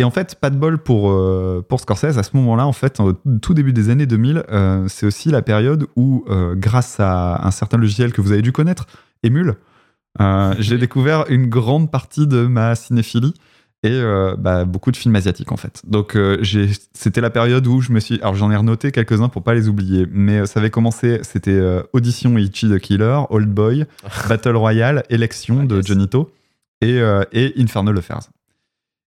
[0.00, 3.00] Et en fait, pas de bol pour, euh, pour Scorsese, à ce moment-là, en fait,
[3.00, 7.46] au tout début des années 2000, euh, c'est aussi la période où, euh, grâce à
[7.46, 8.86] un certain logiciel que vous avez dû connaître,
[9.22, 9.56] Emule,
[10.58, 13.34] j'ai découvert une grande partie de ma cinéphilie
[13.82, 15.80] et euh, bah, beaucoup de films asiatiques en fait.
[15.86, 16.42] Donc euh,
[16.92, 19.68] c'était la période où je me suis, alors j'en ai renoté quelques-uns pour pas les
[19.68, 23.86] oublier, mais euh, ça avait commencé, c'était euh, Audition Ichi the Killer, Old Boy,
[24.28, 26.30] Battle Royale, Élection de Jonito
[26.82, 26.98] et,
[27.32, 28.28] et Infernal Affairs.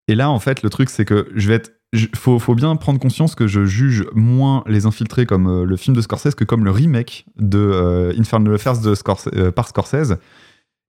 [0.08, 1.72] Et là en fait le truc c'est que je vais être
[2.16, 6.00] faut, faut bien prendre conscience que je juge moins Les Infiltrés comme le film de
[6.00, 10.16] Scorsese que comme le remake de Infernal Affairs de Scorse- euh, par Scorsese.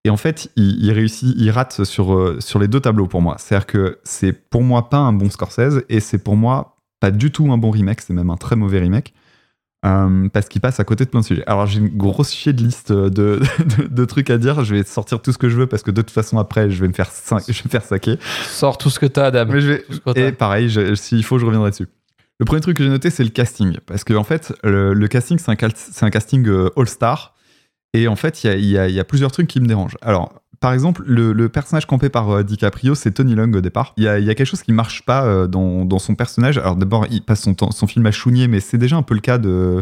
[0.06, 3.22] Et en fait, il, il réussit, il rate sur, euh, sur les deux tableaux pour
[3.22, 3.36] moi.
[3.40, 7.32] C'est-à-dire que c'est pour moi pas un bon Scorsese et c'est pour moi pas du
[7.32, 9.14] tout un bon remake, c'est même un très mauvais remake.
[9.86, 11.44] euh, parce qu'il passe à côté de plein de sujets.
[11.48, 13.08] Alors j'ai une grosse chier de liste de,
[13.78, 14.64] de, de trucs à dire.
[14.64, 16.80] Je vais sortir tout ce que je veux parce que de toute façon après je
[16.82, 18.18] vais me faire, je vais me faire saquer.
[18.48, 19.52] Sors tout ce que t'as, dame.
[19.52, 19.86] Mais je vais-.
[20.28, 21.88] Et pareil, s'il faut, je reviendrai dessus.
[22.40, 23.78] Le premier truc que j'ai noté, c'est le casting.
[23.86, 27.36] Parce que, en fait, le, le casting, c'est un, cal- c'est un casting euh, all-star.
[27.94, 29.98] Et en fait, il y a, y y plusieurs trucs qui me dérangent.
[30.02, 33.94] Alors, par exemple, le, le personnage campé par euh, DiCaprio, c'est Tony Long au départ.
[33.98, 36.16] Il y a, il y a quelque chose qui marche pas euh, dans, dans son
[36.16, 36.58] personnage.
[36.58, 39.14] Alors, d'abord, il passe son, temps- son film à chougner, mais c'est déjà un peu
[39.14, 39.82] le cas de,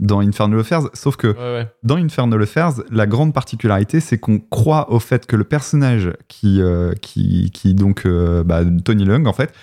[0.00, 0.82] dans Infernal Affairs.
[0.94, 1.68] Sauf que Ouais, ouais.
[1.84, 6.60] dans Infernal Affairs, la grande particularité, c'est qu'on croit au fait que le personnage qui,
[6.60, 9.54] euh, qui, qui donc, euh, bah, Tony Leung, en fait,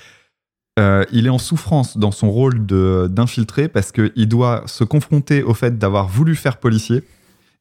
[0.79, 5.53] euh, il est en souffrance dans son rôle d'infiltré parce qu'il doit se confronter au
[5.53, 7.03] fait d'avoir voulu faire policier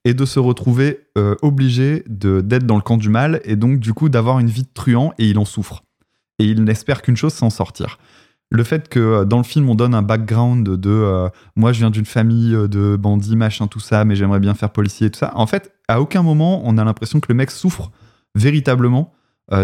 [0.04, 3.92] et de se retrouver euh, obligé d'être dans le camp du mal et donc du
[3.92, 5.84] coup d'avoir une vie de truand et il en souffre.
[6.38, 7.98] Et il n'espère qu'une chose, s'en sortir.
[8.52, 11.78] Le fait que euh, dans le film on donne un background de euh, moi je
[11.78, 15.18] viens d'une famille euh, de bandits machin tout ça mais j'aimerais bien faire policier tout
[15.18, 15.32] ça.
[15.34, 17.90] En fait, à aucun moment on a l'impression que le mec souffre
[18.34, 19.14] véritablement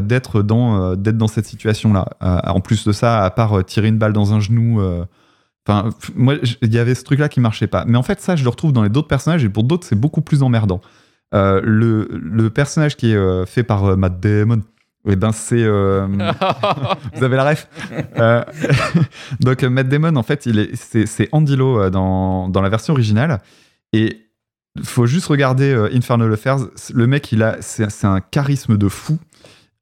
[0.03, 2.09] d'être dans dans cette situation là.
[2.21, 4.83] en plus de ça, à part tirer une balle dans un genou.
[5.69, 7.85] Enfin, moi, il y avait ce truc-là qui marchait pas.
[7.87, 10.01] Mais en fait, ça, je le retrouve dans les d'autres personnages et pour d'autres, c'est
[10.01, 10.81] beaucoup plus emmerdant.
[11.35, 14.63] Euh, le, le personnage qui est euh, fait par euh, Matt Damon,
[15.07, 15.63] eh ben c'est.
[15.69, 17.69] vous avez la ref
[19.41, 22.95] Donc Matt Damon, en fait, il est, c'est, c'est Andy euh, dans, dans la version
[22.95, 23.41] originale.
[23.93, 24.25] Et
[24.83, 26.61] faut juste regarder Infernal Affairs.
[26.95, 29.19] Le mec, il a, c'est, c'est un charisme de fou.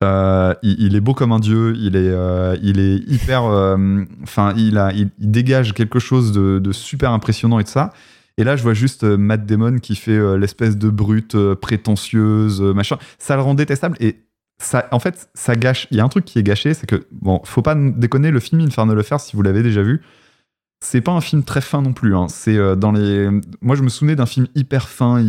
[0.05, 1.75] Euh, il, est beau comme un dieu.
[1.77, 3.45] Il est, euh, il est hyper.
[3.45, 7.93] euh, Enfin, il il, dégage quelque chose de, super impressionnant et de ça.
[8.39, 12.99] Et là, je vois juste Matt Damon qui fait l'espèce de brute prétentieuse, machin.
[13.19, 14.17] Ça le rend détestable et
[14.59, 15.87] ça, en fait, ça gâche.
[15.91, 18.31] Il y a un truc qui est gâché, c'est que bon, faut pas déconner.
[18.31, 20.03] Le film Infernal Affairs, si vous l'avez déjà vu,
[20.81, 22.15] c'est pas un film très fin non plus.
[22.15, 22.27] hein.
[22.29, 23.29] C'est euh, dans les.
[23.61, 25.25] Moi, je me souvenais d'un film hyper fin,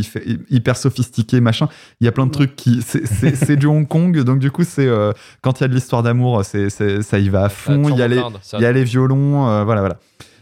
[0.50, 1.68] hyper sophistiqué, machin.
[2.02, 2.82] Il y a plein de trucs qui.
[2.82, 6.04] C'est- du Hong Kong, donc du coup, c'est euh, quand il y a de l'histoire
[6.04, 7.84] d'amour, c'est ça y va à fond.
[7.88, 9.82] Ah, Il y a les, Turbo Blonde, ça- il y a les violons, euh, voilà,
[9.82, 9.98] voilà.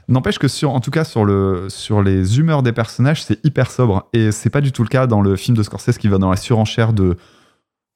[0.08, 3.72] N'empêche que sur, en tout cas sur le sur les humeurs des personnages, c'est hyper
[3.72, 6.18] sobre et c'est pas du tout le cas dans le film de Scorsese qui va
[6.20, 7.16] dans la surenchère de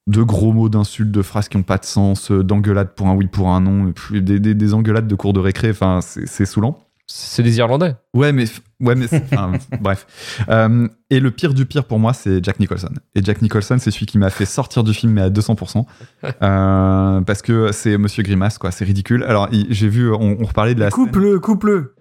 [0.07, 3.27] de gros mots, d'insultes, de phrases qui ont pas de sens, d'engueulades pour un oui,
[3.27, 5.69] pour un non, des, des, des engueulades de cours de récré.
[5.69, 6.79] Enfin, c'est saoulant.
[7.11, 7.95] C'est des Irlandais.
[8.13, 8.43] Ouais, mais
[8.81, 10.05] ouais, mais enfin, bref.
[10.47, 12.89] Euh, et le pire du pire pour moi, c'est Jack Nicholson.
[13.15, 15.85] Et Jack Nicholson, c'est celui qui m'a fait sortir du film mais à 200%,
[16.43, 18.69] Euh, parce que c'est Monsieur Grimace, quoi.
[18.71, 19.23] C'est ridicule.
[19.23, 20.91] Alors, j'ai vu, on, on reparlait de la.
[20.91, 21.95] scène- Coupe-le, coupe-le.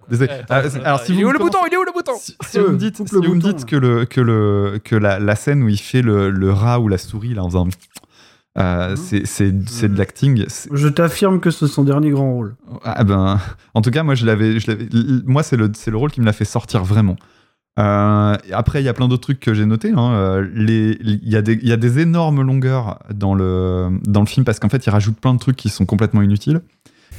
[0.49, 1.57] Ah, alors, si il est vous où le bouton?
[1.67, 2.13] Il est où le bouton?
[2.17, 3.65] Si vous me dites, coupe si le vous me bouton, dites là.
[3.65, 6.87] que, le, que, le, que la, la scène où il fait le, le rat ou
[6.87, 7.67] la souris là, en faisant.
[8.57, 10.43] Euh, c'est, c'est, de l'acting.
[10.47, 12.55] c'est- Je t'affirme que c'est son dernier grand rôle.
[12.83, 13.39] Ah ben,
[13.73, 14.57] en tout cas, moi, je l'avais,
[15.25, 17.15] moi, c'est le, rôle qui me l'a fait sortir vraiment.
[17.77, 19.91] Euh, après, il y a plein d'autres trucs que j'ai notés.
[19.95, 20.11] hein.
[20.13, 24.25] Euh, Il y, a des- il y a des énormes longueurs dans le, dans le
[24.25, 26.61] film parce qu'en fait, il rajoute plein de trucs qui sont complètement inutiles.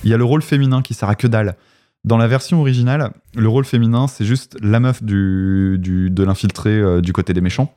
[0.04, 1.56] Il y a le rôle féminin qui sert à que dalle.
[2.04, 6.70] Dans la version originale, le rôle féminin, c'est juste la meuf du, du- de l'infiltré
[6.70, 7.74] euh, du côté des méchants.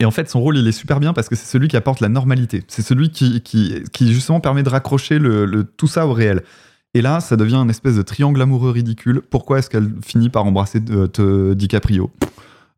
[0.00, 2.00] Et en fait, son rôle, il est super bien parce que c'est celui qui apporte
[2.00, 2.64] la normalité.
[2.68, 3.42] C'est celui qui,
[4.00, 6.42] justement permet de raccrocher le, tout ça au réel.
[6.94, 9.22] Et là, ça devient un espèce de triangle amoureux ridicule.
[9.28, 12.10] Pourquoi est-ce qu'elle finit par embrasser euh, te- DiCaprio?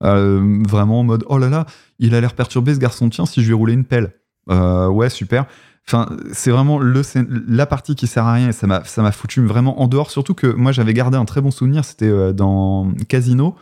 [0.03, 1.67] Euh, Vraiment en mode oh là là,
[1.99, 3.09] il a l'air perturbé ce garçon.
[3.11, 4.13] Tiens, si je lui roulais une pelle.
[4.51, 5.47] Euh, ouais, super.
[5.87, 7.03] Enfin, c'est vraiment le,
[7.49, 10.11] la partie qui sert à rien et ça m'a, foutu vraiment en dehors.
[10.11, 11.85] Surtout que moi, j'avais gardé un très bon souvenir.
[11.85, 13.57] C'était dans Casino.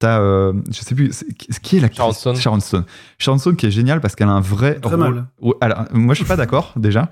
[0.00, 1.26] T'as, euh, je sais plus, c'est-
[1.60, 2.36] qui est l'actrice Sharon Stone.
[2.36, 2.84] Sharon Stone.
[3.18, 4.98] Sharon Stone qui est géniale parce qu'elle a un vrai Très rôle.
[4.98, 5.26] mal.
[5.60, 7.08] Alors, moi, je suis pas d'accord déjà.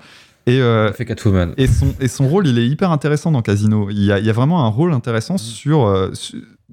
[0.47, 1.53] Et, euh, Elle fait Catwoman.
[1.57, 3.89] et son, et son rôle, il est hyper intéressant dans Casino.
[3.91, 6.11] Il y a, il y a vraiment un rôle intéressant sur, euh,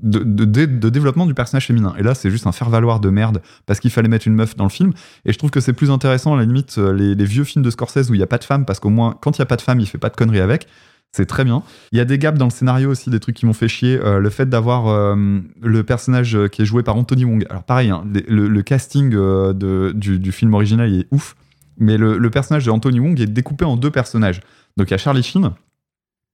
[0.02, 1.94] de, de- de- de développement du personnage féminin.
[1.98, 4.64] Et là, c'est juste un faire-valoir de merde parce qu'il fallait mettre une meuf dans
[4.64, 4.92] le film.
[5.26, 7.62] Et je trouve que c'est plus intéressant, à la limite, euh, les, les vieux films
[7.64, 9.44] de Scorsese où il n'y a pas de femme, parce qu'au moins, quand il n'y
[9.44, 10.66] a pas de femme, il fait pas de conneries avec.
[11.12, 11.62] C'est très bien.
[11.92, 13.98] Il y a des gaps dans le scénario aussi, des trucs qui m'ont fait chier.
[13.98, 15.16] Euh, le fait d'avoir euh,
[15.62, 17.46] le personnage euh, qui est joué par Anthony Wong.
[17.48, 21.34] Alors pareil, hein, le, le casting euh, de- du, du film original il est ouf,
[21.78, 24.40] mais le, le personnage de Anthony Wong est découpé en deux personnages.
[24.76, 25.52] Donc il y a Charlie Sheen,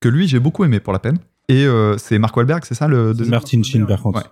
[0.01, 1.19] que lui j'ai beaucoup aimé pour la peine,
[1.49, 4.19] et euh, c'est Mark Wahlberg, c'est ça le C'est deuxième Martin Sheen, par contre.
[4.19, 4.25] Ouais.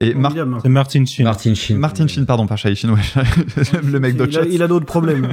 [0.00, 0.60] Et Mar- William.
[0.62, 1.24] C'est Martin Sheen.
[1.24, 1.76] Martin Sheen.
[1.76, 3.00] Martin Sheen, pardon, pas Charlie Sheen, ouais,
[3.82, 4.48] le mec il d'Hot a, Shots.
[4.48, 5.30] il a d'autres problèmes.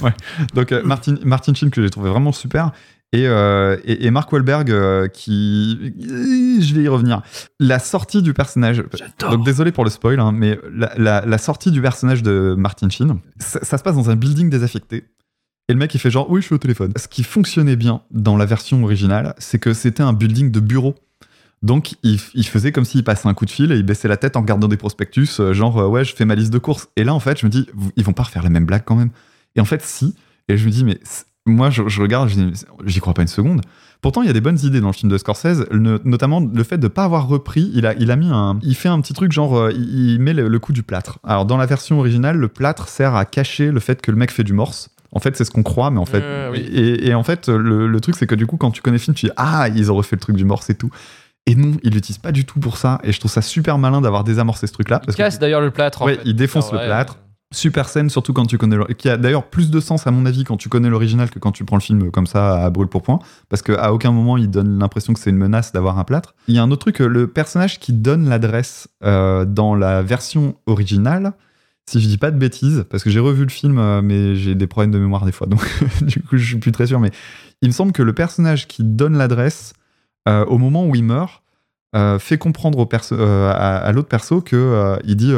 [0.54, 2.72] Donc euh, Martin, Martin Sheen que j'ai trouvé vraiment super.
[3.12, 5.94] Et, euh, et, et Mark Wahlberg euh, qui...
[6.00, 7.22] Je vais y revenir.
[7.60, 8.82] La sortie du personnage...
[9.30, 12.90] Donc désolé pour le spoil, hein, mais la, la- la sortie du personnage de Martin
[12.90, 15.04] Sheen, ça, ça se passe dans un building désaffecté.
[15.68, 16.92] Et le mec il fait genre oui je suis au téléphone.
[16.96, 20.94] Ce qui fonctionnait bien dans la version originale, c'est que c'était un building de bureau.
[21.62, 24.16] Donc il, il faisait comme s'il passait un coup de fil et il baissait la
[24.16, 26.88] tête en regardant des prospectus, euh, genre ouais je fais ma liste de courses.
[26.96, 28.94] Et là en fait je me dis ils vont pas refaire la même blague quand
[28.94, 29.10] même.
[29.56, 30.14] Et en fait si.
[30.48, 31.00] Et je me dis mais
[31.46, 32.30] moi je, je regarde,
[32.84, 33.62] j'y crois pas une seconde.
[34.02, 36.62] Pourtant il y a des bonnes idées dans le film de Scorsese, le- notamment le
[36.64, 37.70] fait de pas avoir repris.
[37.74, 40.20] Il a, il a mis un, il fait un petit truc genre euh, il, il
[40.20, 41.18] met le, le coup du plâtre.
[41.24, 44.30] Alors dans la version originale le plâtre sert à cacher le fait que le mec
[44.30, 44.90] fait du morse.
[45.12, 46.58] En fait, c'est ce qu'on croit, mais en fait, Euh, oui.
[46.70, 49.02] et, et en fait, le, le truc, c'est que du coup, quand tu connais le
[49.02, 50.90] film, tu dis ah, ils ont refait le truc du morse et tout.
[51.46, 52.98] Et non, ils l'utilisent pas du tout pour ça.
[53.02, 54.98] Et je trouve ça super malin d'avoir désamorcé ce truc-là.
[55.02, 56.04] Il parce que- casse d'ailleurs le plâtre.
[56.06, 56.20] fait.
[56.26, 57.18] il défonce le plâtre.
[57.54, 60.42] Super scène, surtout quand tu connais qui a d'ailleurs plus de sens à mon avis
[60.42, 63.02] quand tu connais l'original que quand tu prends le film comme ça à brûle pour
[63.02, 66.34] point, parce qu'à aucun moment il donne l'impression que c'est une menace d'avoir un plâtre.
[66.48, 70.02] Il y a un autre truc, euh, le personnage qui donne l'adresse euh, dans la
[70.02, 71.34] version originale,
[71.88, 74.56] si je dis pas de bêtises, parce que j'ai revu le film, euh, mais j'ai
[74.56, 75.64] des problèmes de mémoire des fois, donc
[76.02, 77.12] du coup je suis plus très sûr, mais
[77.62, 79.72] il me semble que le personnage qui donne l'adresse
[80.28, 81.44] au moment où il meurt
[82.18, 85.32] fait comprendre à, l'autre perso que il dit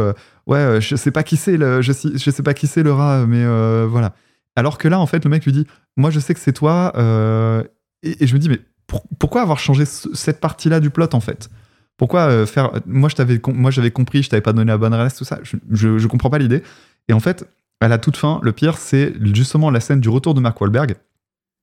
[0.49, 2.83] ouais euh, je sais pas qui c'est le je sais, je sais pas qui c'est
[2.83, 4.15] le rat mais euh, voilà
[4.57, 6.93] alors que là en fait le mec lui dit moi je sais que c'est toi
[6.97, 7.63] euh,
[8.03, 11.09] et, je me dis mais pour- pourquoi avoir changé ce- cette partie là du plot
[11.13, 11.49] en fait?
[11.97, 12.71] Pourquoi faire.
[12.87, 15.41] Moi, je t'avais moi, j'avais compris, je t'avais pas donné la bonne adresse, tout ça.
[15.43, 16.63] Je, je, comprends pas l'idée.
[17.09, 17.45] Et en fait,
[17.81, 20.95] à la toute fin, le pire, c'est justement la scène du retour de Mark Wahlberg.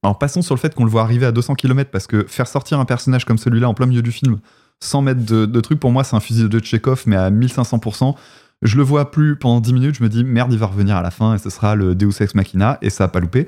[0.04, 2.48] Alors, passons sur le fait qu'on le voit arriver à 200 km parce que faire
[2.48, 4.40] sortir un personnage comme celui-là en plein milieu du film
[4.82, 8.16] sans mettre de, de trucs, pour moi, c'est un fusil de Chekhov, mais à 1500%.
[8.62, 11.01] Je le vois plus pendant 10 minutes, je me dis merde, il va revenir à
[11.01, 13.47] la fin et ce sera le Deus Ex Machina et ça a pas loupé.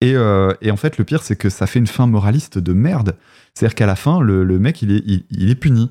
[0.00, 3.16] Et, euh, en fait, le pire, c'est que ça fait une fin moraliste de merde.
[3.54, 5.90] C'est-à-dire qu'à la fin, le, mec, il est, puni.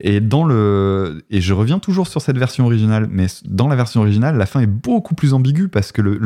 [0.00, 4.00] Et dans le et je reviens toujours sur cette version originale, mais dans la version
[4.00, 6.18] originale, la fin est beaucoup plus ambiguë parce que le,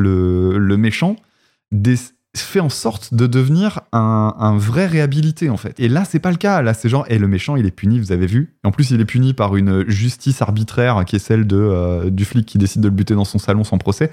[0.57, 1.15] le, méchant
[2.37, 5.79] fait en sorte de devenir un, un vrai réhabilité en fait.
[5.79, 6.61] Et là, c'est pas le cas.
[6.61, 8.55] Là, c'est genre, et le méchant, il est puni, vous avez vu.
[8.63, 12.25] En plus, il est puni par une justice arbitraire qui est celle de euh, du
[12.25, 14.11] flic qui décide de le buter dans son salon sans procès.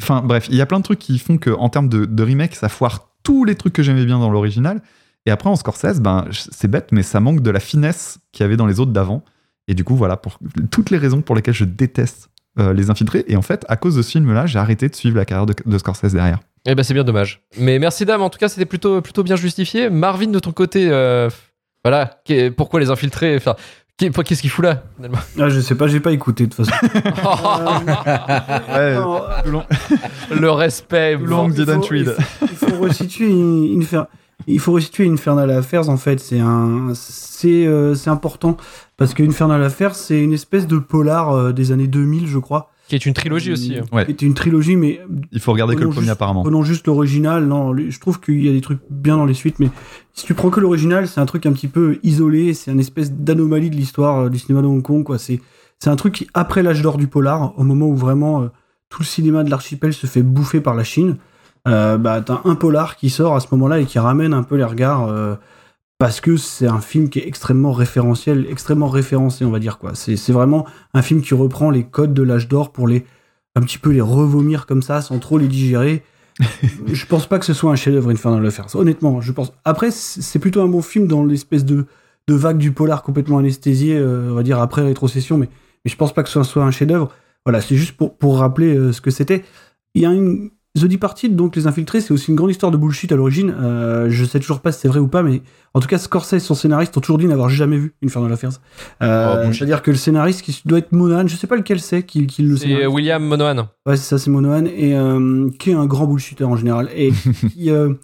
[0.00, 2.54] Enfin bref, il y a plein de trucs qui font que en termes de, remake,
[2.54, 4.80] ça foire tous les trucs que j'aimais bien dans l'original.
[5.26, 8.46] Et après en Scorsese, ben c'est bête, mais ça manque de la finesse qu'il y
[8.46, 9.24] avait dans les autres d'avant.
[9.66, 10.38] Et du coup, voilà pour
[10.70, 13.24] toutes les raisons pour lesquelles je déteste euh, les infiltrés.
[13.26, 15.78] Et en fait, à cause de ce film-là, j'ai arrêté de suivre la carrière de
[15.78, 16.38] Scorsese derrière.
[16.66, 17.40] Eh ben c'est bien dommage.
[17.58, 19.90] Mais merci dame, en tout cas c'était plutôt, plutôt bien justifié.
[19.90, 21.28] Marvin de ton côté, euh,
[21.84, 22.20] voilà,
[22.56, 23.36] pourquoi les infiltrer?
[23.36, 23.54] Enfin,
[23.96, 25.18] qu'est- qu'est-ce qu'il fout là finalement?
[25.40, 26.86] Ah, je sais pas, j'ai pas écouté de toute façon.
[28.68, 28.96] Ouais,
[30.40, 31.16] Le respect.
[31.16, 32.14] long il didn't faut- read.
[32.42, 33.84] il faut resituer une,
[34.46, 38.56] il faut resituer Infernal Affairs en fait c'est un c'est euh, c'est important
[38.96, 42.70] parce que Infernal Affairs c'est une espèce de polar euh, des années 2000 je crois
[42.88, 43.76] Qui est une trilogie aussi.
[43.76, 44.04] hein.
[44.22, 45.00] Une trilogie mais
[45.32, 46.42] Il faut regarder que le premier juste- apparemment.
[46.42, 49.58] prenons juste l'original non je trouve qu'il y a des trucs bien dans les suites
[49.58, 49.68] mais
[50.14, 53.12] si tu prends que l'original c'est un truc un petit peu isolé c'est une espèce
[53.12, 55.40] d'anomalie de l'histoire euh, du cinéma de Hong Kong quoi c'est
[55.78, 58.46] c'est un truc qui après l'âge d'or du polar au moment où vraiment euh,
[58.88, 61.16] tout le cinéma de l'archipel se fait bouffer par la Chine
[61.66, 64.56] euh, bah, t'as un polar qui sort à ce moment-là et qui ramène un peu
[64.56, 65.34] les regards euh,
[65.98, 69.92] parce que c'est un film qui est extrêmement référentiel, extrêmement référencé, on va dire quoi.
[69.94, 73.04] C'est vraiment un film qui reprend les codes de l'âge d'or pour les
[73.56, 76.04] un petit peu les revomir comme ça sans trop les digérer.
[76.86, 78.68] je pense pas que ce soit un chef-d'œuvre Infernal Affairs.
[78.76, 79.52] Honnêtement, je pense.
[79.64, 81.86] Après, c'est c'est plutôt un bon film dans l'espèce de
[82.28, 85.48] de vague du polar complètement anesthésié, euh, on va dire après rétrocession, mais
[85.84, 87.10] mais je pense pas que ce soit un chef-d'œuvre.
[87.44, 89.44] Voilà, c'est juste pour pour rappeler euh, ce que c'était.
[89.94, 92.76] Il y a une The Departed, donc Les Infiltrés, c'est aussi une grande histoire de
[92.76, 93.54] bullshit à l'origine.
[93.60, 95.42] Euh, je sais toujours pas si c'est vrai ou pas, mais
[95.74, 98.60] en tout cas, Scorsese, son scénariste, ont toujours dit n'avoir jamais vu Infernal Affairs.
[99.02, 99.52] Euh, Oh.
[99.52, 102.42] C'est-à-dire que le scénariste, qui doit être Monahan, je sais pas lequel c'est, qui, qui
[102.42, 102.86] le C'est.
[102.86, 103.68] William Monohan.
[103.86, 107.10] Ouais, c'est ça, c'est Monohan, et euh, qui est un grand bullshitter en général, et
[107.52, 107.94] qui, euh,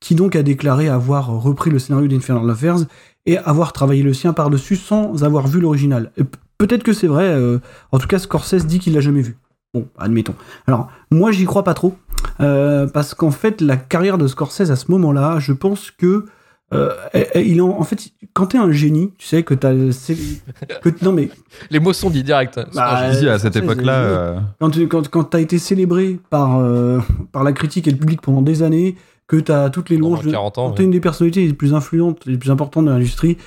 [0.00, 2.78] qui donc a déclaré avoir repris le scénario d'Infernal Affairs
[3.26, 6.12] et avoir travaillé le sien par-dessus sans avoir vu l'original.
[6.58, 7.58] Peut-être que c'est vrai, euh,
[7.90, 9.36] en tout cas, Scorsese dit qu'il l'a jamais vu.
[9.72, 10.34] Bon, admettons.
[10.66, 11.96] Alors, moi, j'y crois pas trop,
[12.40, 16.24] euh, parce qu'en fait, la carrière de Scorsese à ce moment-là, je pense que.
[16.72, 16.90] euh,
[17.36, 19.72] il en, en fait, quand t'es un génie, tu sais que t'as.
[19.72, 21.28] que- Non, mais
[21.70, 22.58] Les mots sont dits direct.
[22.74, 26.58] Bah, Je dis à cette époque-là, euh, quand tu quand, quand t'as été célébré par,
[26.58, 26.98] euh,
[27.32, 28.96] par la critique et le public pendant des années,
[29.26, 30.76] que t'as toutes les louanges, Pendant de- 40 ans, quand ouais.
[30.76, 33.38] t'es une des personnalités les plus influentes, les plus importantes de l'industrie,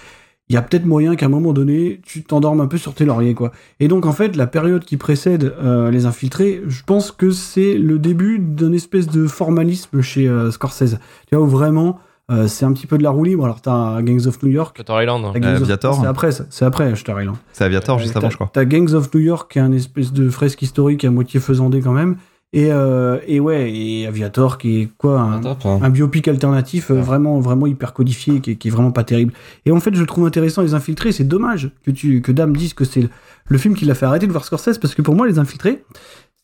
[0.49, 3.03] il y a peut-être moyen qu'à un moment donné, tu t'endormes un peu sur tes
[3.05, 3.51] lauriers, quoi.
[3.81, 7.73] Et donc, en fait, la période qui précède euh, Les Infiltrés, je pense que c'est
[7.77, 10.97] le début d'un espèce de formalisme chez euh, Scorsese.
[11.29, 11.99] Tu vois, où vraiment,
[12.31, 13.43] euh, c'est un petit peu de la roue libre.
[13.43, 14.77] Alors, t'as Gangs of New York.
[14.77, 15.23] Shutter Island.
[15.33, 15.95] Gangs of- Aviator.
[15.99, 17.37] C'est après, c'est après Shutter Island.
[17.51, 18.49] c'est Aviator juste avant, je crois.
[18.53, 21.81] T'as Gangs of New York, qui est un espèce de fresque historique à moitié faisandé
[21.81, 22.15] quand même.
[22.53, 25.79] Et, euh, et ouais, et Aviator, qui est quoi un, Top, hein.
[25.81, 29.33] un biopic alternatif euh, vraiment, vraiment hyper codifié, qui est, qui est vraiment pas terrible.
[29.65, 31.11] Et en fait, je trouve intéressant Les Infiltrés.
[31.11, 33.09] C'est dommage que, tu, que Dame dise que c'est le,
[33.47, 35.83] le film qui l'a fait arrêter de voir Scorsese, parce que pour moi, Les Infiltrés,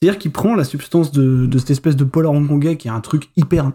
[0.01, 2.99] c'est-à-dire qu'il prend la substance de, de cette espèce de polar hongkongais qui est un
[2.99, 3.71] truc hyper.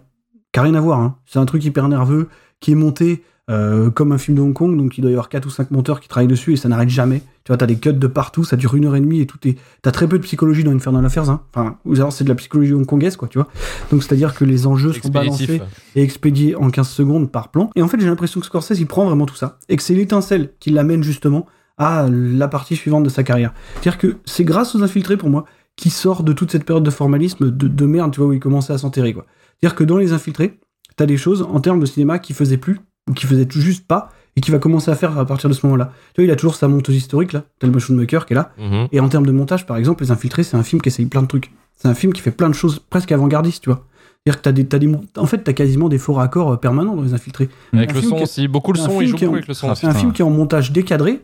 [0.53, 1.17] qui a rien à voir, hein.
[1.25, 2.29] C'est un truc hyper nerveux,
[2.61, 5.31] qui est monté euh, comme un film de Hong Kong, donc il doit y avoir
[5.31, 7.23] 4 ou 5 monteurs qui travaillent dessus et ça n'arrête jamais.
[7.49, 9.39] Tu vois, t'as des cuts de partout, ça dure une heure et demie et tout
[9.49, 9.57] est.
[9.81, 11.41] T'as très peu de psychologie dans Infernal Affairs, hein.
[11.55, 13.49] Enfin, ou alors c'est de la psychologie hongkongaise, quoi, tu vois.
[13.91, 15.63] Donc c'est-à-dire que les enjeux sont balancés
[15.97, 17.71] et expédiés en 15 secondes par plan.
[17.75, 19.59] Et en fait, j'ai l'impression que Scorsese, il prend vraiment tout ça.
[19.71, 21.47] Et que c'est l'étincelle qui l'amène justement
[21.79, 23.55] à la partie suivante de sa carrière.
[23.77, 26.91] C'est-à-dire que c'est grâce aux infiltrés, pour moi, qui sort de toute cette période de
[26.91, 29.25] formalisme, de, de merde, tu vois, où il commençait à s'enterrer, quoi.
[29.59, 30.61] C'est-à-dire que dans les infiltrés,
[30.97, 33.87] t'as des choses en termes de cinéma qui faisaient plus, ou qui faisaient tout juste
[33.87, 35.93] pas, et qui va commencer à faire à partir de ce moment-là.
[36.15, 38.53] Tu vois, il a toujours sa monteuse historique, là, tel Motion Maker qui est là.
[38.57, 38.87] Mhm.
[38.93, 41.23] Et en termes de montage, par exemple, Les Infiltrés, c'est un film qui essaye plein
[41.23, 41.51] de trucs.
[41.77, 43.85] C'est un film qui fait plein de choses presque avant-gardistes, tu vois.
[44.25, 46.95] C'est-à-dire que t'as des, t'as des, en fait, t'as quasiment des faux raccords euh, permanents
[46.95, 47.49] dans Les Infiltrés.
[47.73, 48.47] Avec Un le son qui- aussi.
[48.49, 49.71] Beaucoup le c'est un son, il film joue beaucoup en- avec le son.
[49.71, 51.21] Ah, C'est un film qui est en montage décadré.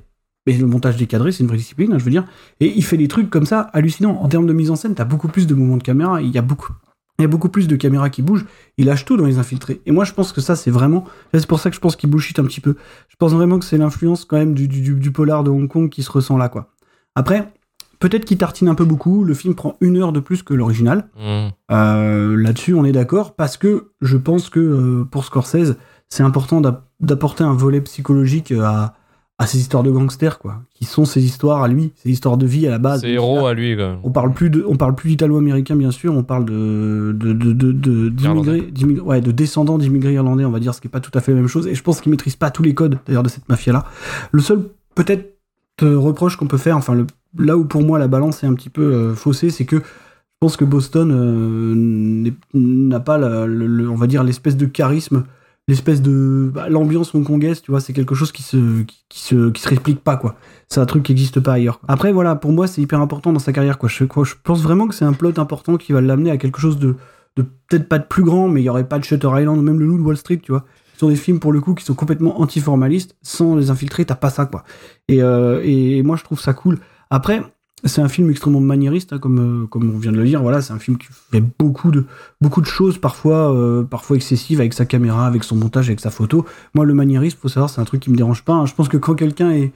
[0.47, 2.25] Mais le montage décadré, c'est une vraie discipline, hein, je veux dire.
[2.61, 4.19] Et il fait des trucs comme ça hallucinants.
[4.21, 6.21] En termes de mise en scène, t'as beaucoup plus de mouvements de caméra.
[6.21, 6.73] Il y a beaucoup,
[7.19, 8.45] Il y a beaucoup plus de caméras qui bougent.
[8.77, 9.81] Il lâche tout dans les infiltrés.
[9.87, 11.05] Et moi, je pense que ça, c'est vraiment.
[11.33, 12.75] C'est pour ça que je pense qu'il bullshit un petit peu.
[13.09, 15.89] Je pense vraiment que c'est l'influence quand même du, du, du, polar de Hong Kong
[15.89, 16.73] qui se ressent là, quoi.
[17.15, 17.53] Après,
[18.01, 19.23] peut-être qu'il tartine un peu beaucoup.
[19.23, 21.09] Le film prend une heure de plus que l'original.
[21.17, 21.49] Mmh.
[21.71, 25.77] Euh, Là-dessus, on est d'accord parce que je pense que euh, pour Scorsese,
[26.09, 26.61] c'est important
[27.01, 28.95] d'apporter un volet psychologique à,
[29.37, 32.47] à ces histoires de gangsters, quoi, qui sont ces histoires à lui, ces histoires de
[32.47, 33.01] vie à la base.
[33.01, 33.99] Ces héros à lui, quoi.
[34.05, 39.01] On parle plus de, on parle plus d'italo-américain, bien sûr, on parle de, de, de,
[39.01, 41.33] ouais, de descendants d'immigrés irlandais, on va dire, ce qui est pas tout à fait
[41.33, 41.67] la même chose.
[41.67, 43.85] Et je pense qu'il maîtrise pas tous les codes, d'ailleurs, de cette mafia-là.
[44.31, 45.35] Le seul, peut-être,
[45.83, 47.07] reproche qu'on peut faire, enfin, le,
[47.37, 50.39] là où pour moi la balance est un petit peu euh, faussée, c'est que je
[50.39, 55.25] pense que Boston euh, n'a pas, la, le, on va dire, l'espèce de charisme
[55.69, 59.63] l'espèce de bah, l'ambiance hongkongaise tu vois c'est quelque chose qui se qui, se qui
[59.63, 60.37] se réplique pas quoi.
[60.69, 61.81] C'est un truc qui existe pas ailleurs.
[61.89, 63.89] Après voilà pour moi c'est hyper important dans sa carrière quoi.
[63.89, 66.79] Je, je pense vraiment que c'est un plot important qui va l'amener à quelque chose
[66.79, 66.97] de,
[67.37, 69.63] de peut-être pas de plus grand mais il y aurait pas de Shutter Island ou
[69.63, 70.65] même le loup de Wall Street tu vois.
[70.95, 74.15] Ce sont des films pour le coup qui sont complètement anti-formalistes sans les infiltrer t'as
[74.15, 74.65] pas ça quoi.
[75.09, 76.79] Et, euh, et moi je trouve ça cool.
[77.11, 77.43] Après
[77.83, 80.41] c'est un film extrêmement maniériste, hein, comme, euh, comme on vient de le dire.
[80.43, 82.07] Voilà, c'est un film qui fait beaucoup de,
[82.41, 86.11] beaucoup de choses, parfois, euh, parfois excessives, avec sa caméra, avec son montage, avec sa
[86.11, 86.47] photo.
[86.75, 88.55] Moi, le maniérisme, faut savoir, c'est un truc qui me dérange pas.
[88.55, 88.67] hein.
[88.67, 89.73] Je pense que quand quelqu'un est,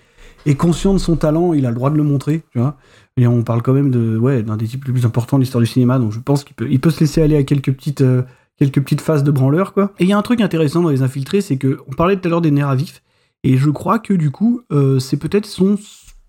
[0.56, 2.78] conscient de son talent, il a le droit de le montrer, tu vois.
[3.18, 5.60] Et on parle quand même de, ouais, d'un des types les plus importants de l'histoire
[5.60, 8.00] du cinéma, donc je pense qu'il peut, il peut se laisser aller à quelques petites,
[8.00, 8.22] euh,
[8.58, 9.92] quelques petites phases de branleur, quoi.
[9.98, 12.26] Et il y a un truc intéressant dans les infiltrés, c'est que on parlait tout
[12.26, 13.02] à l'heure des nerfs à vif,
[13.44, 14.62] et je crois que du coup,
[15.00, 15.76] c'est peut-être son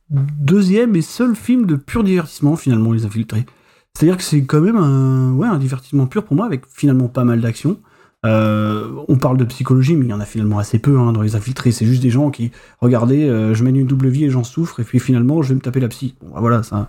[0.09, 3.45] deuxième et seul film de pur divertissement finalement les infiltrés
[3.93, 6.63] c'est à dire que c'est quand même un ouais un divertissement pur pour moi avec
[6.67, 7.79] finalement pas mal d'action
[8.25, 11.21] euh, on parle de psychologie, mais il y en a finalement assez peu hein, dans
[11.21, 11.71] les infiltrés.
[11.71, 12.51] C'est juste des gens qui,
[12.81, 15.55] regardez, euh, je mène une double vie et j'en souffre, et puis finalement, je vais
[15.55, 16.15] me taper la psy.
[16.21, 16.87] Bon, bah, voilà, ça.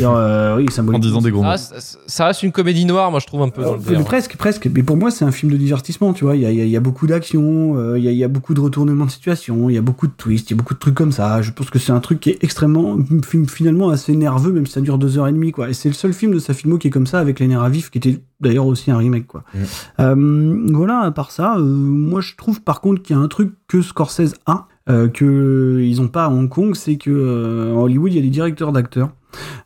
[0.00, 1.48] Euh, oui, en disant des gros mots.
[1.50, 1.74] Ah, ça,
[2.06, 3.62] ça reste une comédie noire, moi je trouve un peu.
[3.62, 4.68] Dans le Euh, presque, presque.
[4.72, 6.36] Mais pour moi, c'est un film de divertissement, tu vois.
[6.36, 8.12] Il y a, il y a- il y a beaucoup d'action, euh, il y, a,
[8.12, 10.54] il y a beaucoup de retournements de situation, il y a beaucoup de twists, il
[10.54, 11.42] y a beaucoup de trucs comme ça.
[11.42, 14.66] Je pense que c'est un truc qui est extrêmement, un film finalement assez nerveux, même
[14.66, 15.68] si ça dure deux heures et demie, quoi.
[15.70, 17.62] Et c'est le seul film de sa filmo qui est comme ça, avec les nerfs
[17.62, 19.42] à vif, qui était d'ailleurs aussi un remake, quoi.
[20.00, 23.28] Euh, voilà, à part ça, euh, moi je trouve par contre qu'il y a un
[23.28, 27.72] truc que Scorsese a, euh, que ils ont pas à Hong Kong, c'est que euh,
[27.74, 29.10] Hollywood il y a des directeurs d'acteurs.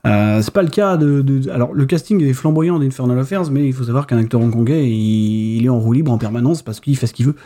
[0.05, 3.73] C'est pas le cas de, de- alors le casting est flamboyant d'Infernal Affairs, mais il
[3.73, 6.97] faut savoir qu'un acteur hongkongais il, il est en roue libre en permanence parce qu'il
[6.97, 7.37] fait ce qu'il veut.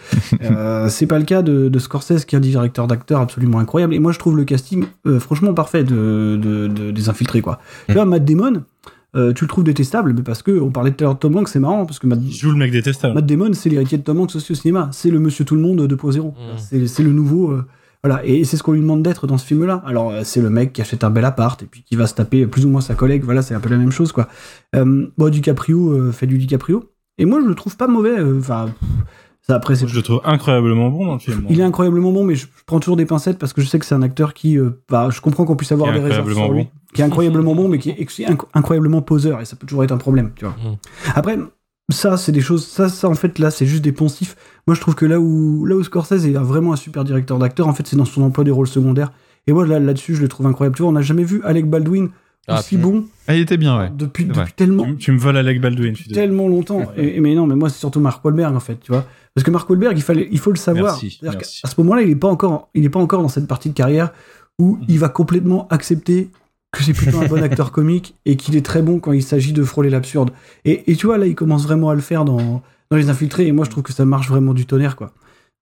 [0.89, 3.93] c'est pas le cas de, de Scorsese qui est un directeur d'acteurs absolument incroyable.
[3.95, 4.85] Et moi je trouve le casting
[5.21, 7.59] franchement parfait de, de- de- des infiltrés quoi.
[7.89, 8.63] Tu vois Matt Damon.
[9.17, 11.37] Euh, tu le trouves détestable, mais parce que on parlait tout à l'heure de Tom
[11.37, 13.15] Hanks, c'est marrant parce que Matt, joue le mec détestable.
[13.15, 14.89] Matt Damon, c'est l'héritier de Tom Hanks aussi au cinéma.
[14.93, 16.33] C'est le Monsieur Tout le Monde 2.0.
[16.59, 17.51] C'est c'est le nouveau.
[17.51, 17.65] euh,
[18.05, 19.83] voilà, et c'est ce qu'on lui demande d'être dans ce film-là.
[19.85, 22.15] Alors, euh, c'est le mec qui achète un bel appart et puis qui va se
[22.15, 23.25] taper plus ou moins sa collègue.
[23.25, 24.29] Voilà, c'est un peu la même chose, quoi.
[24.77, 26.93] Euh, bon, DiCaprio euh, fait du DiCaprio.
[27.19, 28.15] Et moi, je le trouve pas mauvais.
[28.39, 28.69] Enfin,
[29.47, 29.87] ça après, c'est.
[29.87, 31.47] Je le trouve incroyablement bon dans le film.
[31.49, 33.87] Il est incroyablement bon, mais je, prends toujours des pincettes parce que je sais que
[33.87, 34.59] c'est un acteur qui.
[34.59, 36.65] euh, bah, je comprends qu'on puisse avoir des réserves sur lui.
[36.65, 36.71] bon.
[36.97, 39.41] Qui est incroyablement bon, mais qui est incroyablement poseur.
[39.41, 40.57] Et ça peut toujours être un problème, tu vois.
[41.15, 41.39] Après,
[41.91, 42.67] ça, c'est des choses.
[42.67, 44.37] Ça, ça, en fait, là, c'est juste des poncifs.
[44.67, 47.69] Moi, je trouve que là où, là où Scorsese est vraiment un super directeur d'acteur,
[47.69, 49.13] en fait, c'est dans son emploi des rôles secondaires.
[49.47, 50.75] Et moi, là, là-dessus, je le trouve incroyable.
[50.75, 52.09] Tu vois, on n'a jamais vu Alec Baldwin
[52.49, 53.91] Ah, aussi bon Ah, il était bien, ouais.
[53.97, 55.95] depuis, depuis tellement, Tu, tu me voles Alec Baldwin.
[55.95, 56.27] je suis désolé.
[56.27, 56.83] tellement longtemps.
[56.97, 59.05] Et, et mais non, mais moi, c'est surtout Mark Wahlberg, en fait, tu vois.
[59.35, 60.95] Parce que Mark Wahlberg, il, fallait, il faut le savoir.
[60.95, 61.61] Merci, C'est-à-dire merci.
[61.63, 63.75] qu'à ce moment-là, il n'est pas, encore- il est pas encore dans cette partie de
[63.75, 64.13] carrière
[64.59, 66.31] où il va complètement accepter
[66.73, 69.53] que c'est plutôt un bon acteur comique et qu'il est très bon quand il s'agit
[69.53, 70.31] de frôler l'absurde.
[70.65, 73.47] Et, et tu vois, là, il commence vraiment à le faire dans, dans Les Infiltrés.
[73.47, 75.13] Et moi, je trouve que ça marche vraiment du tonnerre, quoi.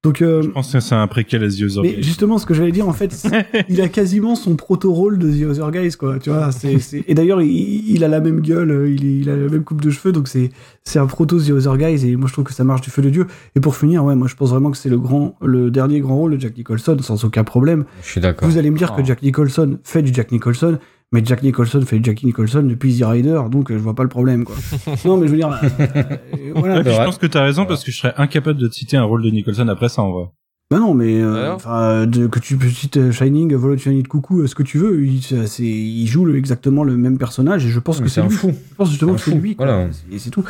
[0.03, 2.03] Donc, euh, Je pense que c'est un préquel à The Other mais Guys.
[2.03, 3.27] justement, ce que j'allais dire, en fait,
[3.71, 6.19] il a quasiment son proto-rôle de The Other Guys, quoi.
[6.19, 9.37] Tu vois, c'est, c'est- Et d'ailleurs, il, il a la même gueule, euh, il, a
[9.37, 10.51] la même coupe de cheveux, donc c'est,
[10.85, 13.01] c'est un proto The Other Guys, et moi je trouve que ça marche du feu
[13.01, 13.27] de Dieu.
[13.57, 16.17] Et pour finir, ouais, moi je pense vraiment que c'est le grand, le dernier grand
[16.19, 17.87] rôle de Jack Nicholson, sans aucun problème.
[18.03, 18.47] Je suis d'accord.
[18.47, 19.01] Vous allez me dire Oh.
[19.01, 20.79] que Jack Nicholson fait du Jack Nicholson,
[21.15, 24.09] mais Jack Nicholson fait Jack Nicholson depuis The Rider, donc euh, je vois pas le
[24.09, 24.57] problème, quoi.
[25.05, 26.81] non, mais je veux dire, euh, euh, voilà.
[26.83, 29.05] Ouais, je pense que t'as raison parce que je serais incapable de te citer un
[29.05, 30.25] rôle de Nicholson après ça en vrai.
[30.71, 34.55] Bah non, mais euh, de- que tu cites Shining, Vol au Nid de Coucou, ce
[34.55, 38.11] que tu veux, il, joue le- exactement le même personnage et je pense Mais que
[38.11, 38.31] c'est lui.
[38.31, 38.49] fou.
[38.71, 39.57] Je pense justement que C'est c'est un fou, lui.
[39.57, 39.67] quoi.
[39.67, 39.89] voilà.
[40.11, 40.43] Et c'est tout.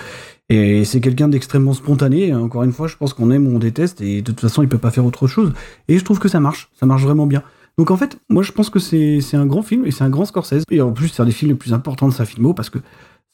[0.49, 2.33] Et c'est quelqu'un d'extrêmement spontané.
[2.33, 4.69] Encore une fois, je pense qu'on aime ou on déteste et de toute façon, il
[4.69, 5.53] peut pas faire autre chose.
[5.89, 6.69] Et je trouve que ça marche.
[6.79, 7.43] Ça marche vraiment bien.
[7.79, 10.25] Donc en fait, moi je pense que c'est un grand film et c'est un grand
[10.25, 10.65] Scorsese.
[10.71, 12.79] Et en plus, c'est un des films les plus importants de sa filmo parce que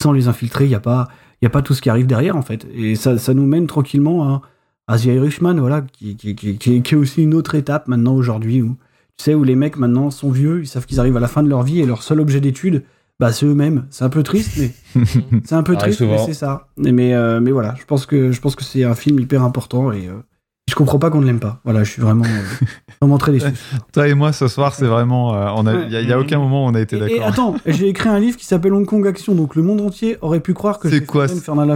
[0.03, 1.09] sans les infiltrer, il y a pas
[1.43, 2.67] y a pas tout ce qui arrive derrière en fait.
[2.75, 4.43] Et ça, ça nous mène tranquillement à,
[4.87, 8.63] à The Irishman, voilà, qui, qui, qui, qui est, aussi une autre étape maintenant aujourd'hui
[8.63, 8.77] où
[9.17, 11.43] tu sais où les mecs maintenant sont vieux, ils savent qu'ils arrivent à la fin
[11.43, 12.85] de leur vie et leur seul objet d'étude,
[13.19, 13.87] bah, c'est eux-mêmes.
[13.91, 15.05] C'est un peu triste, mais
[15.45, 16.69] c'est un peu triste, mais c'est ça.
[16.79, 19.43] Mais, mais, euh, mais voilà, je pense que je pense que c'est un film hyper
[19.43, 20.15] important et euh,
[20.71, 21.59] je comprends pas qu'on ne l'aime pas.
[21.65, 22.67] Voilà, je suis vraiment euh,
[23.01, 23.49] vraiment très déçu.
[23.93, 25.35] Toi et moi, ce soir, c'est vraiment.
[25.35, 26.99] euh, a- Il y, a- il y a aucun moment où on a été Et,
[26.99, 27.27] et d'accord.
[27.27, 30.41] attends, j'ai écrit un livre qui s'appelle Hong Kong Action, donc le monde entier aurait
[30.41, 31.27] pu croire que C'est quoi,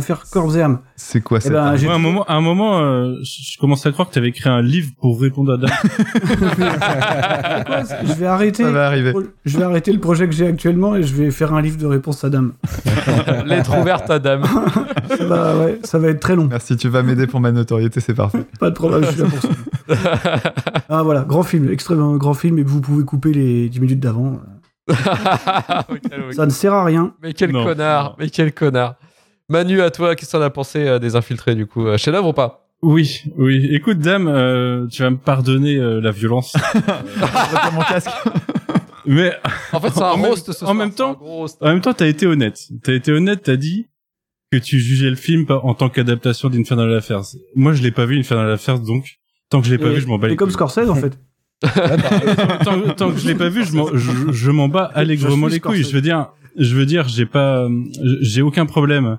[0.01, 0.79] faire Corps et âme.
[0.97, 3.59] C'est quoi Eh cette ben, Ouais, à un moment, à un moment euh, je je
[3.59, 5.71] commençais à croire que tu avais écrit un livre pour répondre à Dan.
[8.07, 8.63] Je vais arrêter.
[8.65, 9.13] Ça va arriver.
[9.45, 11.87] Je vais arrêter le projet que j'ai actuellement et je vais faire un livre de
[11.87, 12.53] réponse à Dame.
[13.47, 14.43] Lettre ouverte à dame.
[15.17, 16.47] Ça va, ouais, ça va être très long.
[16.51, 18.45] Merci, tu vas m'aider pour ma notoriété, c'est parfait.
[18.61, 19.49] Pas de problème, je suis là pour ça.
[20.89, 24.39] Ah voilà, grand film, extrêmement grand film et vous pouvez couper les 10 minutes d'avant.
[26.33, 27.15] Ça ne sert à rien.
[27.23, 27.65] Mais quel Non.
[27.65, 28.95] connard, mais quel connard.
[29.49, 31.85] Manu, à toi, qu'est-ce que t'en as pensé euh, des infiltrés du coup?
[31.99, 32.67] Chef d'œuvre ou pas?
[32.83, 33.69] Oui, oui.
[33.73, 36.55] Écoute, dame, euh, tu vas me pardonner euh, la violence.
[37.73, 38.11] mon casque.
[39.07, 39.33] Mais
[39.73, 40.71] En fait, c'est un En même- roast en temps-
[41.61, 42.59] en même temps, t'as été honnête.
[42.83, 43.87] T'as été honnête, t'as dit
[44.55, 47.23] que tu jugeais le film en tant qu'adaptation d'Infernal Affairs.
[47.55, 49.19] Moi, je l'ai pas vu Infernal Affairs, donc
[49.51, 50.51] tant que je l'ai pas vu, je m'en bats les comme.
[50.51, 51.19] Scorsese en fait.
[52.65, 55.61] tant, tant que je l'ai pas vu, je m'en, je, je m'en bats allègrement les
[55.61, 55.83] couilles.
[55.83, 57.69] Je veux dire, je veux dire, j'ai pas,
[58.21, 59.19] j'ai aucun problème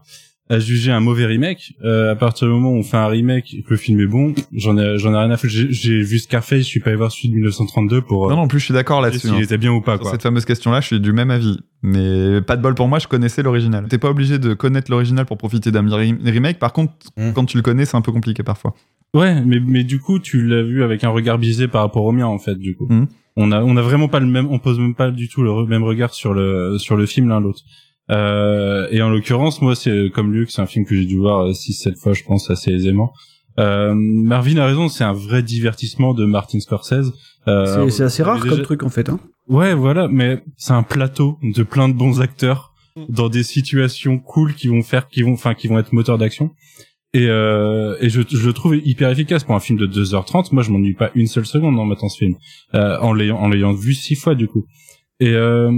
[0.50, 1.74] à juger un mauvais remake.
[1.84, 4.06] Euh, à partir du moment où on fait un remake et que le film est
[4.06, 5.52] bon, j'en ai, j'en ai rien à foutre.
[5.54, 8.28] J'ai, j'ai vu Scarface, je suis pas allé voir celui de 1932 pour.
[8.28, 9.28] euh, Non, non, en plus, je suis d'accord là-dessus.
[9.28, 9.40] S'il hein.
[9.42, 10.12] était bien ou pas, Sur quoi.
[10.12, 11.60] cette fameuse question-là, je suis du même avis.
[11.82, 13.88] Mais pas de bol pour moi, je connaissais l'original.
[13.88, 16.60] T'es pas obligé de connaître l'original pour profiter d'un re- remake.
[16.60, 17.32] Par contre, Mm.
[17.34, 18.74] quand tu le connais, c'est un peu compliqué parfois.
[19.14, 22.12] Ouais, mais mais du coup, tu l'as vu avec un regard biaisé par rapport au
[22.12, 22.56] mien en fait.
[22.56, 23.08] Du coup, Mhm.
[23.38, 25.66] on a on a vraiment pas le même, on pose même pas du tout le
[25.68, 27.62] même regard sur le sur le film l'un l'autre.
[28.12, 31.50] Euh, et en l'occurrence, moi, c'est comme Luc, c'est un film que j'ai dû voir
[31.54, 33.14] 6-7 fois, je pense, assez aisément.
[33.60, 37.14] Euh, Marvin a raison, c'est un vrai divertissement de Martin Scorsese.
[37.48, 39.08] Euh, C'est- assez rare comme truc en fait.
[39.10, 39.20] Hein.
[39.48, 42.74] Ouais, voilà, mais c'est un plateau de plein de bons acteurs
[43.10, 46.52] dans des situations cool qui vont faire, qui vont, enfin, qui vont être moteurs d'action.
[47.14, 50.52] Et, euh, et je, je le trouve hyper efficace pour un film de 2h30.
[50.52, 52.36] Moi, je m'ennuie pas une seule seconde en matant ce film,
[52.74, 54.66] euh, en l'ayant, en l'ayant vu six fois du coup.
[55.22, 55.72] Et euh,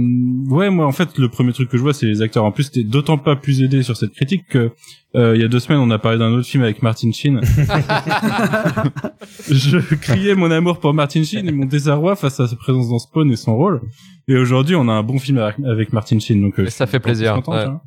[0.48, 2.44] ouais, moi, en fait, le premier truc que je vois, c'est les acteurs.
[2.44, 4.72] En plus, t'es d'autant pas plus aidé sur cette critique que
[5.14, 7.40] euh, il y a deux semaines, on a parlé d'un autre film avec Martin Sheen.
[9.48, 12.98] je criais mon amour pour Martin Sheen et mon désarroi face à sa présence dans
[12.98, 13.80] Spawn et son rôle.
[14.26, 17.34] Et aujourd'hui, on a un bon film avec, Martin Sheen, donc euh, ça fait plaisir,
[17.34, 17.64] content, ouais.
[17.64, 17.82] vois.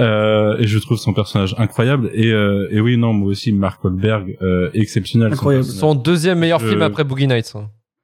[0.00, 2.10] Euh, et je trouve son personnage incroyable.
[2.14, 5.28] Et, euh, et oui, non, moi aussi, Mark Wahlberg, euh, exceptionnel.
[5.28, 5.64] son Incroyable.
[5.66, 5.80] personnage.
[5.80, 7.54] Son deuxième meilleur Je- film après Boogie Nights.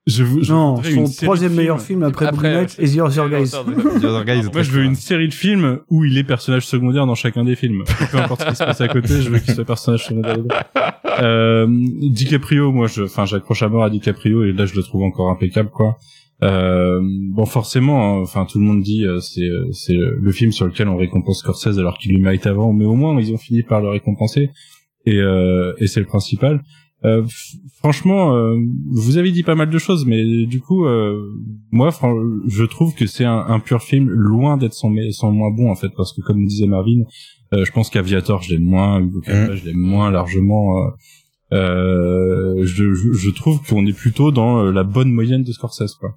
[0.07, 3.29] Je, vous- je Non, son troisième meilleur film après, Après, ouais, Nights et The Other
[3.29, 3.51] Guys.
[4.01, 7.07] The Other Guys, Moi, je veux une série de films où il est personnage secondaire
[7.07, 7.83] dans chacun des films.
[8.13, 10.37] Peu importe ce qui se passe à côté, je veux qu'il soit personnage secondaire.
[11.21, 15.03] Euh, DiCaprio, moi, je, enfin, j'accroche à mort à DiCaprio et là, je le trouve
[15.03, 15.99] encore impeccable, quoi.
[16.43, 20.53] Euh, bon, forcément, hein, enfin, tout le monde dit, euh, c'est, euh, c'est le film
[20.53, 23.39] sur lequel on récompense Scorsese alors qu'il lui mérite avant, mais au moins, ils ont
[23.39, 24.51] fini par le récompenser
[25.07, 26.63] et, euh, et c'est le principal.
[27.07, 27.23] Euh,
[27.79, 28.57] franchement, euh,
[28.91, 31.33] vous avez dit pas mal de choses, mais du coup, euh,
[31.71, 31.91] moi,
[32.49, 35.77] je trouve que c'est un, un pur film, loin d'être son, son moins bon en
[35.77, 37.03] fait, parce que comme disait Marvin,
[37.55, 40.79] euh, je pense qu'Aviator, je l'aime moins, Hugo Cabret, je l'aime moins largement.
[40.79, 40.91] euh,
[41.53, 46.17] euh, je, je, je trouve qu'on est plutôt dans la bonne moyenne de Scorsese, quoi.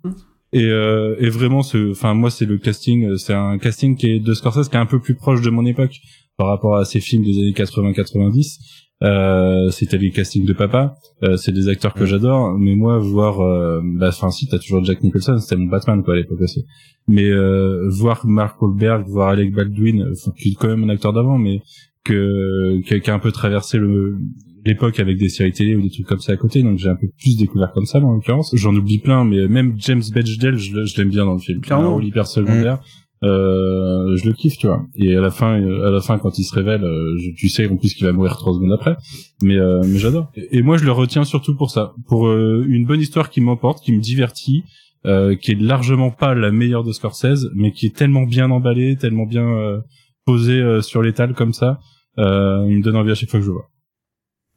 [0.53, 4.20] Et, euh, et vraiment, ce, enfin moi, c'est le casting, c'est un casting qui est
[4.20, 5.95] de Scorsese qui est un peu plus proche de mon époque
[6.38, 8.57] par rapport à ces films des années 80-90.
[9.02, 10.96] Euh, c'était les castings de papa.
[11.24, 14.84] Euh, c'est des acteurs que j'adore, mais moi voir, euh, bah, enfin si, t'as toujours
[14.84, 16.66] Jack Nicholson, c'était mon Batman quoi à l'époque aussi.
[17.08, 21.38] Mais euh, voir Mark Wahlberg, voir Alec Baldwin, qui est quand même un acteur d'avant,
[21.38, 21.62] mais
[22.04, 24.18] que qui a, un peu traversé le
[24.66, 26.96] l'époque avec des séries télé ou des trucs comme ça à côté, donc j'ai un
[26.96, 28.54] peu plus découvert comme ça en l'occurrence.
[28.56, 31.62] J'en oublie plein, mais même James Bechdel, je, je l'aime bien dans le film.
[31.62, 31.88] Clairement.
[31.88, 32.82] Un rôle hyper secondaire.
[33.24, 34.86] Euh, je le kiffe, tu vois.
[34.96, 37.68] Et à la fin, euh, à la fin, quand il se révèle, euh, tu sais
[37.68, 38.96] en plus qu'il va mourir trois secondes après.
[39.41, 40.32] Mais, euh, mais j'adore.
[40.36, 43.91] Et, moi, je le retiens surtout pour ça, pour une bonne histoire qui m'emporte, qui
[43.91, 44.64] me divertit,
[45.04, 49.26] qui est largement pas la meilleure de Scorsese, mais qui est tellement bien emballée, tellement
[49.26, 49.82] bien
[50.26, 51.80] posée sur l'étal comme ça.
[52.18, 53.70] Il me donne envie à chaque fois que je vois.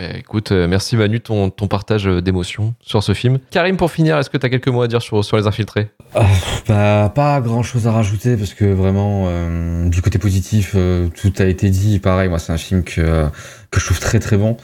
[0.03, 3.39] Eh, écoute, euh, merci Manu ton, ton partage euh, d'émotions sur ce film.
[3.51, 5.91] Karim, pour finir, est-ce que tu as quelques mots à dire sur, sur les infiltrés?
[6.15, 6.27] Ah,
[6.67, 11.45] bah, pas grand chose à rajouter parce que vraiment, euh, du côté positif, tout a
[11.45, 12.01] été dit.
[12.01, 13.29] Pareil, moi, c'est un film que,
[13.71, 14.57] que je trouve très très bon.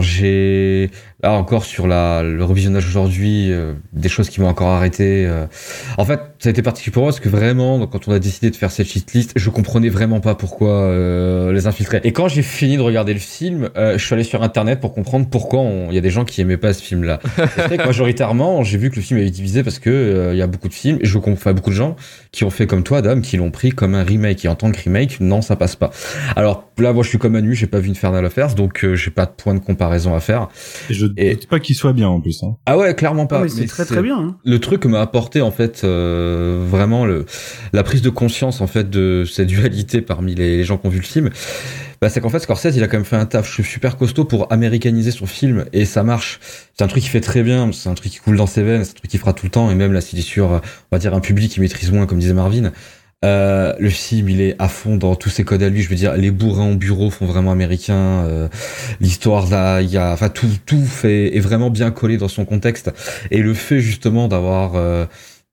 [0.00, 0.90] J'ai
[1.22, 5.26] Là encore sur la, le revisionnage aujourd'hui, euh, des choses qui m'ont encore arrêté.
[5.26, 5.46] euh.
[5.98, 8.18] En fait, ça a été particulier pour moi parce que vraiment, donc, quand on a
[8.18, 12.00] décidé de faire cette cheatlist, je comprenais vraiment pas pourquoi euh, les infiltrer.
[12.04, 14.94] Et quand j'ai fini de regarder le film, euh, je suis allé sur internet pour
[14.94, 17.20] comprendre pourquoi on- il y a des gens qui aimaient pas ce film-là.
[17.38, 20.32] Et c'est vrai que majoritairement, j'ai vu que le film avait divisé parce que euh,
[20.32, 21.96] il y a beaucoup de films, et je comprends enfin, beaucoup de gens
[22.32, 24.44] qui ont fait comme toi, Dame, qui l'ont pris comme un remake.
[24.44, 25.90] Et en tant que remake, non, ça passe pas.
[26.36, 29.10] Alors là, moi, je suis comme Manu, j'ai pas vu Infernal Affairs, donc euh, j'ai
[29.10, 30.48] pas de point de comparaison à faire.
[31.16, 32.42] Et doute pas qu'il soit bien en plus.
[32.42, 32.56] Hein.
[32.66, 33.38] Ah ouais, clairement pas.
[33.38, 34.36] Ah, mais c'est très, très bien, hein.
[34.44, 37.26] Le truc m'a apporté en fait euh, vraiment le,
[37.72, 40.90] la prise de conscience en fait de cette dualité parmi les, les gens qui ont
[40.90, 41.30] vu le film,
[42.00, 44.52] bah, c'est qu'en fait Scorsese il a quand même fait un taf super costaud pour
[44.52, 46.40] américaniser son film et ça marche.
[46.76, 48.84] C'est un truc qui fait très bien, c'est un truc qui coule dans ses veines,
[48.84, 50.58] c'est un truc qui fera tout le temps et même là s'il est sur, euh,
[50.90, 52.72] on va dire un public qui maîtrise moins comme disait Marvin.
[53.22, 55.82] Euh, le film, il est à fond dans tous ses codes à lui.
[55.82, 58.24] Je veux dire, les bourrins au bureau font vraiment américain.
[58.24, 58.48] euh,
[59.00, 62.44] L'histoire là, il y a, enfin tout, tout fait est vraiment bien collé dans son
[62.46, 62.90] contexte.
[63.30, 65.04] Et le fait justement d'avoir euh,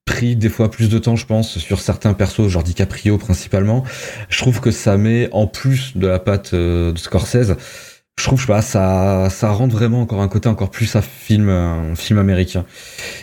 [0.06, 3.84] pris des fois plus de temps, je pense, sur certains persos, genre DiCaprio principalement,
[4.30, 7.54] je trouve que ça met en plus de la patte euh, de Scorsese.
[8.18, 11.02] Je trouve, je sais pas, ça, ça rend vraiment encore un côté encore plus à
[11.02, 12.64] film, un film américain.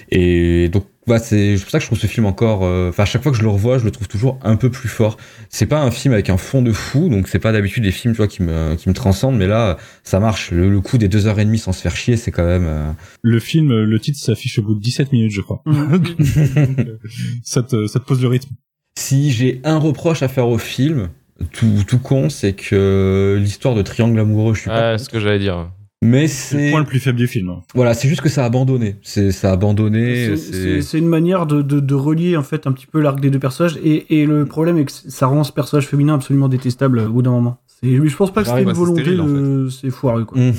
[0.10, 3.06] Et donc, bah, c'est pour ça que je trouve ce film encore, euh, enfin, à
[3.06, 5.18] chaque fois que je le revois, je le trouve toujours un peu plus fort.
[5.50, 8.14] C'est pas un film avec un fond de fou, donc c'est pas d'habitude des films,
[8.14, 10.52] tu vois, qui me, qui me transcendent, mais là, ça marche.
[10.52, 12.66] Le, le coup des deux heures et demie sans se faire chier, c'est quand même,
[12.66, 12.92] euh,
[13.22, 15.62] Le film, euh, le titre s'affiche au bout de 17 minutes, je crois.
[15.68, 16.98] Donc, euh,
[17.44, 18.50] ça, te, ça te pose le rythme.
[18.98, 21.10] Si j'ai un reproche à faire au film,
[21.52, 24.94] tout, tout con, c'est que l'histoire de triangle amoureux, je suis pas.
[24.94, 25.70] Ouais, c'est ce que j'allais dire.
[26.06, 27.50] Mais C'est le point le plus faible du film.
[27.50, 27.62] hein.
[27.74, 28.96] voilà, c'est juste que ça a abandonné.
[29.04, 30.36] C'est ça a abandonné.
[30.38, 33.40] C'est- une manière de, de, de relier en fait un petit peu l'arc des deux
[33.40, 37.10] personnages et, et le problème est que ça rend ce personnage féminin absolument détestable au
[37.10, 37.58] bout d'un moment.
[37.82, 40.38] C'est- Je pense pas que c'était une bah, volonté, en c'est foireux quoi.
[40.40, 40.52] Hmm.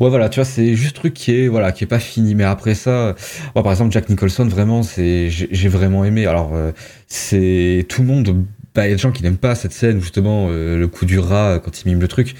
[0.00, 2.34] Ouais voilà, tu vois, c'est juste truc qui est voilà, qui est pas fini.
[2.36, 3.14] Mais après ça,
[3.54, 6.26] moi par exemple Jack Nicholson, vraiment, c'est j'ai vraiment aimé.
[6.26, 6.70] Alors euh,
[7.08, 8.44] c'est tout le monde.
[8.74, 11.04] Bah, il y a des gens qui n'aiment pas cette scène justement euh, le coup
[11.06, 12.34] du rat quand il mime le truc.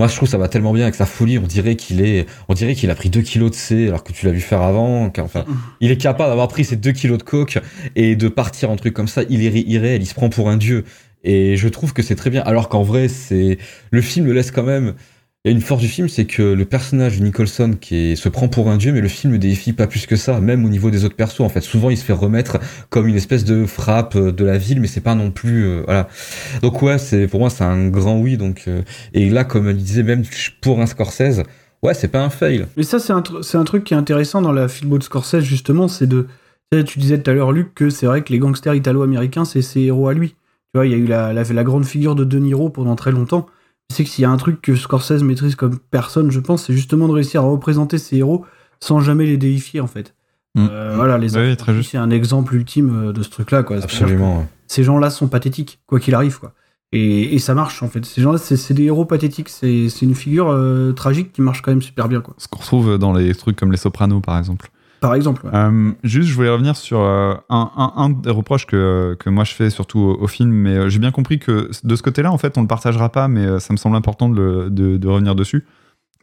[0.00, 1.36] Moi, je trouve que ça va tellement bien avec sa folie.
[1.36, 4.14] On dirait qu'il est, on dirait qu'il a pris 2 kilos de C alors que
[4.14, 5.12] tu l'as vu faire avant.
[5.18, 5.44] Enfin,
[5.82, 7.58] il est capable d'avoir pris ces 2 kilos de coke
[7.96, 9.24] et de partir en truc comme ça.
[9.28, 10.00] Il est irréel.
[10.00, 10.84] Il se prend pour un dieu.
[11.22, 12.40] Et je trouve que c'est très bien.
[12.46, 13.58] Alors qu'en vrai, c'est
[13.90, 14.94] le film le laisse quand même.
[15.46, 18.28] Il y a une force du film, c'est que le personnage de Nicholson qui se
[18.28, 20.68] prend pour un dieu, mais le film ne défie pas plus que ça, même au
[20.68, 21.40] niveau des autres persos.
[21.40, 22.58] En fait, souvent il se fait remettre
[22.90, 25.82] comme une espèce de frappe euh, de la ville, mais c'est pas non plus euh,
[25.86, 26.08] voilà.
[26.60, 28.36] Donc ouais, c'est pour moi c'est un grand oui.
[28.36, 28.82] Donc euh,
[29.14, 30.24] et là, comme elle disait, même
[30.60, 31.42] pour un Scorsese,
[31.82, 32.66] ouais, c'est pas un fail.
[32.76, 36.06] Mais ça, c'est un, truc qui est intéressant dans la filmo de Scorsese, justement, c'est
[36.06, 36.26] de.
[36.70, 39.46] tu sais, Tu disais tout à l'heure, Luc, que c'est vrai que les gangsters italo-américains,
[39.46, 40.28] c'est ses héros à lui.
[40.28, 40.36] Tu
[40.74, 43.46] vois, il y a eu la, la grande figure de De Niro pendant très longtemps.
[43.90, 46.72] C'est que s'il y a un truc que Scorsese maîtrise comme personne, je pense, c'est
[46.72, 48.44] justement de réussir à représenter ses héros
[48.80, 50.14] sans jamais les déifier, en fait.
[50.54, 50.66] Mm.
[50.70, 53.76] Euh, voilà, les Oui, c'est un exemple ultime euh, de ce truc-là, quoi.
[53.76, 54.38] Absolument.
[54.38, 54.46] ouais.
[54.68, 56.54] Ces gens-là sont pathétiques, quoi qu'il arrive, quoi.
[56.92, 58.04] Et, et ça marche, en fait.
[58.04, 59.48] Ces gens-là, c'est c'est des héros pathétiques.
[59.48, 62.34] C'est c'est une figure euh, tragique qui marche quand même super bien, quoi.
[62.38, 64.70] Ce qu'on retrouve dans les trucs comme Les Sopranos, par exemple.
[65.00, 65.46] Par exemple.
[65.46, 65.52] ouais.
[65.54, 69.44] Euh, juste, je voulais revenir sur euh, un, un- un des reproches que, que moi
[69.44, 72.30] je fais surtout au, au film, mais euh, j'ai bien compris que de ce côté-là,
[72.32, 74.96] en fait, on le partagera pas, mais euh, ça me semble important de, le- de-
[74.98, 75.64] de revenir dessus.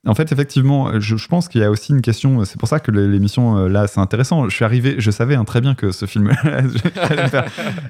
[0.05, 2.45] En fait, effectivement, je, je pense qu'il y a aussi une question.
[2.45, 4.47] C'est pour ça que l'émission euh, là, c'est intéressant.
[4.47, 7.45] Je suis arrivé, je savais hein, très bien que ce film allait faire.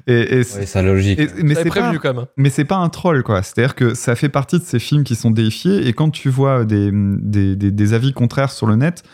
[0.08, 1.20] Et, et c'est- Ouais, c'est la logique.
[1.20, 2.18] et- mais c'est pas, quand même.
[2.18, 2.28] hein.
[2.36, 3.42] mais c'est pas un troll, quoi.
[3.42, 6.64] C'est-à-dire que ça fait partie de ces films qui sont déifiés, et quand tu vois
[6.64, 9.04] des, des, des- des avis contraires sur le net,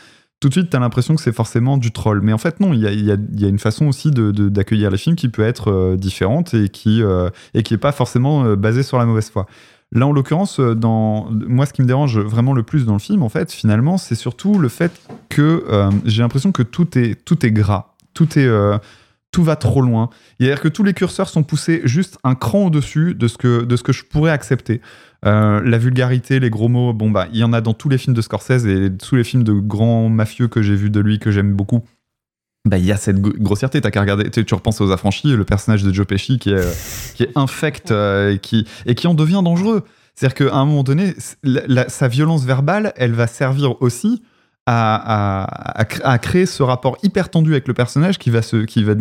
[0.44, 2.20] tout de suite, t'as l'impression que c'est forcément du troll.
[2.22, 4.50] Mais en fait, non, il y a, y y a une façon aussi de- de-
[4.50, 7.92] d'accueillir les films qui peut être euh, différente et qui, euh, et qui est pas
[7.92, 9.46] forcément euh, basée sur la mauvaise foi.
[9.92, 12.98] Là, en l'occurrence, euh, dans moi, ce qui me dérange vraiment le plus dans le
[12.98, 14.92] film, en fait, finalement, c'est surtout le fait
[15.30, 18.76] que euh, j'ai l'impression que tout est, tout est gras, tout est, euh,
[19.35, 20.11] tout va trop loin.
[20.39, 23.77] C'est-à-dire que tous les curseurs sont poussés juste un cran au-dessus de ce que, de
[23.77, 24.81] ce que je pourrais accepter.
[25.27, 27.98] Euh, la vulgarité, les gros mots, bon bah, il y en a dans tous les
[27.98, 31.19] films de Scorsese et tous les films de grands mafieux que j'ai vus de lui
[31.19, 31.82] que j'aime beaucoup.
[32.65, 33.81] Bah, il y a cette grossièreté.
[33.81, 34.31] T'as qu'à regarder.
[34.31, 38.35] Tu, repenses aux affranchis, le personnage de Joe Pesci qui est, qui est infect euh,
[38.35, 39.82] et, qui, et qui en devient dangereux.
[40.15, 41.12] C'est-à-dire qu'à un moment donné,
[41.89, 44.23] sa violence verbale, elle va servir aussi
[44.66, 48.41] à, à- à cr- à créer ce rapport hyper tendu avec le personnage qui va,
[48.41, 48.95] qui va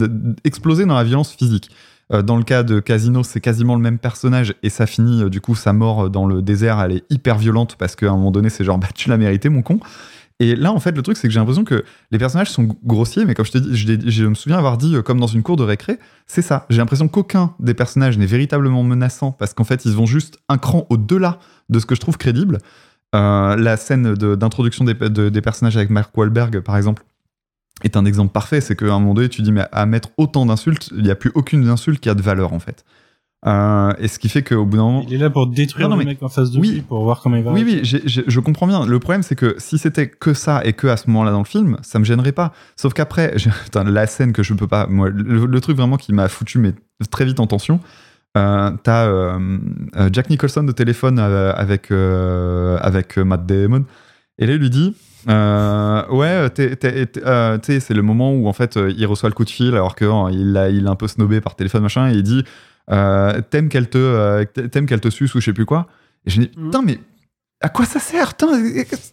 [0.43, 1.69] exploser dans la violence physique.
[2.11, 5.29] Euh, dans le cas de Casino, c'est quasiment le même personnage et ça finit, euh,
[5.29, 8.31] du coup, sa mort dans le désert, elle est hyper violente parce qu'à un moment
[8.31, 9.79] donné, c'est genre, bah, tu l'as mérité, mon con.
[10.39, 13.23] Et là, en fait, le truc, c'est que j'ai l'impression que les personnages sont grossiers,
[13.23, 13.77] mais comme je te dis,
[14.11, 16.65] je, me souviens avoir dit, euh, comme dans une cour de récré, c'est ça.
[16.69, 20.57] J'ai l'impression qu'aucun des personnages n'est véritablement menaçant parce qu'en fait, ils vont juste un
[20.57, 22.57] cran au-delà de ce que je trouve crédible.
[23.15, 27.03] Euh, la scène de- d'introduction des, de- des personnages avec Mark Wahlberg, par exemple,
[27.83, 28.61] est un exemple parfait.
[28.61, 31.15] C'est qu'à un moment donné, tu dis, mais à mettre autant d'insultes, il n'y a
[31.15, 32.83] plus aucune insulte qui a de valeur, en fait.
[33.45, 35.05] Euh, et ce qui fait qu'au bout d'un moment.
[35.05, 36.71] Il est là pour détruire Non, non, le mais- mec en face de oui.
[36.75, 37.51] lui pour voir comment il va.
[37.51, 38.85] Oui, oui, je comprends bien.
[38.85, 41.43] Le problème, c'est que si c'était que ça et que à ce moment-là dans le
[41.45, 42.53] film, ça me gênerait pas.
[42.77, 43.35] Sauf qu'après,
[43.85, 44.87] la scène que je peux pas.
[44.87, 46.73] Moi, le, le truc vraiment qui m'a foutu mais
[47.11, 47.81] très vite en tension.
[48.35, 49.57] Euh, T'as euh,
[49.95, 53.85] euh, Jack Nicholson au téléphone euh, avec euh, avec Matt Damon.
[54.39, 54.95] Et là il lui dit
[55.27, 60.05] ouais c'est le moment où en fait il reçoit le coup de fil alors que
[60.05, 62.43] euh, il un peu snobé par téléphone machin et il dit
[62.87, 65.87] t'aimes qu'elle te t'aimes qu'elle te suce ou je sais plus quoi.
[66.25, 66.99] Et je dis putain mais
[67.63, 68.33] à quoi ça sert?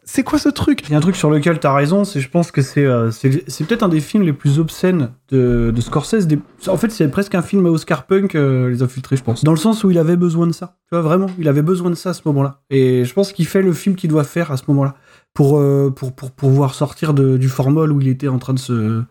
[0.05, 0.83] C'est quoi ce truc?
[0.89, 3.11] Il y a un truc sur lequel t'as raison, c'est je pense que c'est euh,
[3.11, 6.27] c'est c'est peut-être un des films les plus obscènes de, de Scorsese.
[6.27, 9.45] Des- En fait, c'est presque un film à Oscar Punk, euh, Les Infiltrés, je pense.
[9.45, 10.77] Dans le sens où il avait besoin de ça.
[10.85, 12.61] Tu vois, vraiment, il avait besoin de ça à ce moment-là.
[12.71, 14.95] Et je pense qu'il fait le film qu'il doit faire à ce moment-là
[15.33, 18.55] pour, euh, pour, pour, pour pouvoir sortir de- du formol où il était en train
[18.55, 19.03] de se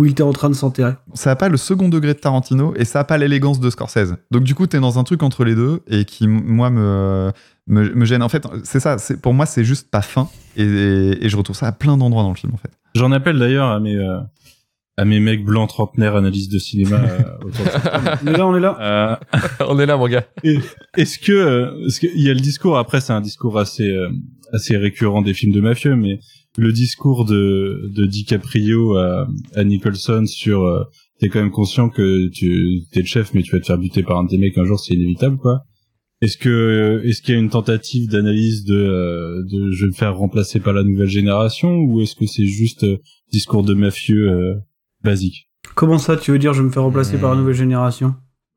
[0.00, 0.94] où il était en train de s'enterrer.
[1.12, 4.14] ça a pas le second degré de Tarantino et ça a pas l'élégance de Scorsese.
[4.32, 7.30] Donc du coup, t'es dans un truc entre les deux et qui, moi, me,
[7.66, 8.22] me, me gêne.
[8.22, 8.98] En fait, c'est ça.
[8.98, 11.96] c'est- Pour moi, c'est juste pas fin et, et, et je retrouve ça à plein
[11.96, 12.70] d'endroits dans le film, en fait.
[12.94, 14.18] J'en appelle d'ailleurs à mes euh,
[14.96, 17.00] à mes mecs blancs trentenaires analystes de cinéma.
[17.00, 17.70] euh, autour de.
[18.24, 19.18] On est là, on est là.
[19.32, 19.38] Euh,
[19.68, 20.24] On est là, mon gars.
[20.44, 20.58] Et
[20.96, 24.08] Est-ce que, euh, est-ce qu'il y a le discours après c'est un discours assez euh,
[24.52, 26.20] assez récurrent des films de mafieux, mais
[26.56, 29.26] le discours de de DiCaprio à,
[29.56, 30.84] à Nicholson sur euh,
[31.18, 34.04] t'es quand même conscient que tu t'es le chef, mais tu vas te faire buter
[34.04, 35.64] par un de tes mecs un jour, c'est inévitable quoi.
[36.24, 39.94] Est-ce que est-ce qu'il y a une tentative d'analyse de euh, de je vais me
[39.94, 42.96] faire remplacer par la nouvelle génération ou est-ce que c'est juste euh,
[43.32, 44.54] discours de mafieux euh,
[45.02, 48.14] basique Comment ça, tu veux dire, je vais me faire remplacer par la nouvelle génération?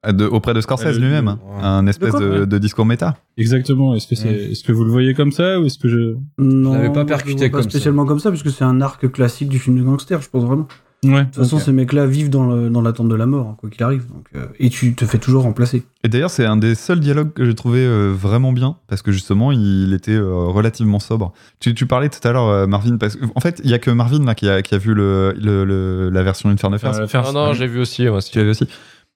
[0.08, 1.40] De- auprès de Scorsese Euh, lui-même, hein.
[1.62, 3.18] un espèce quoi de, de discours méta.
[3.38, 3.96] Exactement.
[3.96, 6.74] Est-ce que c'est est-ce que vous le voyez comme ça ou est-ce que je Non,
[6.74, 9.12] l'avais pas je percuté le vois comme pas spécialement comme ça, puisque c'est un arc
[9.12, 10.68] classique du film de gangster, je pense vraiment.
[11.06, 11.20] Ouais.
[11.22, 13.70] De toute façon, ces mecs-là vivent dans le- dans l'attente de la mort, hein, quoi
[13.70, 14.08] qu'il arrive.
[14.08, 15.84] Donc, euh, et tu te fais toujours remplacer.
[16.04, 19.12] Et d'ailleurs, c'est un des seuls dialogues que j'ai trouvé euh, vraiment bien, parce que
[19.12, 21.34] justement, il était euh, relativement sobre.
[21.60, 23.92] Tu, tu parlais tout à l'heure, euh, Marvin, parce qu'en fait, il y a que
[23.92, 26.50] Marvin là, qui, a, qui a vu le, le- le- la version.
[26.50, 28.32] Euh, faire Non, non, j'ai vu aussi, moi aussi.
[28.32, 28.68] Tu l'avais aussi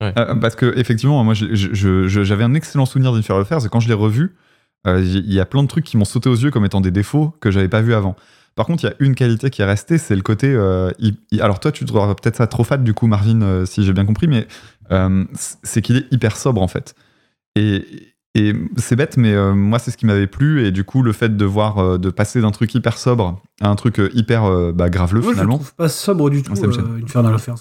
[0.01, 0.13] Ouais.
[0.17, 3.69] Euh, Parce que, effectivement, moi, je- je- je- j'avais un excellent souvenir d'Infernal Affairs, et
[3.69, 4.35] quand je l'ai revu,
[4.87, 6.89] euh, il y a plein de trucs qui m'ont sauté aux yeux comme étant des
[6.91, 8.15] défauts que j'avais pas vu avant.
[8.55, 10.47] Par contre, il y a une qualité qui est restée, c'est le côté.
[10.53, 13.65] euh, il- il- alors, toi, tu trouveras peut-être ça trop fat, du coup, Marvin, euh,
[13.65, 14.47] si j'ai bien compris, mais
[14.91, 15.23] euh,
[15.63, 16.93] c'est qu'il est hyper sobre, en fait.
[17.55, 17.85] Et,
[18.35, 21.35] et c'est bête, mais moi, c'est ce qui m'avait plu, et du coup, le fait
[21.35, 25.31] de voir, de passer d'un truc hyper sobre à un truc hyper bah, graveleux, Moi,
[25.31, 25.55] je finalement.
[25.57, 27.55] trouve pas sobre du tout, Infernal Affairs.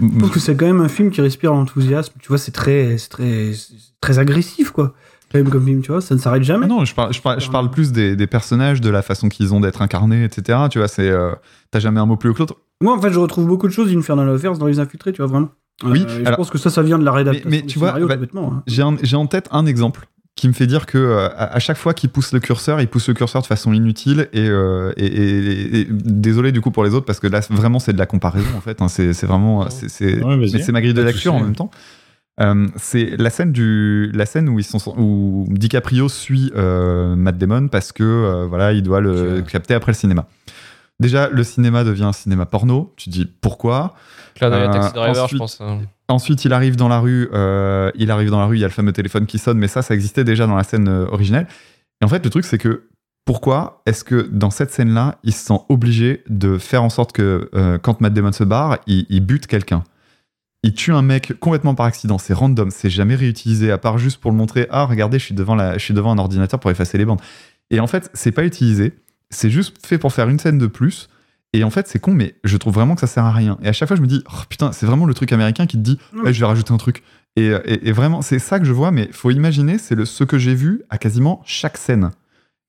[0.00, 2.12] Je trouve que c'est quand même un film qui respire l'enthousiasme.
[2.20, 4.94] Tu vois, c'est très, très, c'est très agressif, quoi.
[5.32, 6.64] Comme film, tu vois, ça ne s'arrête jamais.
[6.66, 9.28] Ah non, je parle, je parle, je parle plus des, des personnages, de la façon
[9.28, 10.58] qu'ils ont d'être incarnés, etc.
[10.70, 11.08] Tu vois, c'est.
[11.08, 11.32] euh,
[11.70, 12.56] T'as jamais un mot plus haut que l'autre.
[12.82, 15.26] Moi, en fait, je retrouve beaucoup de choses d'Infernal Affairs dans Les Infiltrés, tu vois,
[15.30, 15.48] vraiment.
[15.84, 17.42] Oui, Euh, je pense que ça, ça vient de la rédaction.
[17.48, 18.62] Mais- mais du tu vois, scénario, bah, hein.
[18.66, 20.06] J'ai un- j'ai en tête un exemple
[20.36, 23.08] qui me fait dire que euh, à, chaque fois qu'il pousse le curseur, il pousse
[23.08, 26.94] le curseur de façon inutile et, euh, et- et- et- désolé du coup pour les
[26.94, 28.80] autres parce que là vraiment c'est de la comparaison en fait.
[28.80, 30.52] hein, c'est c'est vraiment c'est c'est- Ouais, vas-y.
[30.54, 31.70] mais c'est ma grille de lecture en même temps.
[32.40, 37.36] Euh, c'est la scène du la scène où ils sont où DiCaprio suit euh, Matt
[37.36, 40.26] Damon parce que euh, voilà il doit le capter après le cinéma.
[40.98, 42.94] Déjà le cinéma devient un cinéma porno.
[42.96, 43.94] Tu te dis pourquoi?
[44.40, 45.60] Là, Euh, Taxi Driver, je ensuite- pense.
[45.60, 45.80] hein.
[46.08, 47.28] Ensuite, il arrive dans la rue.
[47.96, 48.56] il arrive dans la rue.
[48.56, 50.64] Il y a le fameux téléphone qui sonne, mais ça, ça existait déjà dans la
[50.64, 51.46] scène originelle.
[52.00, 52.84] Et en fait, le truc, c'est que
[53.24, 57.50] pourquoi est-ce que dans cette scène-là, il se sent obligé de faire en sorte que
[57.82, 59.84] quand Matt Damon se barre, il, il bute quelqu'un?
[60.62, 62.18] Il tue un mec complètement par accident.
[62.18, 62.70] C'est random.
[62.70, 64.66] C'est jamais réutilisé à part juste pour le montrer.
[64.70, 67.20] Ah, regardez, je suis devant la, je suis devant un ordinateur pour effacer les bandes.
[67.70, 68.92] Et en fait, c'est pas utilisé.
[69.30, 71.08] C'est juste fait pour faire une scène de plus.
[71.54, 73.58] Et en fait, c'est con, mais je trouve vraiment que ça sert à rien.
[73.62, 75.76] Et à chaque fois, je me dis, oh, putain, c'est vraiment le truc américain qui
[75.76, 76.22] te dit, Mm.
[76.26, 77.02] Eh, je vais rajouter un truc.
[77.36, 80.22] Et, et- et vraiment, c'est ça que je vois, mais faut imaginer, c'est le, ce
[80.24, 82.10] que j'ai vu à quasiment chaque scène.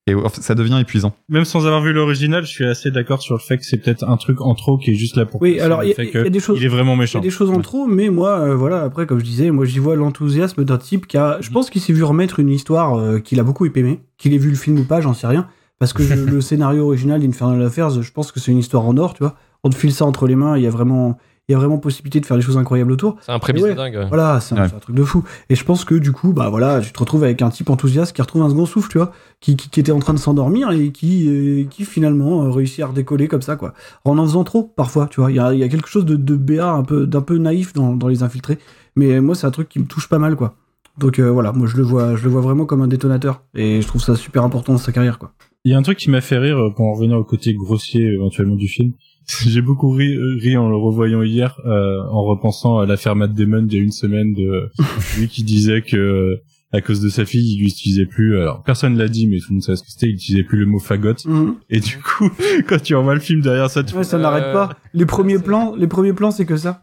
[0.06, 1.14] Et ça devient épuisant.
[1.30, 4.04] Même sans avoir vu l'original, je suis assez d'accord sur le fait que c'est peut-être
[4.06, 5.40] un truc en trop qui est juste là pour.
[5.40, 6.58] Oui, alors il y, a- y des choses.
[6.60, 7.20] Il est vraiment Il y méchant.
[7.20, 9.78] a des choses en trop, mais moi, euh, voilà, après, comme je disais, moi j'y
[9.78, 11.38] vois l'enthousiasme d'un type qui a.
[11.40, 14.38] Je pense qu'il s'est vu remettre une histoire euh, qu'il a beaucoup aimé, qu'il ait
[14.38, 15.48] vu le film ou pas, j'en sais rien.
[15.78, 18.98] Parce que je- le scénario original d'Infernal Affairs, je pense que c'est une histoire en
[18.98, 19.36] or, tu vois.
[19.62, 21.16] On te file ça entre les mains, il y a vraiment.
[21.48, 23.16] Il y a vraiment possibilité de faire des choses incroyables autour.
[23.20, 23.96] C'est un prémisse Et ouais, de dingue.
[23.96, 24.06] ouais.
[24.08, 24.68] Voilà, c'est un, Ouais.
[24.70, 25.24] c'est un truc de fou.
[25.50, 28.14] Et je pense que du coup, bah voilà, tu te retrouves avec un type enthousiaste
[28.16, 30.70] qui retrouve un second souffle, tu vois, qui, qui, qui était en train de s'endormir
[30.70, 33.74] et qui, euh, qui finalement euh, réussit à redécoller comme ça, quoi.
[34.06, 35.30] En en faisant trop, parfois, tu vois.
[35.30, 37.36] Il y a, il y a quelque chose de, de BA, un peu, d'un peu
[37.36, 38.58] naïf dans, dans les infiltrés.
[38.96, 40.54] Mais moi, c'est un truc qui me touche pas mal, quoi.
[40.96, 43.82] Donc euh, voilà, moi je le vois, je le vois vraiment comme un détonateur et
[43.82, 45.32] je trouve ça super important dans sa carrière quoi.
[45.64, 48.04] Il y a un truc qui m'a fait rire pour en revenir au côté grossier
[48.12, 48.92] éventuellement du film.
[49.46, 53.66] J'ai beaucoup ri, ri en le revoyant hier, euh, en repensant à l'affaire Matt Damon
[53.68, 54.70] il y a une semaine de
[55.18, 56.38] lui qui disait que
[56.72, 58.40] à cause de sa fille, il utilisait plus.
[58.40, 60.08] Alors personne l'a dit, mais tout le monde sait ce que c'était.
[60.08, 61.14] Il utilisait plus le mot fagot.
[61.24, 61.54] Mhm.
[61.70, 62.28] Et du coup,
[62.68, 64.70] quand tu revois le film derrière ça, tu Ouais, ça Euh, n'arrête pas.
[64.92, 66.82] Les premiers plans, les premiers plans, c'est que ça.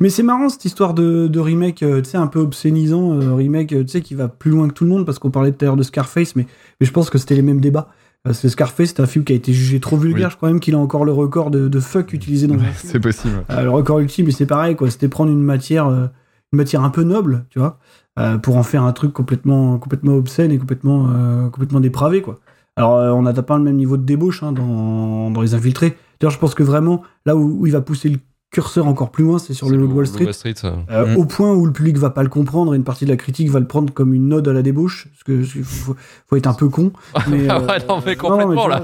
[0.00, 3.34] Mais c'est marrant cette histoire de, de remake, euh, tu sais, un peu obscénisant, euh,
[3.34, 5.52] remake, euh, tu sais, qui va plus loin que tout le monde, parce qu'on parlait
[5.52, 6.46] tout à l'heure de Scarface, mais,
[6.80, 7.88] mais je pense que c'était les mêmes débats.
[8.24, 10.28] Parce que Scarface, c'est un film qui a été jugé trop vulgaire.
[10.28, 10.32] Oui.
[10.32, 12.92] Je crois même qu'il a encore le record de, de fuck utilisé dans un film.
[12.92, 13.34] C'est possible.
[13.48, 13.56] ouais.
[13.56, 14.90] Euh, le record ultime, mais c'est pareil, quoi.
[14.90, 16.06] C'était prendre une matière, euh,
[16.52, 17.78] une matière un peu noble, tu vois,
[18.20, 21.08] euh, pour en faire un truc complètement, complètement obscène et complètement,
[21.50, 22.38] complètement dépravé, quoi.
[22.76, 25.96] Alors, on n'atteint pas le même niveau de débauche hein, dans, dans les infiltrés.
[26.20, 28.18] D'ailleurs, je pense que vraiment, là où, où il va pousser le
[28.52, 30.24] curseur encore plus loin, c'est sur le Loup de Wall Street.
[30.24, 30.54] Wall Street.
[30.64, 31.16] Euh, Mm.
[31.16, 33.48] Au point où le public va pas le comprendre et une partie de la critique
[33.50, 35.96] va le prendre comme une ode à la débauche, parce que il faut,
[36.28, 36.92] faut être un peu con.
[37.30, 38.82] Mais, Ah euh, ouais, non, mais non, complètement, tu là.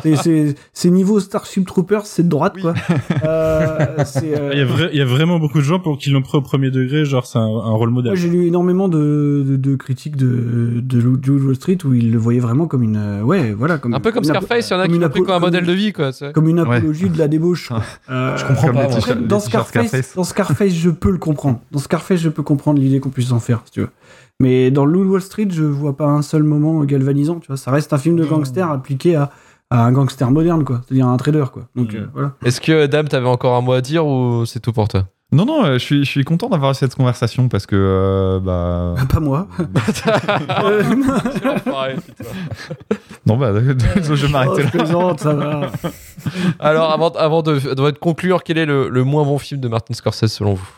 [0.74, 2.74] c'est- niveau Starship Troopers, c'est de droite, quoi.
[3.24, 6.10] Euh, euh, il y, a vra- il y a vraiment beaucoup de gens pour qui
[6.10, 8.12] l'ont pris au premier degré, genre c'est un, un rôle modèle.
[8.12, 12.18] Moi, j'ai lu énormément de, de, de critiques de, de Wall Street où ils le
[12.18, 13.20] voyaient vraiment comme une.
[13.22, 13.78] ouais, voilà.
[13.78, 15.66] Comme, Un peu comme Scarface, il y en a qui l'ont pris comme un modèle
[15.66, 16.10] de vie, quoi.
[16.34, 17.68] Comme une apologie de la débauche.
[17.68, 17.82] quoi.
[18.10, 19.16] Euh, Je comprends Pas.
[19.16, 20.14] dans Scarface, Scarface.
[20.14, 21.60] dans Scarface, je peux le comprendre.
[21.70, 23.90] Dans Scarface, je peux comprendre l'idée qu'on puisse en faire, si tu veux.
[24.40, 27.56] Mais dans de Wall Street, je vois pas un seul moment galvanisant, tu vois.
[27.56, 29.30] Ça reste un film de gangster appliqué à,
[29.70, 30.82] à un gangster moderne, quoi.
[30.86, 31.68] C'est-à-dire un trader, quoi.
[31.76, 32.32] Donc, euh, voilà.
[32.44, 35.06] Est-ce que Dame, t'avais encore un mot à dire ou c'est tout pour toi?
[35.32, 38.94] Non, non, euh, je suis, je suis content d'avoir cette conversation parce que, euh, bah.
[39.08, 39.48] Pas moi.
[43.26, 43.36] Non.
[43.36, 44.70] Bah, je vais m'arrêter Oh, je là.
[44.70, 45.70] plaisante, ça va.
[46.58, 49.94] Alors, avant, avant de, de conclure, quel est le, le moins bon film de Martin
[49.94, 50.68] Scorsese selon vous?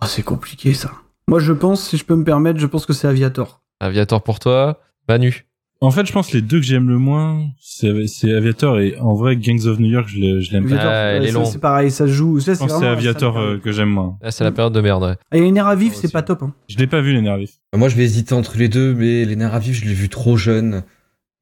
[0.00, 0.90] Oh, c'est compliqué, ça.
[1.28, 3.60] Moi, je pense, si je peux me permettre, je pense que c'est Aviator.
[3.80, 5.45] Aviator pour toi Manu?
[5.82, 9.12] En fait, je pense que les deux que j'aime le moins, c'est Aviator et en
[9.14, 10.76] vrai Gangs of New York, je l'ai- je l'aime pas.
[10.76, 11.50] Aviator, Ah, ouais.
[11.52, 12.40] C'est pareil, ça se joue.
[12.40, 14.16] Ça, Je pense que c'est Aviator ça- euh, que j'aime moins.
[14.22, 15.02] Ah, C'est la période de merde.
[15.02, 15.16] ouais.
[15.38, 16.42] Et les nerfs à vif, c'est pas top.
[16.42, 16.54] Hein.
[16.68, 17.58] Je l'ai pas vu les nerfs vifs.
[17.74, 20.08] Moi, je vais hésiter entre les deux, mais les nerfs à vif, je l'ai vu
[20.08, 20.82] trop jeune.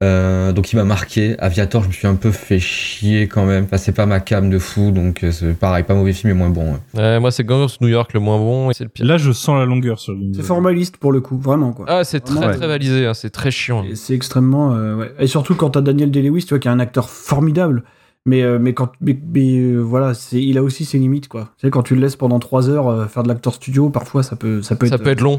[0.05, 1.35] Euh, donc il m'a marqué.
[1.39, 3.63] Aviator, je me suis un peu fait chier quand même.
[3.65, 6.37] Enfin, c'est pas ma cam de fou, donc euh, c'est pareil, pas mauvais film, mais
[6.37, 6.73] moins bon.
[6.73, 7.01] ouais.
[7.01, 9.05] Ouais, moi, c'est Gangs New York le moins bon et c'est le pire.
[9.05, 11.85] Là, je sens la longueur sur Gangs C'est formaliste pour le coup, vraiment quoi.
[11.89, 12.55] Ah, c'est très Ouais.
[12.55, 13.83] très balisé, hein, c'est très chiant.
[13.83, 14.73] Et C'est extrêmement.
[14.75, 15.11] euh, ouais.
[15.19, 17.83] Et surtout quand t'as Daniel Day-Lewis, tu vois, qui est un acteur formidable.
[18.27, 18.91] Mais, euh, mais quand.
[19.01, 21.49] Mais, mais, euh, voilà, c'est, il a aussi ses limites quoi.
[21.57, 24.23] Tu sais, quand tu le laisses pendant 3 heures euh, faire de l'acteur studio, parfois
[24.23, 25.03] ça peut, ça peut Ça être.
[25.03, 25.37] peut être long.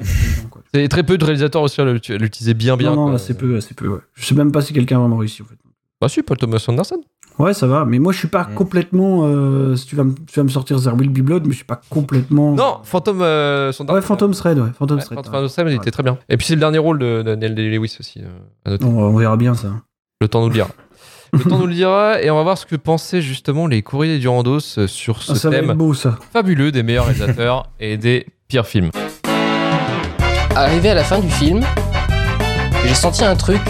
[0.73, 2.95] C'est très peu de réalisateurs aussi à à l'utiliser bien bien.
[2.95, 3.89] non, non, c'est peu, c'est peu.
[3.89, 3.99] Ouais.
[4.15, 5.57] Je sais même pas si quelqu'un a vraiment réussi en fait.
[6.01, 7.01] Bah si, Paul Thomas Anderson.
[7.39, 7.85] Ouais, ça va.
[7.87, 8.55] Mais moi, je suis pas Mm.
[8.55, 9.21] complètement.
[9.25, 11.57] euh, si tu vas, me, tu vas me sortir There Will Be Blood, mais je
[11.57, 12.55] suis pas complètement.
[12.55, 14.69] Non, Phantom euh, son Ouais, Phantom Thread, ouais.
[14.79, 15.25] Phantom Ouais, Thread.
[15.25, 16.19] Phantom Thread, il était très bien.
[16.29, 18.21] Et puis c'est le dernier rôle de Daniel Day-Lewis aussi.
[18.23, 18.29] euh,
[18.65, 18.85] à noter.
[18.85, 19.69] On, on verra bien ça.
[20.21, 20.69] Le temps nous le dira.
[21.33, 24.19] Le temps nous le dira et on va voir ce que pensaient justement les courriers
[24.19, 26.19] du Randos euh, sur ce Ah, ça thème être beau ça.
[26.33, 28.91] fabuleux des meilleurs réalisateurs et des pires films.
[30.55, 31.63] Arrivé à la fin du film,
[32.87, 33.61] j'ai senti un truc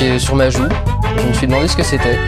[0.00, 0.64] et sur ma joue.
[1.16, 2.18] Je me suis demandé ce que c'était.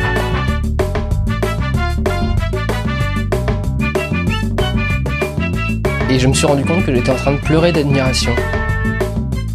[6.10, 8.32] Et je me suis rendu compte que j'étais en train de pleurer d'admiration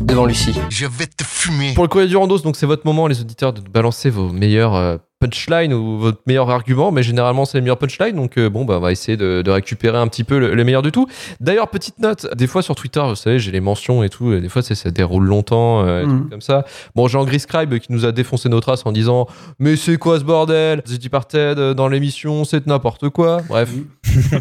[0.09, 0.55] devant Lucie.
[0.69, 1.73] Je vais te fumer.
[1.75, 4.75] Pour le courrier du Randos, donc c'est votre moment, les auditeurs, de balancer vos meilleurs
[4.75, 8.65] euh, punchlines ou votre meilleur argument, mais généralement c'est les meilleurs punchlines, donc euh, bon,
[8.65, 11.07] bah, on va essayer de, de récupérer un petit peu le, le meilleur du tout.
[11.39, 14.41] D'ailleurs, petite note, des fois sur Twitter, vous savez, j'ai les mentions et tout, et
[14.41, 16.65] des fois ça déroule longtemps, euh, et tout comme ça.
[16.95, 19.27] Bon, Jean Griscribe qui nous a défoncé nos traces en disant
[19.59, 20.81] Mais c'est quoi ce bordel?
[20.83, 23.41] The Departed euh, dans l'émission, c'est n'importe quoi.
[23.47, 23.69] Bref.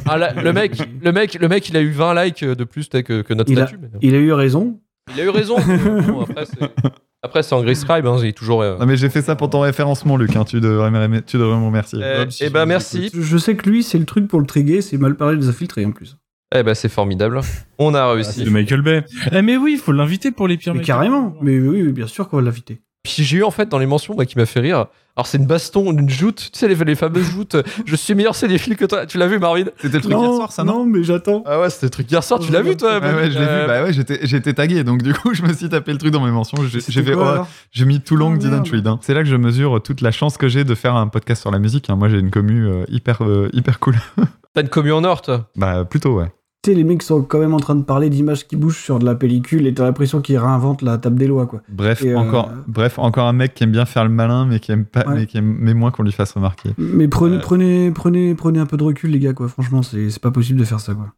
[0.06, 0.72] Ah, là, le, mec,
[1.02, 3.60] le, mec, le mec, il a eu 20 likes de plus que, que notre Il
[3.60, 3.78] a, statut.
[3.82, 4.78] mais il a eu raison.
[5.14, 5.56] Il a eu raison.
[5.58, 6.90] bon, après, c'est.
[7.22, 8.62] Après, c'est en Griscribe, hein, il est toujours.
[8.62, 10.36] euh, Non, mais j'ai fait ça pour ton référencement, Luc.
[10.36, 11.98] hein, Tu, devrais, me- tu devrais me remercier.
[12.02, 13.10] Eh si eh ben merci.
[13.12, 15.84] Je sais que lui, c'est le truc pour le triguer, c'est mal parler des infiltrés
[15.84, 16.16] en plus.
[16.54, 17.40] Eh ben c'est formidable.
[17.78, 18.44] On a C'est réussi.
[18.44, 19.04] de Michael Bay.
[19.32, 20.74] Eh mais oui, il faut l'inviter pour les pires.
[20.74, 21.34] Mais carrément.
[21.42, 22.80] Mais oui, oui, bien sûr qu'on va l'inviter.
[23.14, 24.86] Puis j'ai eu en fait dans les mentions moi, qui m'a fait rire.
[25.16, 26.50] Alors c'est une baston, une joute.
[26.52, 27.56] Tu sais les, les fameuses joutes.
[27.86, 29.04] Je suis meilleur, c'est des fils que toi.
[29.04, 31.42] Tu l'as vu Marvin C'était le truc hier soir, ça, non, non, mais j'attends.
[31.44, 32.38] Ah ouais, c'était le truc hier soir.
[32.38, 33.66] Tu l'as vu toi Ouais, ouais, je l'ai Euh, vu.
[33.66, 36.24] Bah ouais, j'étais, j'étais tagué, donc du coup, je me suis tapé le truc dans
[36.24, 36.58] mes mentions.
[36.68, 38.68] J'ai, fait, oh, j'ai mis Too Long Oh, Didn't.
[38.70, 38.86] Read.
[38.86, 38.98] hein.
[39.02, 41.50] C'est là que je mesure toute la chance que j'ai de faire un podcast sur
[41.50, 41.90] la musique.
[41.90, 41.96] hein.
[41.96, 43.96] Moi, j'ai une commu euh, hyper, euh, hyper cool.
[44.54, 45.48] T'as une commu en or toi?
[45.56, 46.26] Bah, plutôt, ouais.
[46.62, 48.98] Tu sais, les mecs sont quand même en train de parler d'images qui bougent sur
[48.98, 51.62] de la pellicule et t'as l'impression qu'ils réinventent la table des lois, quoi.
[51.68, 54.58] Bref, Et, euh, encore, bref, encore un mec qui aime bien faire le malin, mais
[54.58, 55.14] qui aime pas, Ouais.
[55.14, 56.70] mais qui aime, mais moins qu'on lui fasse remarquer.
[56.76, 57.40] Mais prenez, Euh.
[57.40, 59.46] prenez, prenez, prenez un peu de recul, les gars, quoi.
[59.48, 61.12] Franchement, c'est c'est pas possible de faire ça, quoi.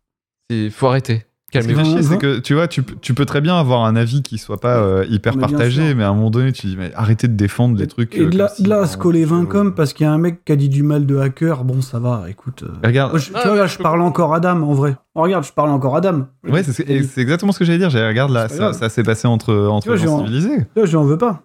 [0.50, 1.24] Il faut arrêter.
[1.50, 2.02] Calmez-vous.
[2.02, 4.60] c'est que tu vois, tu, peux- tu peux très bien avoir un avis qui soit
[4.60, 7.76] pas euh, hyper partagé, mais à un moment donné, tu dis, mais arrêtez de défendre
[7.78, 8.14] les trucs.
[8.16, 10.08] Et euh, de là, si- de là à se coller 20 comme parce qu'il y
[10.08, 12.62] a un mec qui a dit du mal de hacker, bon, ça va, écoute.
[12.62, 14.40] euh, Regarde, moi, je- tu Ah, vois, mais là, je je peux parle encore à
[14.40, 14.96] Dame, en vrai.
[15.14, 16.26] Oh, regarde, je parle encore à Dame.
[16.48, 17.90] ouais, c'est exactement ce que j'allais dire.
[17.92, 20.66] Regarde là, ça, s'est passé entre entre vois, gens en- civilisés.
[20.76, 21.42] Là, je n'en veux pas,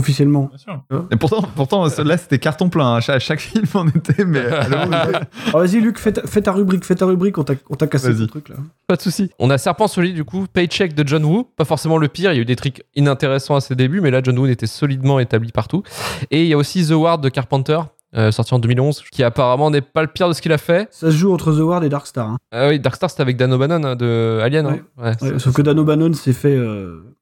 [0.00, 0.46] officiellement.
[0.46, 0.82] Bien sûr.
[1.12, 2.94] Et pourtant, pourtant, là, c'était carton plein.
[2.96, 3.00] hein.
[3.00, 6.84] Chaque, chaque film en était, mais à Ah, Vas-y, Luc, fais ta, fais ta rubrique,
[6.84, 8.56] fais ta rubrique, on t'a on t'a cassé ce truc là.
[8.88, 9.30] Pas de souci.
[9.38, 12.36] On a Serpent Solide du coup, Paycheck de John Woo, pas forcément le pire, il
[12.36, 15.20] y a eu des trucs inintéressants à ses débuts, mais là John Woo était solidement
[15.20, 15.82] établi partout.
[16.30, 17.78] Et il y a aussi The Ward de Carpenter,
[18.16, 20.88] euh, sorti en 2011, qui apparemment n'est pas le pire de ce qu'il a fait.
[20.90, 22.28] Ça se joue entre The Ward et Darkstar.
[22.28, 22.38] Hein.
[22.50, 24.66] Ah oui, Darkstar c'était avec Dan O'Bannon hein, de Alien.
[24.66, 24.78] hein.
[25.22, 27.14] Ouais, sauf que Dan O'Bannon s'est fait euh,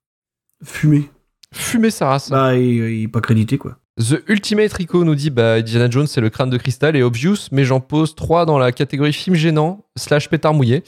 [0.65, 1.11] fumer.
[1.55, 2.31] Fumer sa race.
[2.31, 3.79] Bah, il, il est pas crédité, quoi.
[3.99, 7.49] The Ultimate Rico nous dit bah, Indiana Jones c'est le crâne de cristal et Obvious,
[7.51, 10.85] mais j'en pose 3 dans la catégorie film gênant slash pétard mouillé.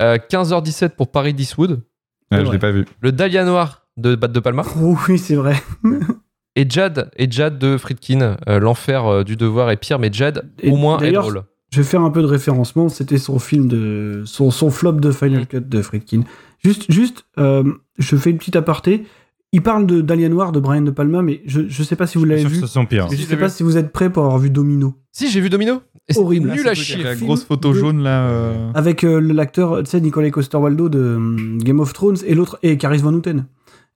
[0.00, 1.82] Euh, 15h17 pour Paris Eastwood.
[2.32, 2.84] Ouais, je l'ai pas vu.
[3.00, 4.64] Le Dahlia Noir de Bat de Palma.
[4.80, 5.56] Oh, oui, c'est vrai.
[6.56, 8.36] Et Jad, et Jad de Friedkin.
[8.48, 11.44] Euh, L'enfer euh, du devoir est pire, mais Jad Et au moins est d'ailleurs, drôle.
[11.70, 12.88] Je vais faire un peu de référencement.
[12.88, 14.24] C'était son film de.
[14.26, 16.22] Son, son flop de Final Cut de Friedkin.
[16.64, 17.62] Juste, juste euh,
[17.98, 19.04] je fais une petite aparté.
[19.52, 22.18] Il parle de d'Alien Noir de Brian De Palma, mais je, je sais pas si
[22.18, 22.56] vous l'avez vu.
[22.66, 23.08] ça pire.
[23.10, 23.52] Mais je sais pas vu.
[23.52, 24.94] si vous êtes prêts pour avoir vu Domino.
[25.10, 25.80] Si, j'ai vu Domino.
[26.10, 26.50] Et Horrible.
[26.50, 27.02] nul Ah, à chier.
[27.02, 28.28] La grosse photo de- jaune là.
[28.28, 32.58] euh, Avec euh, l'acteur, tu sais, Nicolas Coster-Waldau de hum, Game of Thrones et l'autre,
[32.62, 33.46] et Caris Van Houten.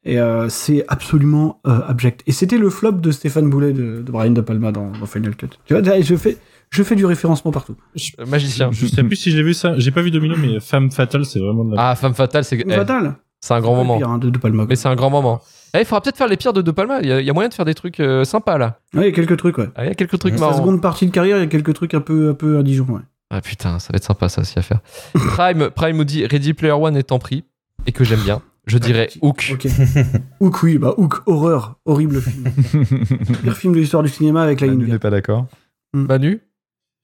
[0.05, 2.23] Et euh, c'est absolument euh, abject.
[2.27, 5.37] Et c'était le flop de Stéphane Boulet de, de Brian De Palma dans, dans Final
[5.37, 5.49] Cut.
[5.67, 6.39] Tu vois, je fais,
[6.71, 7.77] je fais du référencement partout.
[8.19, 8.71] Euh, Magicien.
[8.73, 9.79] Je sais plus si j'ai vu ça.
[9.79, 11.91] J'ai pas vu Domino, mais Femme Fatale, c'est vraiment de la.
[11.91, 13.17] Ah, Femme Fatale, c'est eh, Fatal.
[13.43, 13.99] C'est un grand moment.
[13.99, 14.65] pire, hein, de De Palma.
[14.67, 15.43] Mais c'est un grand moment.
[15.75, 17.01] Eh, il faudra peut-être faire les pires de De Palma.
[17.03, 18.79] Il y, a- il y a moyen de faire des trucs euh, sympas là.
[18.95, 19.69] Ouais, il y a quelques trucs, ouais.
[19.75, 20.57] Ah, Il y a quelques trucs Sa marrants.
[20.59, 23.01] seconde partie de carrière, il y a quelques trucs un peu, un peu indigents, ouais.
[23.31, 24.81] Ah putain, ça va être sympa ça aussi à faire.
[25.15, 27.45] Prime, Prime nous dit Ready Player One étant pris
[27.87, 28.43] et que j'aime bien.
[28.67, 29.51] Je dirais Hook.
[29.55, 29.67] Ok.
[30.41, 32.45] Hook, oui, bah Hook, horreur, horrible film.
[33.43, 35.47] Pire film de l'histoire du cinéma avec la Manu n'est pas d'accord.
[35.95, 36.41] Manu,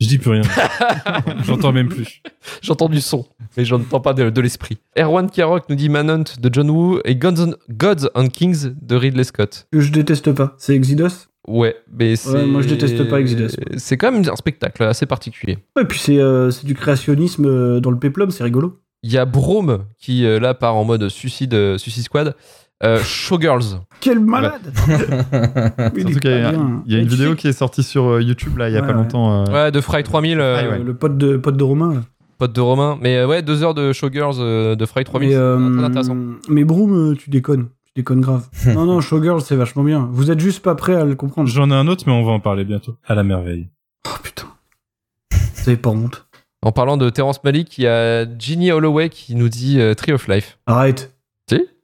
[0.00, 0.42] Je dis plus rien.
[1.44, 2.22] J'entends même plus.
[2.62, 3.26] j'entends du son,
[3.56, 4.78] mais je n'entends pas de, de l'esprit.
[4.96, 8.94] Erwan Kiarok nous dit Manhunt de John Woo et Gods and, Gods and Kings de
[8.94, 9.66] Ridley Scott.
[9.72, 10.54] Que je déteste pas.
[10.56, 11.26] C'est Exodus?
[11.48, 12.46] Ouais, mais c'est.
[12.46, 13.56] moi, je déteste pas Exodus.
[13.76, 15.58] C'est quand même un spectacle assez particulier.
[15.74, 18.78] Ouais, puis c'est euh, c'est du créationnisme euh, dans le péplum, c'est rigolo.
[19.02, 22.36] Il y a Brome qui euh, là part en mode suicide, suicide squad.
[22.84, 23.80] Euh, Showgirls.
[24.00, 26.52] Quel malade il Surtout est qu'il y a,
[26.86, 28.80] il y a une vidéo qui est sortie sur euh, YouTube là il y a
[28.80, 28.98] Ouais, pas ouais.
[29.02, 29.42] longtemps.
[29.48, 30.78] euh, Ouais, de Fry 3000, euh, Ah, ouais.
[30.84, 31.94] Le pote de, pote de Romain.
[31.94, 32.00] là.
[32.38, 32.96] pote de Romain.
[33.00, 35.28] Mais euh, ouais, deux heures de Showgirls euh, de Fry 3000.
[35.30, 36.16] Mais, euh, très intéressant.
[36.48, 37.66] mais Broom, euh, tu déconnes.
[37.86, 38.46] Tu déconnes grave.
[38.66, 40.08] non, non, Showgirl, c'est vachement bien.
[40.12, 41.48] Vous êtes juste pas prêt à le comprendre.
[41.48, 42.94] J'en ai un autre, mais on va en parler bientôt.
[43.08, 43.66] À la merveille.
[44.06, 44.46] Oh putain.
[45.32, 46.26] Vous avez pas honte.
[46.62, 50.12] En parlant de Terrence Malick, il y a Ginny Holloway qui nous dit euh, Tree
[50.12, 50.58] of Life.
[50.66, 51.12] Arrête.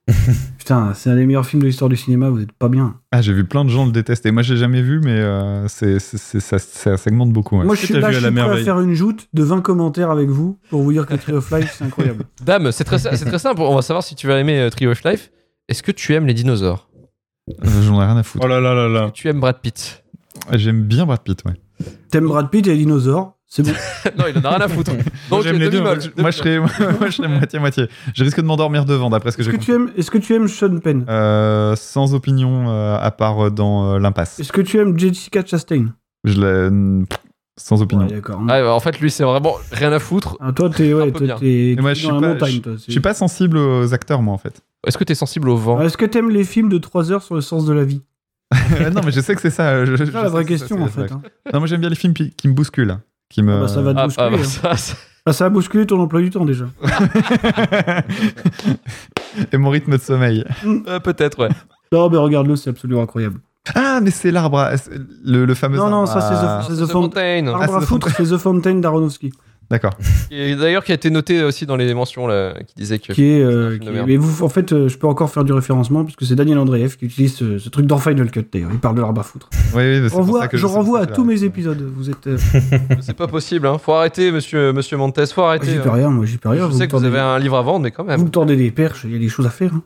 [0.58, 2.96] Putain, c'est un des meilleurs films de l'histoire du cinéma, vous êtes pas bien.
[3.12, 4.30] Ah j'ai vu plein de gens le détester.
[4.30, 7.58] Moi j'ai jamais vu mais euh, c'est c'est- c'est- ça, ça segmente beaucoup.
[7.58, 7.64] ouais.
[7.64, 9.42] Moi, je suis là, vu je à suis la prêt à faire une joute de
[9.42, 12.24] 20 commentaires avec vous pour vous dire que Tree of Life, c'est incroyable.
[12.44, 13.60] Dame, c'est très, c'est très simple.
[13.62, 15.30] On va savoir si tu vas aimer euh, Tree of Life.
[15.68, 16.88] Est-ce que tu aimes les dinosaures?
[17.48, 18.44] Euh, J'en ai rien à foutre.
[18.44, 19.10] Oh là là là là.
[19.12, 20.02] Tu aimes Brad Pitt?
[20.52, 21.54] J'aime bien Brad Pitt ouais.
[22.10, 23.72] T'aimes Brad Pitt et les dinosaures, c'est bon.
[24.18, 24.92] Non, il en a rien à foutre.
[25.30, 25.80] Donc, j'aime les deux.
[25.80, 26.68] Moi je serais moi
[27.06, 27.88] je serais moitié moitié.
[28.14, 29.72] Je risque de m'endormir devant d'après ce que j'ai compris.
[29.96, 31.04] est-ce que tu aimes Sean Penn?
[31.08, 34.40] Euh, sans opinion euh, à part euh, dans euh, l'impasse.
[34.40, 35.86] Est-ce que tu aimes Jessica Chastain?
[36.24, 37.04] Je l'ai
[37.56, 38.06] sans opinion.
[38.06, 38.40] Ouais, d'accord.
[38.48, 40.36] Ah, bah, en fait, lui, c'est vraiment rien à foutre.
[40.40, 42.60] Ah, toi, t'es ouais, t'es- t'es dans la pas- montagne.
[42.86, 44.60] Je suis pas sensible aux acteurs moi en fait.
[44.86, 45.78] Est-ce que tu es sensible au vent?
[45.80, 48.02] Ah, Est-ce que t'aimes les films de 3 heures sur le sens de la vie?
[48.92, 49.84] Non mais je sais que c'est ça.
[49.86, 51.12] C'est la vraie c'est question ça, en fait.
[51.12, 51.22] hein.
[51.52, 52.98] Non moi j'aime bien les films qui, qui me bousculent,
[53.28, 53.56] qui me.
[53.56, 54.26] Ah bah, ça va te Ah, bousculer.
[54.26, 54.44] ah, bah, hein.
[54.44, 54.94] ça, ça-
[55.26, 56.66] Ah, ça a bousculé ton emploi du temps déjà.
[59.52, 60.44] Et mon rythme de sommeil.
[60.86, 61.48] euh, Peut-être, ouais.
[61.92, 63.40] Non, mais regarde-le, c'est absolument incroyable.
[63.74, 64.68] Ah mais c'est l'arbre,
[65.24, 65.78] le, le fameux.
[65.78, 66.92] Non, non, arbre ça, c'est à- The- c'est The The Fountain.
[67.02, 67.48] Fontaine.
[67.48, 69.32] Arbre Ah, c'est à foutre, c'est The Fountain d'Aronofsky.
[69.70, 69.92] D'accord.
[70.30, 73.12] Et d'ailleurs, qui a été noté aussi dans les mentions là, qui disait que.
[73.12, 74.04] Qui est, euh, qui est-.
[74.06, 76.96] Mais vous, en fait, euh, je peux encore faire du référencement puisque c'est Daniel Andreev
[76.96, 78.70] qui utilise ce, ce truc dans Final Cut d'ailleurs.
[78.72, 79.48] Il parle de l'arbre à foutre.
[79.74, 81.80] Oui, oui, Renvoie- ça que je renvoie à tous j'ai- mes épisodes.
[81.96, 82.26] Vous êtes.
[82.26, 82.36] euh,
[83.00, 83.78] C'est pas possible, hein.
[83.78, 85.66] Faut arrêter, monsieur, monsieur Montes, faut arrêter.
[85.72, 85.92] J'y peux hein.
[85.94, 86.66] rien, moi, j'y peux rien.
[86.66, 88.22] Je vous sais que vous avez un livre à vendre, mais quand Vous même.
[88.24, 89.72] me tendez des perches, il y a des choses à faire.
[89.74, 89.82] hein.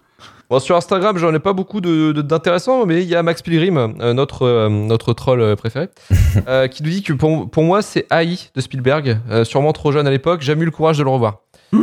[0.50, 3.42] Bon, sur Instagram, j'en ai pas beaucoup de- de- d'intéressants, mais il y a Max
[3.42, 5.88] Pilgrim, euh, notre, euh, notre troll euh, préféré,
[6.48, 9.92] euh, qui nous dit que pour, pour moi, c'est AI de Spielberg, euh, sûrement trop
[9.92, 11.40] jeune à l'époque, jamais eu le courage de le revoir.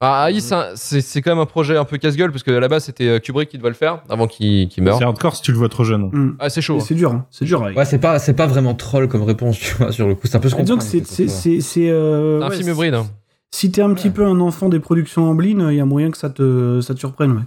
[0.00, 0.38] Ah, AI,
[0.76, 3.48] c'est quand même un projet un peu casse-gueule parce que à la base c'était Kubrick
[3.48, 4.96] qui devait le faire avant qu'il qu'il meure.
[4.96, 6.04] C'est hardcore si tu le vois trop jeune.
[6.12, 6.36] Hmm.
[6.38, 6.76] Ah, c'est chaud.
[6.76, 7.26] Mais C'est dur, hein.
[7.32, 7.60] c'est dur.
[7.76, 10.28] Ouais, c'est pas, c'est pas vraiment troll comme réponse, tu vois, sur le coup.
[10.28, 12.94] C'est un peu ce qu'on Donc c'est Un ouais, film hybride.
[12.94, 13.06] hein.
[13.50, 16.16] Si t'es un petit peu un enfant des productions Amblin, il y a moyen que
[16.18, 17.42] ça te ça te surprenne, ouais.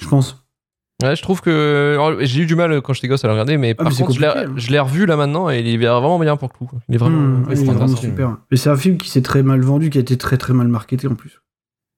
[0.00, 0.44] Je pense.
[1.02, 3.32] Ouais, je trouve que alors, j'ai eu du mal euh, quand j'étais gosse à le
[3.32, 4.54] regarder, mais par mais c'est contre, je l'ai- compliqué, hein.
[4.56, 6.70] je l'ai revu là maintenant et il est vraiment bien pour le coup.
[6.88, 8.00] Il est vraiment, Hmm, ouais, il c'est est vraiment intéressant.
[8.02, 8.36] super.
[8.50, 10.68] Mais c'est un film qui s'est très mal vendu, qui a été très très mal
[10.68, 11.40] marketé en plus.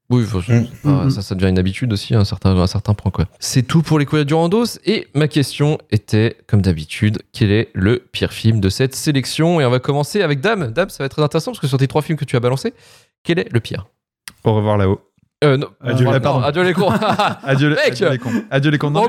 [0.09, 1.11] Oui, faut- c'est pas- Mm.
[1.11, 3.11] ça, ça devient une habitude aussi à un certain, à un certain point.
[3.11, 3.27] quoi.
[3.41, 4.79] C'est tout pour les courriers du Randos.
[4.85, 9.61] Et ma question était, comme d'habitude, quel est le pire film de cette sélection?
[9.61, 10.71] Et on va commencer avec Dame.
[10.73, 12.41] Dame, ça va être très intéressant parce que sur tes trois films que tu as
[12.41, 12.73] balancés,
[13.25, 13.89] quel est le pire?
[14.45, 15.01] Au revoir là-haut.
[15.45, 16.41] Euh, non, Adieu, euh, ah, pardon.
[16.43, 16.89] adieu les cons.
[17.45, 18.31] Adieu, les- Mec adieu les cons.
[18.51, 18.91] Adieu les cons.
[18.91, 19.07] Non,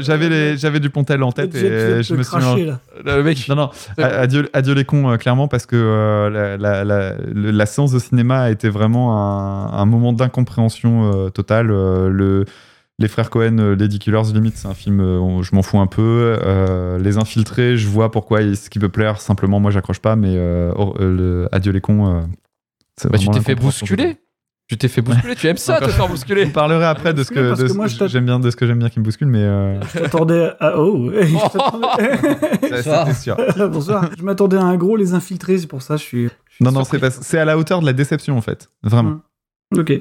[0.00, 2.30] j'avais, euh, j'avais, du Pontel en tête et je me suis.
[2.30, 2.80] cracher, là.
[3.04, 3.48] Le mec.
[3.48, 3.70] Non, non.
[3.98, 7.92] Adieu, adieu les cons, euh, clairement, parce que euh, la, la- la- le- la séance
[7.92, 11.70] de cinéma a été vraiment un, un moment d'incompréhension euh, totale.
[11.70, 12.44] Euh, le,
[12.98, 15.80] les frères Cohen, euh, Lady Killers, limite, c'est un film, euh, on- je m'en fous
[15.80, 16.36] un peu.
[16.44, 19.18] Euh, les infiltrés, je vois pourquoi ce qui peut plaire.
[19.22, 22.06] Simplement, moi, j'accroche pas, mais euh, oh, euh, le Adieu les cons.
[22.06, 22.20] euh,
[23.08, 24.18] Bah, tu t'es fait bousculer
[24.70, 27.30] Tu t'es fait bousculer Tu aimes ça, te faire bousculer Je parlerai après de ce
[27.32, 29.00] que, de que ce- moi, je t'att- j'aime bien de ce que j'aime bien qui
[29.00, 30.78] me bouscule, mais euh, Je m'attendais à.
[30.78, 33.36] Oh je sûr.
[33.36, 34.08] m'attendais- Bonsoir.
[34.16, 36.28] Je m'attendais à un gros Les Infiltrés, c'est pour ça je suis.
[36.60, 39.18] Non, non, c'est pas- c'est à la hauteur de la déception en fait, vraiment.
[39.76, 39.92] Ok.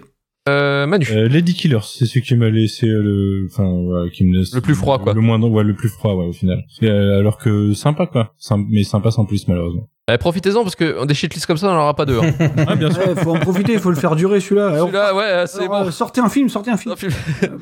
[0.47, 1.05] Euh, Manu.
[1.11, 4.61] Euh, Lady Killers, c'est celui qui m'a laissé le, enfin, ouais, qui me laisse Le
[4.61, 5.13] plus froid, quoi.
[5.13, 6.63] Le moins, ouais, le plus froid, ouais, au final.
[6.81, 8.33] Et, euh, alors que sympa, quoi.
[8.39, 9.89] Sym- mais sympa sans plus, malheureusement.
[10.11, 12.19] Eh, Profitez-en parce que des shitlists comme ça, on n'en aura pas deux.
[12.19, 12.31] hein.
[12.67, 13.07] Ah, bien sûr.
[13.07, 14.79] Ouais, faut en profiter, il faut le faire durer celui-là.
[14.79, 15.87] Celui-là, ouais, c'est alors, bon.
[15.87, 16.93] euh, sortez un film, sortez un film.
[16.93, 17.11] Un film.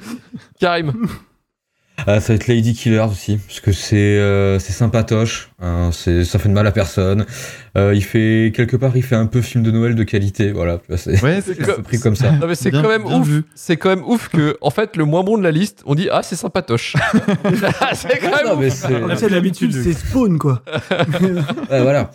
[0.60, 0.94] Karim.
[2.06, 6.24] Ah, ça va être Lady Killers aussi, parce que c'est euh, c'est sympatoche, hein, c'est
[6.24, 7.26] ça fait de mal à personne.
[7.76, 10.80] Euh, il fait quelque part, il fait un peu film de Noël de qualité, voilà.
[10.96, 12.32] C'est Ouais, c'est comme- pris comme ça.
[12.32, 13.28] Non mais c'est quand même ouf.
[13.28, 13.44] vu.
[13.56, 16.08] C'est quand même ouf que en fait le moins bon de la liste, on dit
[16.12, 16.96] ah c'est sympatoche.
[17.94, 18.74] c'est quand même Non, mais ouf.
[18.74, 20.62] c'est tu sais, d'habitude, c'est Spawn, quoi.
[21.72, 22.12] Ouais, voilà.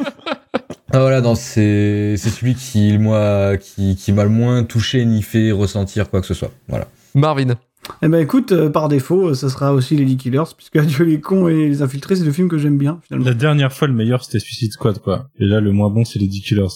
[0.95, 5.51] Ah, voilà, non, c'est celui qui moi qui qui m'a le moins touché ni fait
[5.51, 6.53] ressentir quoi que ce soit.
[6.69, 6.87] Voilà.
[7.15, 7.57] Marvin.
[8.03, 11.21] Eh ben écoute, euh, par défaut, euh, ça sera aussi Lady Killers, puisque Adieu les
[11.21, 13.27] cons et les infiltrés, c'est deux films que j'aime bien, finalement.
[13.29, 15.29] La dernière fois, le meilleur, c'était Suicide Squad, quoi.
[15.39, 16.67] Et là, le moins bon, c'est Lady Killers.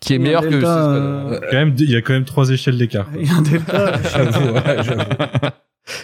[0.00, 1.42] Qui est meilleur que delta, Suicide Squad.
[1.42, 3.06] euh, Quand même, il y a quand même trois échelles d'écart.
[3.18, 4.02] Il y a un delta.
[4.14, 5.02] J'avoue, ouais, j'avoue.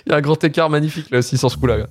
[0.07, 1.79] Il y a un grand écart magnifique là aussi sur ce coup-là.
[1.79, 1.89] gars.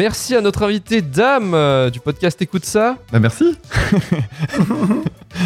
[0.00, 2.96] Merci à notre invité Dame euh, du podcast Écoute ça.
[3.12, 3.58] Bah merci.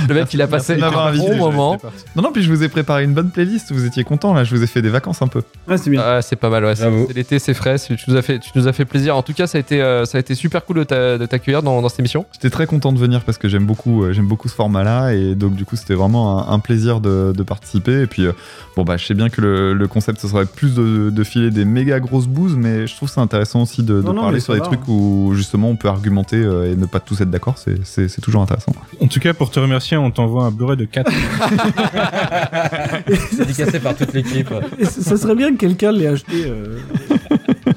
[0.08, 1.76] Le mec il a passé de un invité, bon moment.
[2.14, 3.72] Non, non, puis je vous ai préparé une bonne playlist.
[3.72, 4.44] Vous étiez content là.
[4.44, 5.42] Je vous ai fait des vacances un peu.
[5.68, 6.02] Ouais, c'est bien.
[6.04, 6.76] Ah, c'est pas mal, ouais.
[6.76, 7.78] C'est l'été, c'est frais.
[7.78, 9.16] c'est- Tu nous, as fait, tu nous as fait plaisir.
[9.16, 11.26] En tout cas, ça a été, euh, ça a été super cool de t'a- de
[11.26, 12.24] t'accueillir dans, dans cette émission.
[12.32, 15.34] J'étais très content de venir parce que j'aime beaucoup, euh, j'aime beaucoup ce format-là et
[15.34, 18.02] donc du coup c'était vraiment un, un plaisir de, de participer.
[18.02, 18.32] Et puis euh,
[18.76, 21.50] bon bah je sais bien que le, le concept ce serait plus de, de filer
[21.50, 24.40] des méga grosses bouses, mais je trouve ça intéressant aussi de, de Non, non, parler
[24.44, 24.84] sur des va, trucs hein.
[24.92, 27.56] où justement on peut argumenter euh, et ne pas tous être d'accord.
[27.58, 28.72] C'est- toujours intéressant.
[29.00, 31.10] En tout cas, pour te remercier, on t'envoie un Blu-ray de 4.
[33.38, 34.48] Dédicacé par toute l'équipe.
[34.82, 36.44] Ça serait bien que quelqu'un l'ait acheté.
[36.46, 36.78] euh.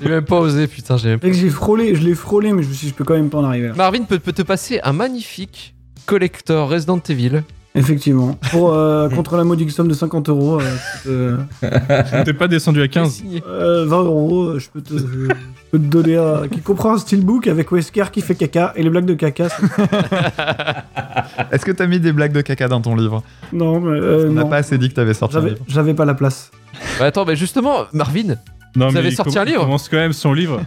[0.01, 0.97] J'ai même pas osé, putain.
[0.97, 3.03] J'ai même pas- j'ai frôlé, je l'ai frôlé, mais je me suis dit, je peux
[3.03, 3.73] quand même pas en arriver là.
[3.75, 5.73] Marvin peut, peut te passer un magnifique
[6.05, 7.43] collector Resident Evil.
[7.77, 8.37] Effectivement.
[8.51, 10.59] Pour, euh, contre la modique somme de 50 euros,
[11.07, 13.11] euh, euh, T'es pas descendu à 15.
[13.11, 13.43] Signé.
[13.47, 15.33] euh, 20 euros, euh, je peux te, je, je
[15.71, 16.47] peux te donner un.
[16.47, 19.47] qui comprend un steelbook avec Wesker qui fait caca et les blagues de caca.
[21.51, 23.23] Est-ce que t'as mis des blagues de caca dans ton livre?
[23.53, 23.99] Non, mais.
[23.99, 25.65] euh, On n'a pas assez dit que t'avais sorti un J'avais livre.
[25.67, 26.51] j'avais pas la place.
[26.99, 28.35] Bah, attends, mais justement, Marvin,
[28.75, 30.61] Non, Vous mais avez sorti com- un livre Il commence quand même son livre,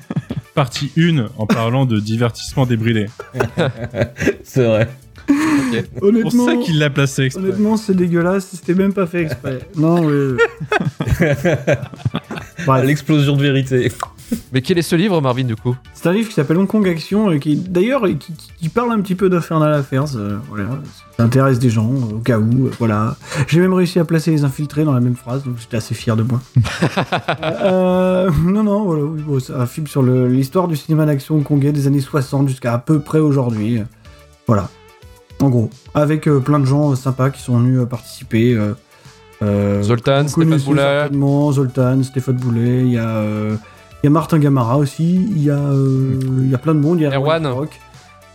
[0.54, 3.06] partie 1, en parlant de divertissement débridé.
[4.44, 4.88] C'est vrai.
[5.28, 7.44] C'est pour ça qu'il l'a placé exprès.
[7.44, 9.60] Honnêtement, c'est dégueulasse, c'était même pas fait exprès.
[9.76, 10.36] Non, oui.
[12.84, 13.90] L'explosion de vérité.
[14.52, 15.74] mais quel est ce livre, Marvin, du coup?
[15.94, 18.92] C'est un livre qui s'appelle Hong Kong Action, et qui d'ailleurs qui, qui- qui parle
[18.92, 20.04] un petit peu d'Infernal Affairs.
[20.16, 20.68] euh, voilà,
[21.16, 22.66] ça intéresse des gens euh, au cas où.
[22.66, 23.16] euh, voilà,
[23.48, 26.16] j'ai même réussi à placer les infiltrés dans la même phrase, donc j'étais assez fier
[26.16, 26.40] de moi.
[27.42, 31.72] Euh, non, non, voilà, oui, bon, c'est un film sur l'histoire du cinéma d'action hongkongais
[31.72, 33.80] des années 60 jusqu'à à peu près aujourd'hui.
[34.46, 34.68] Voilà,
[35.40, 38.58] en gros, avec euh, plein de gens euh, sympas qui sont venus euh, participer.
[39.82, 41.08] Zoltan, Stéphane Boulet.
[41.52, 43.24] Zoltan, Stéphane Boulet, il y a,
[44.02, 46.80] il y a Martin Gamara aussi, il y a, euh, il y a plein de
[46.80, 47.46] monde, il y a Erwan.
[47.46, 47.70] Rock.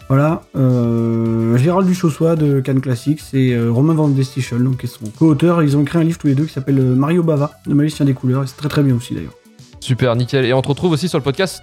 [0.07, 5.05] Voilà, euh, Gérald Duchossois de Cannes Classics et euh, Romain Van Destichel, donc qui sont
[5.17, 5.63] co-auteurs.
[5.63, 8.13] Ils ont écrit un livre tous les deux qui s'appelle Mario Bava, le magicien des
[8.13, 9.33] couleurs, et c'est très très bien aussi d'ailleurs.
[9.79, 10.45] Super, nickel.
[10.45, 11.61] Et on te retrouve aussi sur le podcast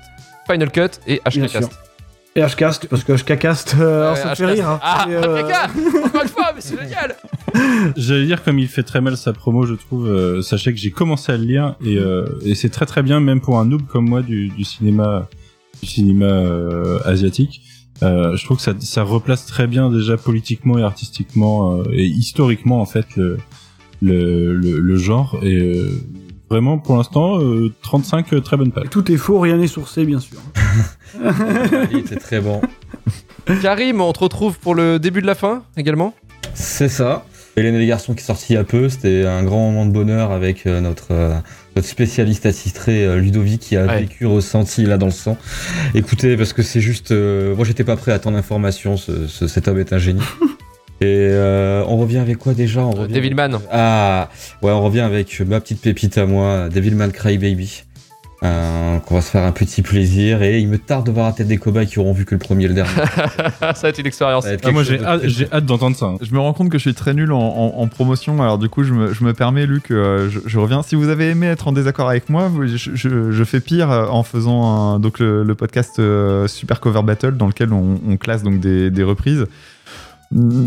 [0.48, 1.20] Final Cut et.
[1.24, 1.91] HKcast.
[2.34, 4.68] Et HCast, parce que HKcast, euh, ça fait rire.
[4.68, 4.80] hein.
[4.82, 7.14] Ah, Et, euh, Encore une fois, mais c'est génial
[7.96, 10.09] J'allais dire comme il fait très mal sa promo, je trouve.
[10.09, 13.20] euh, sachez que j'ai commencé à le lire et, euh, et c'est très très bien,
[13.20, 15.28] même pour un noob comme moi du, du cinéma,
[15.82, 17.60] du cinéma euh, asiatique.
[18.02, 22.04] Euh, je trouve que ça, ça replace très bien déjà politiquement et artistiquement euh, et
[22.06, 23.36] historiquement en fait le
[24.00, 25.88] le, le, le genre et euh,
[26.52, 28.90] vraiment pour l'instant euh, 35 euh, très bonnes pages.
[28.90, 30.38] Tout est faux, rien n'est sourcé, bien sûr.
[31.90, 32.60] Il était très bon.
[33.62, 36.14] Karim, on te retrouve pour le début de la fin également?
[36.54, 37.24] C'est ça.
[37.56, 39.86] Hélène et les garçons qui est sorti il y a peu, c'était un grand moment
[39.86, 41.34] de bonheur avec euh, notre, euh,
[41.76, 44.00] notre spécialiste attitré euh, Ludovic qui a Ouais.
[44.00, 45.36] vécu, ressenti là dans le sang.
[45.94, 49.48] Écoutez, parce que c'est juste, euh, moi j'étais pas prêt à tant d'informations, ce, ce-
[49.48, 50.22] cet homme est un génie.
[51.02, 52.80] Et euh, on revient avec quoi déjà?
[52.82, 53.60] On revient Devilman.
[53.70, 54.28] Ah,
[54.62, 57.82] ouais, on revient avec ma petite pépite à moi, Devilman Crybaby.
[58.44, 61.32] Euh, qu'on va se faire un petit plaisir et il me tarde de voir la
[61.32, 62.90] tête des cobayes qui auront vu que le premier et le dernier.
[63.60, 64.44] Ça va être une expérience.
[64.46, 66.06] Être Ah, moi j'ai de hâte, très- j'ai hâte d'entendre ça.
[66.06, 66.16] hein.
[66.20, 68.68] Je me rends compte que je suis très nul en, en- en promotion, alors du
[68.68, 70.82] coup je me, je me permets Luc, euh, je, je reviens.
[70.82, 74.06] Si vous avez aimé être en désaccord avec moi, je, je- je fais pire euh,
[74.08, 78.16] en faisant un- donc le, le podcast euh, Super Cover Battle dans lequel on, on
[78.16, 79.46] classe donc des, des reprises.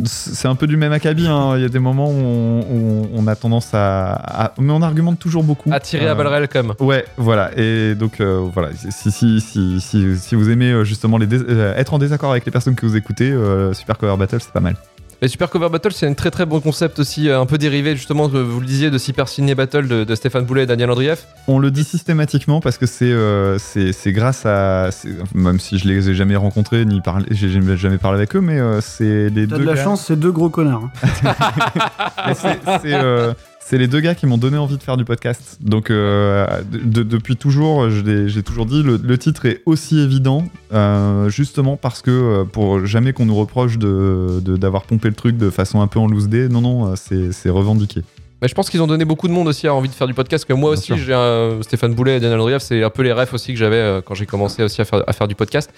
[0.05, 1.53] C'est un peu du même acabit, hein.
[1.55, 4.81] il y a des moments où on, où on a tendance à, à- Mais on
[4.81, 5.71] argumente toujours beaucoup.
[5.71, 6.73] À tirer à Euh, balles réelles comme.
[6.79, 7.51] Ouais, voilà.
[7.57, 8.69] Et donc, euh, voilà.
[8.89, 11.43] Si, si, si, si, vous aimez euh, justement les dés-
[11.77, 13.35] être en désaccord avec les personnes que vous écoutez,
[13.73, 14.75] Super Cover Battle, c'est pas mal.
[15.21, 17.95] Les Super Cover Battle, c'est un très très bon concept aussi, euh, un peu dérivé
[17.95, 20.91] justement, de- vous le disiez, de Super Ciné Battle de, de Stéphane Boulet et Daniel
[20.91, 21.25] Andrieff.
[21.47, 24.89] On le dit systématiquement parce que c'est euh, c'est grâce à.
[25.33, 28.59] Même si je les ai jamais rencontrés ni parlé, j'ai jamais parlé avec eux, mais
[28.59, 29.63] euh, c'est les T'as deux.
[29.63, 30.89] de la gars- chance, c'est deux gros connards.
[31.23, 31.35] hein.
[32.35, 33.35] C'est-
[33.67, 35.57] c'est les deux gars qui m'ont donné envie de faire du podcast.
[35.59, 41.29] Donc, euh, de- de- depuis toujours, j'ai toujours dit, le, titre est aussi évident, euh,
[41.29, 45.81] justement parce que euh, pour jamais qu'on nous reproche d'avoir pompé le truc de façon
[45.81, 48.01] un peu en loose day, non, non, c'est revendiqué.
[48.45, 50.13] Mais je pense qu'ils ont donné beaucoup de monde aussi à envie de faire du
[50.13, 53.01] podcast, que moi Bien aussi, j'ai un Stéphane Boulet et Daniel Andrieff, c'est un peu
[53.01, 55.33] les refs aussi que j'avais euh, quand j'ai commencé aussi à faire, à faire du
[55.33, 55.71] podcast.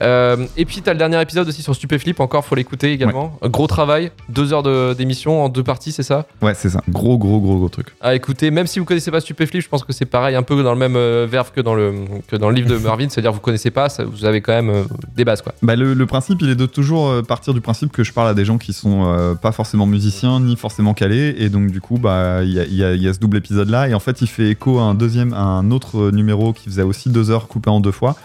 [0.00, 3.38] Euh, et puis, t'as le dernier épisode aussi sur Stupéflip, encore, faut l'écouter également.
[3.42, 6.24] Gros travail, deux heures de- d'émission en deux parties, c'est ça?
[6.40, 6.80] Ouais, c'est ça.
[6.88, 7.88] Gros, gros, gros, gros truc.
[8.00, 8.50] à écouter.
[8.50, 10.78] Même si vous connaissez pas Stupéflip, je pense que c'est pareil, un peu dans le
[10.78, 11.92] même euh, verve que dans le,
[12.26, 14.70] que dans le livre de Marvin, c'est-à-dire vous connaissez pas, ça- vous avez quand même
[14.70, 14.84] euh,
[15.14, 15.52] des bases quoi.
[15.60, 18.34] Bah, le, le principe, il est de toujours partir du principe que je parle à
[18.34, 22.13] des gens qui sont pas forcément musiciens ni forcément calés, et donc du coup, bah,
[22.42, 22.64] il y a,
[22.94, 24.94] il y a- ce double épisode là, et en fait, il fait écho à un
[24.94, 28.16] deuxième, à un autre numéro qui faisait aussi deux heures coupé en deux fois.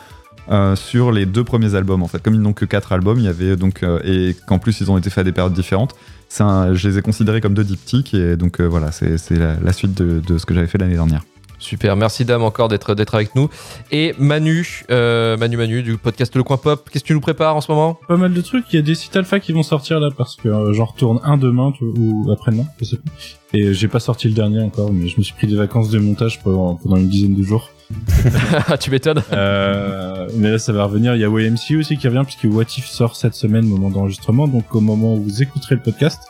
[0.51, 2.21] euh, sur les deux premiers albums en fait.
[2.23, 4.89] Comme ils n'ont que quatre albums il y avait donc euh, et qu'en plus ils
[4.89, 5.93] ont été faits à des périodes différentes
[6.31, 8.13] je les ai considérés comme deux diptyques.
[8.15, 11.21] Et donc euh, voilà c'est la, suite de ce que j'avais fait l'année dernière
[11.59, 13.49] Super, merci Dame encore d'être d'être avec nous.
[13.91, 17.55] Et Manu, euh, Manu Manu du podcast Le Coin Pop, qu'est-ce que tu nous prépares
[17.55, 17.99] en ce moment?
[18.07, 18.65] Pas mal de trucs.
[18.71, 21.19] Il y a des sites alpha qui vont sortir là parce que euh, j'en retourne
[21.23, 23.37] un demain tu- ou après-demain, je sais plus.
[23.53, 25.99] Et j'ai pas sorti le dernier encore, mais je me suis pris des vacances de
[25.99, 27.69] montage pendant, pendant une dizaine de jours.
[28.79, 29.21] tu m'étonnes.
[29.33, 31.15] Euh, mais là, ça va revenir.
[31.15, 33.89] Il y a YMCU aussi qui revient puisque What If sort cette semaine au moment
[33.89, 34.47] d'enregistrement.
[34.47, 36.21] Donc au moment où vous écouterez le podcast,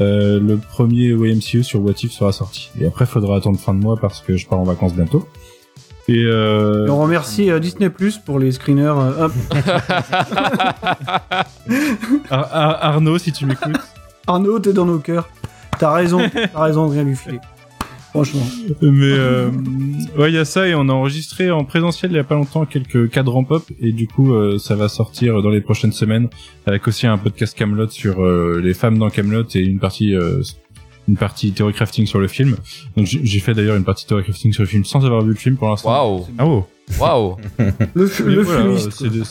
[0.00, 2.70] euh, le premier YMCU sur What If sera sorti.
[2.80, 5.28] Et après, faudra attendre fin de mois parce que je pars en vacances bientôt.
[6.08, 6.86] Et, euh...
[6.86, 8.82] Et on remercie euh, Disney Plus pour les screeners.
[8.96, 9.32] euh, hop.
[12.30, 13.76] Ar- Ar- Arnaud, si tu m'écoutes.
[14.26, 15.28] Arnaud, t'es dans nos cœurs.
[15.78, 17.40] T'as raison, t'as raison de rien lui filer.
[18.14, 18.46] Franchement.
[18.80, 19.50] Mais euh,
[20.16, 22.36] ouais, il y a ça et on a enregistré en présentiel il y a pas
[22.36, 26.28] longtemps quelques cadrans pop et du coup euh, ça va sortir dans les prochaines semaines
[26.64, 30.42] avec aussi un podcast Camelot sur euh, les femmes dans Camelot et une partie euh,
[31.08, 32.54] une partie theory crafting sur le film.
[32.96, 35.34] Donc j'ai fait d'ailleurs une partie theory crafting sur le film sans avoir vu le
[35.34, 35.90] film pour l'instant.
[35.90, 36.68] Waouh Ah oh
[36.98, 37.36] Waouh
[37.94, 38.90] Le, le voilà, fumiste.
[38.92, 39.22] c'est de-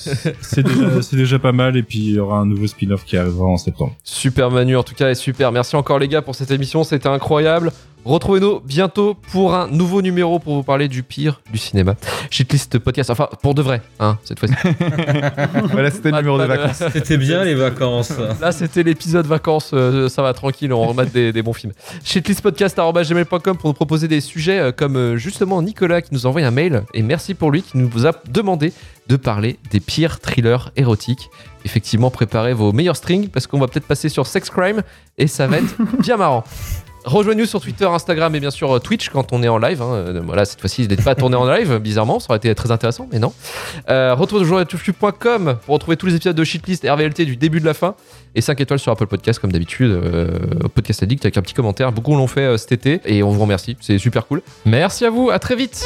[0.41, 3.15] c'est déjà, c'est déjà pas mal et puis il y aura un nouveau spin-off qui
[3.15, 3.95] arrivera en septembre.
[4.03, 5.51] Super Manu en tout cas et super.
[5.51, 7.71] Merci encore les gars pour cette émission, c'était incroyable.
[8.05, 11.95] Retrouvez-nous bientôt pour un nouveau numéro pour vous parler du pire du cinéma.
[12.29, 14.55] Shitlist podcast, enfin pour de vrai, hein, cette fois-ci.
[15.71, 18.11] voilà c'était le numéro des de- vacances C'était bien les vacances.
[18.41, 21.71] Là, c'était l'épisode vacances, euh, ça va tranquille, on remet des, des bons films.
[22.03, 26.51] Shitlistpodcast.gmail.com pour nous proposer des sujets euh, comme euh, justement Nicolas qui nous envoie un
[26.51, 28.73] mail, et merci pour lui qui nous a demandé
[29.07, 31.29] de parler des pires thrillers érotiques.
[31.65, 34.81] Effectivement, préparez vos meilleurs strings parce qu'on va peut-être passer sur Sex Crime
[35.17, 36.43] et ça va être bien marrant.
[37.05, 39.81] Rejoignez-nous sur Twitter, Instagram et bien sûr euh, Twitch quand on est en live.
[39.81, 39.91] hein.
[39.93, 42.71] Euh, Voilà, cette fois-ci, il n'est pas tourné en live, bizarrement, ça aurait été très
[42.71, 43.33] intéressant, mais non.
[43.89, 47.59] Euh, retrouvez toujours touffu.com pour retrouver tous les épisodes de Shitlist et RVLT du début
[47.59, 47.95] de la fin.
[48.35, 50.29] Et 5 étoiles sur Apple Podcast, comme d'habitude, euh,
[50.73, 51.91] Podcast Addict avec un petit commentaire.
[51.91, 54.41] Beaucoup l'ont fait euh, cet été et on vous remercie, c'est super cool.
[54.65, 55.83] Merci à vous, à très vite.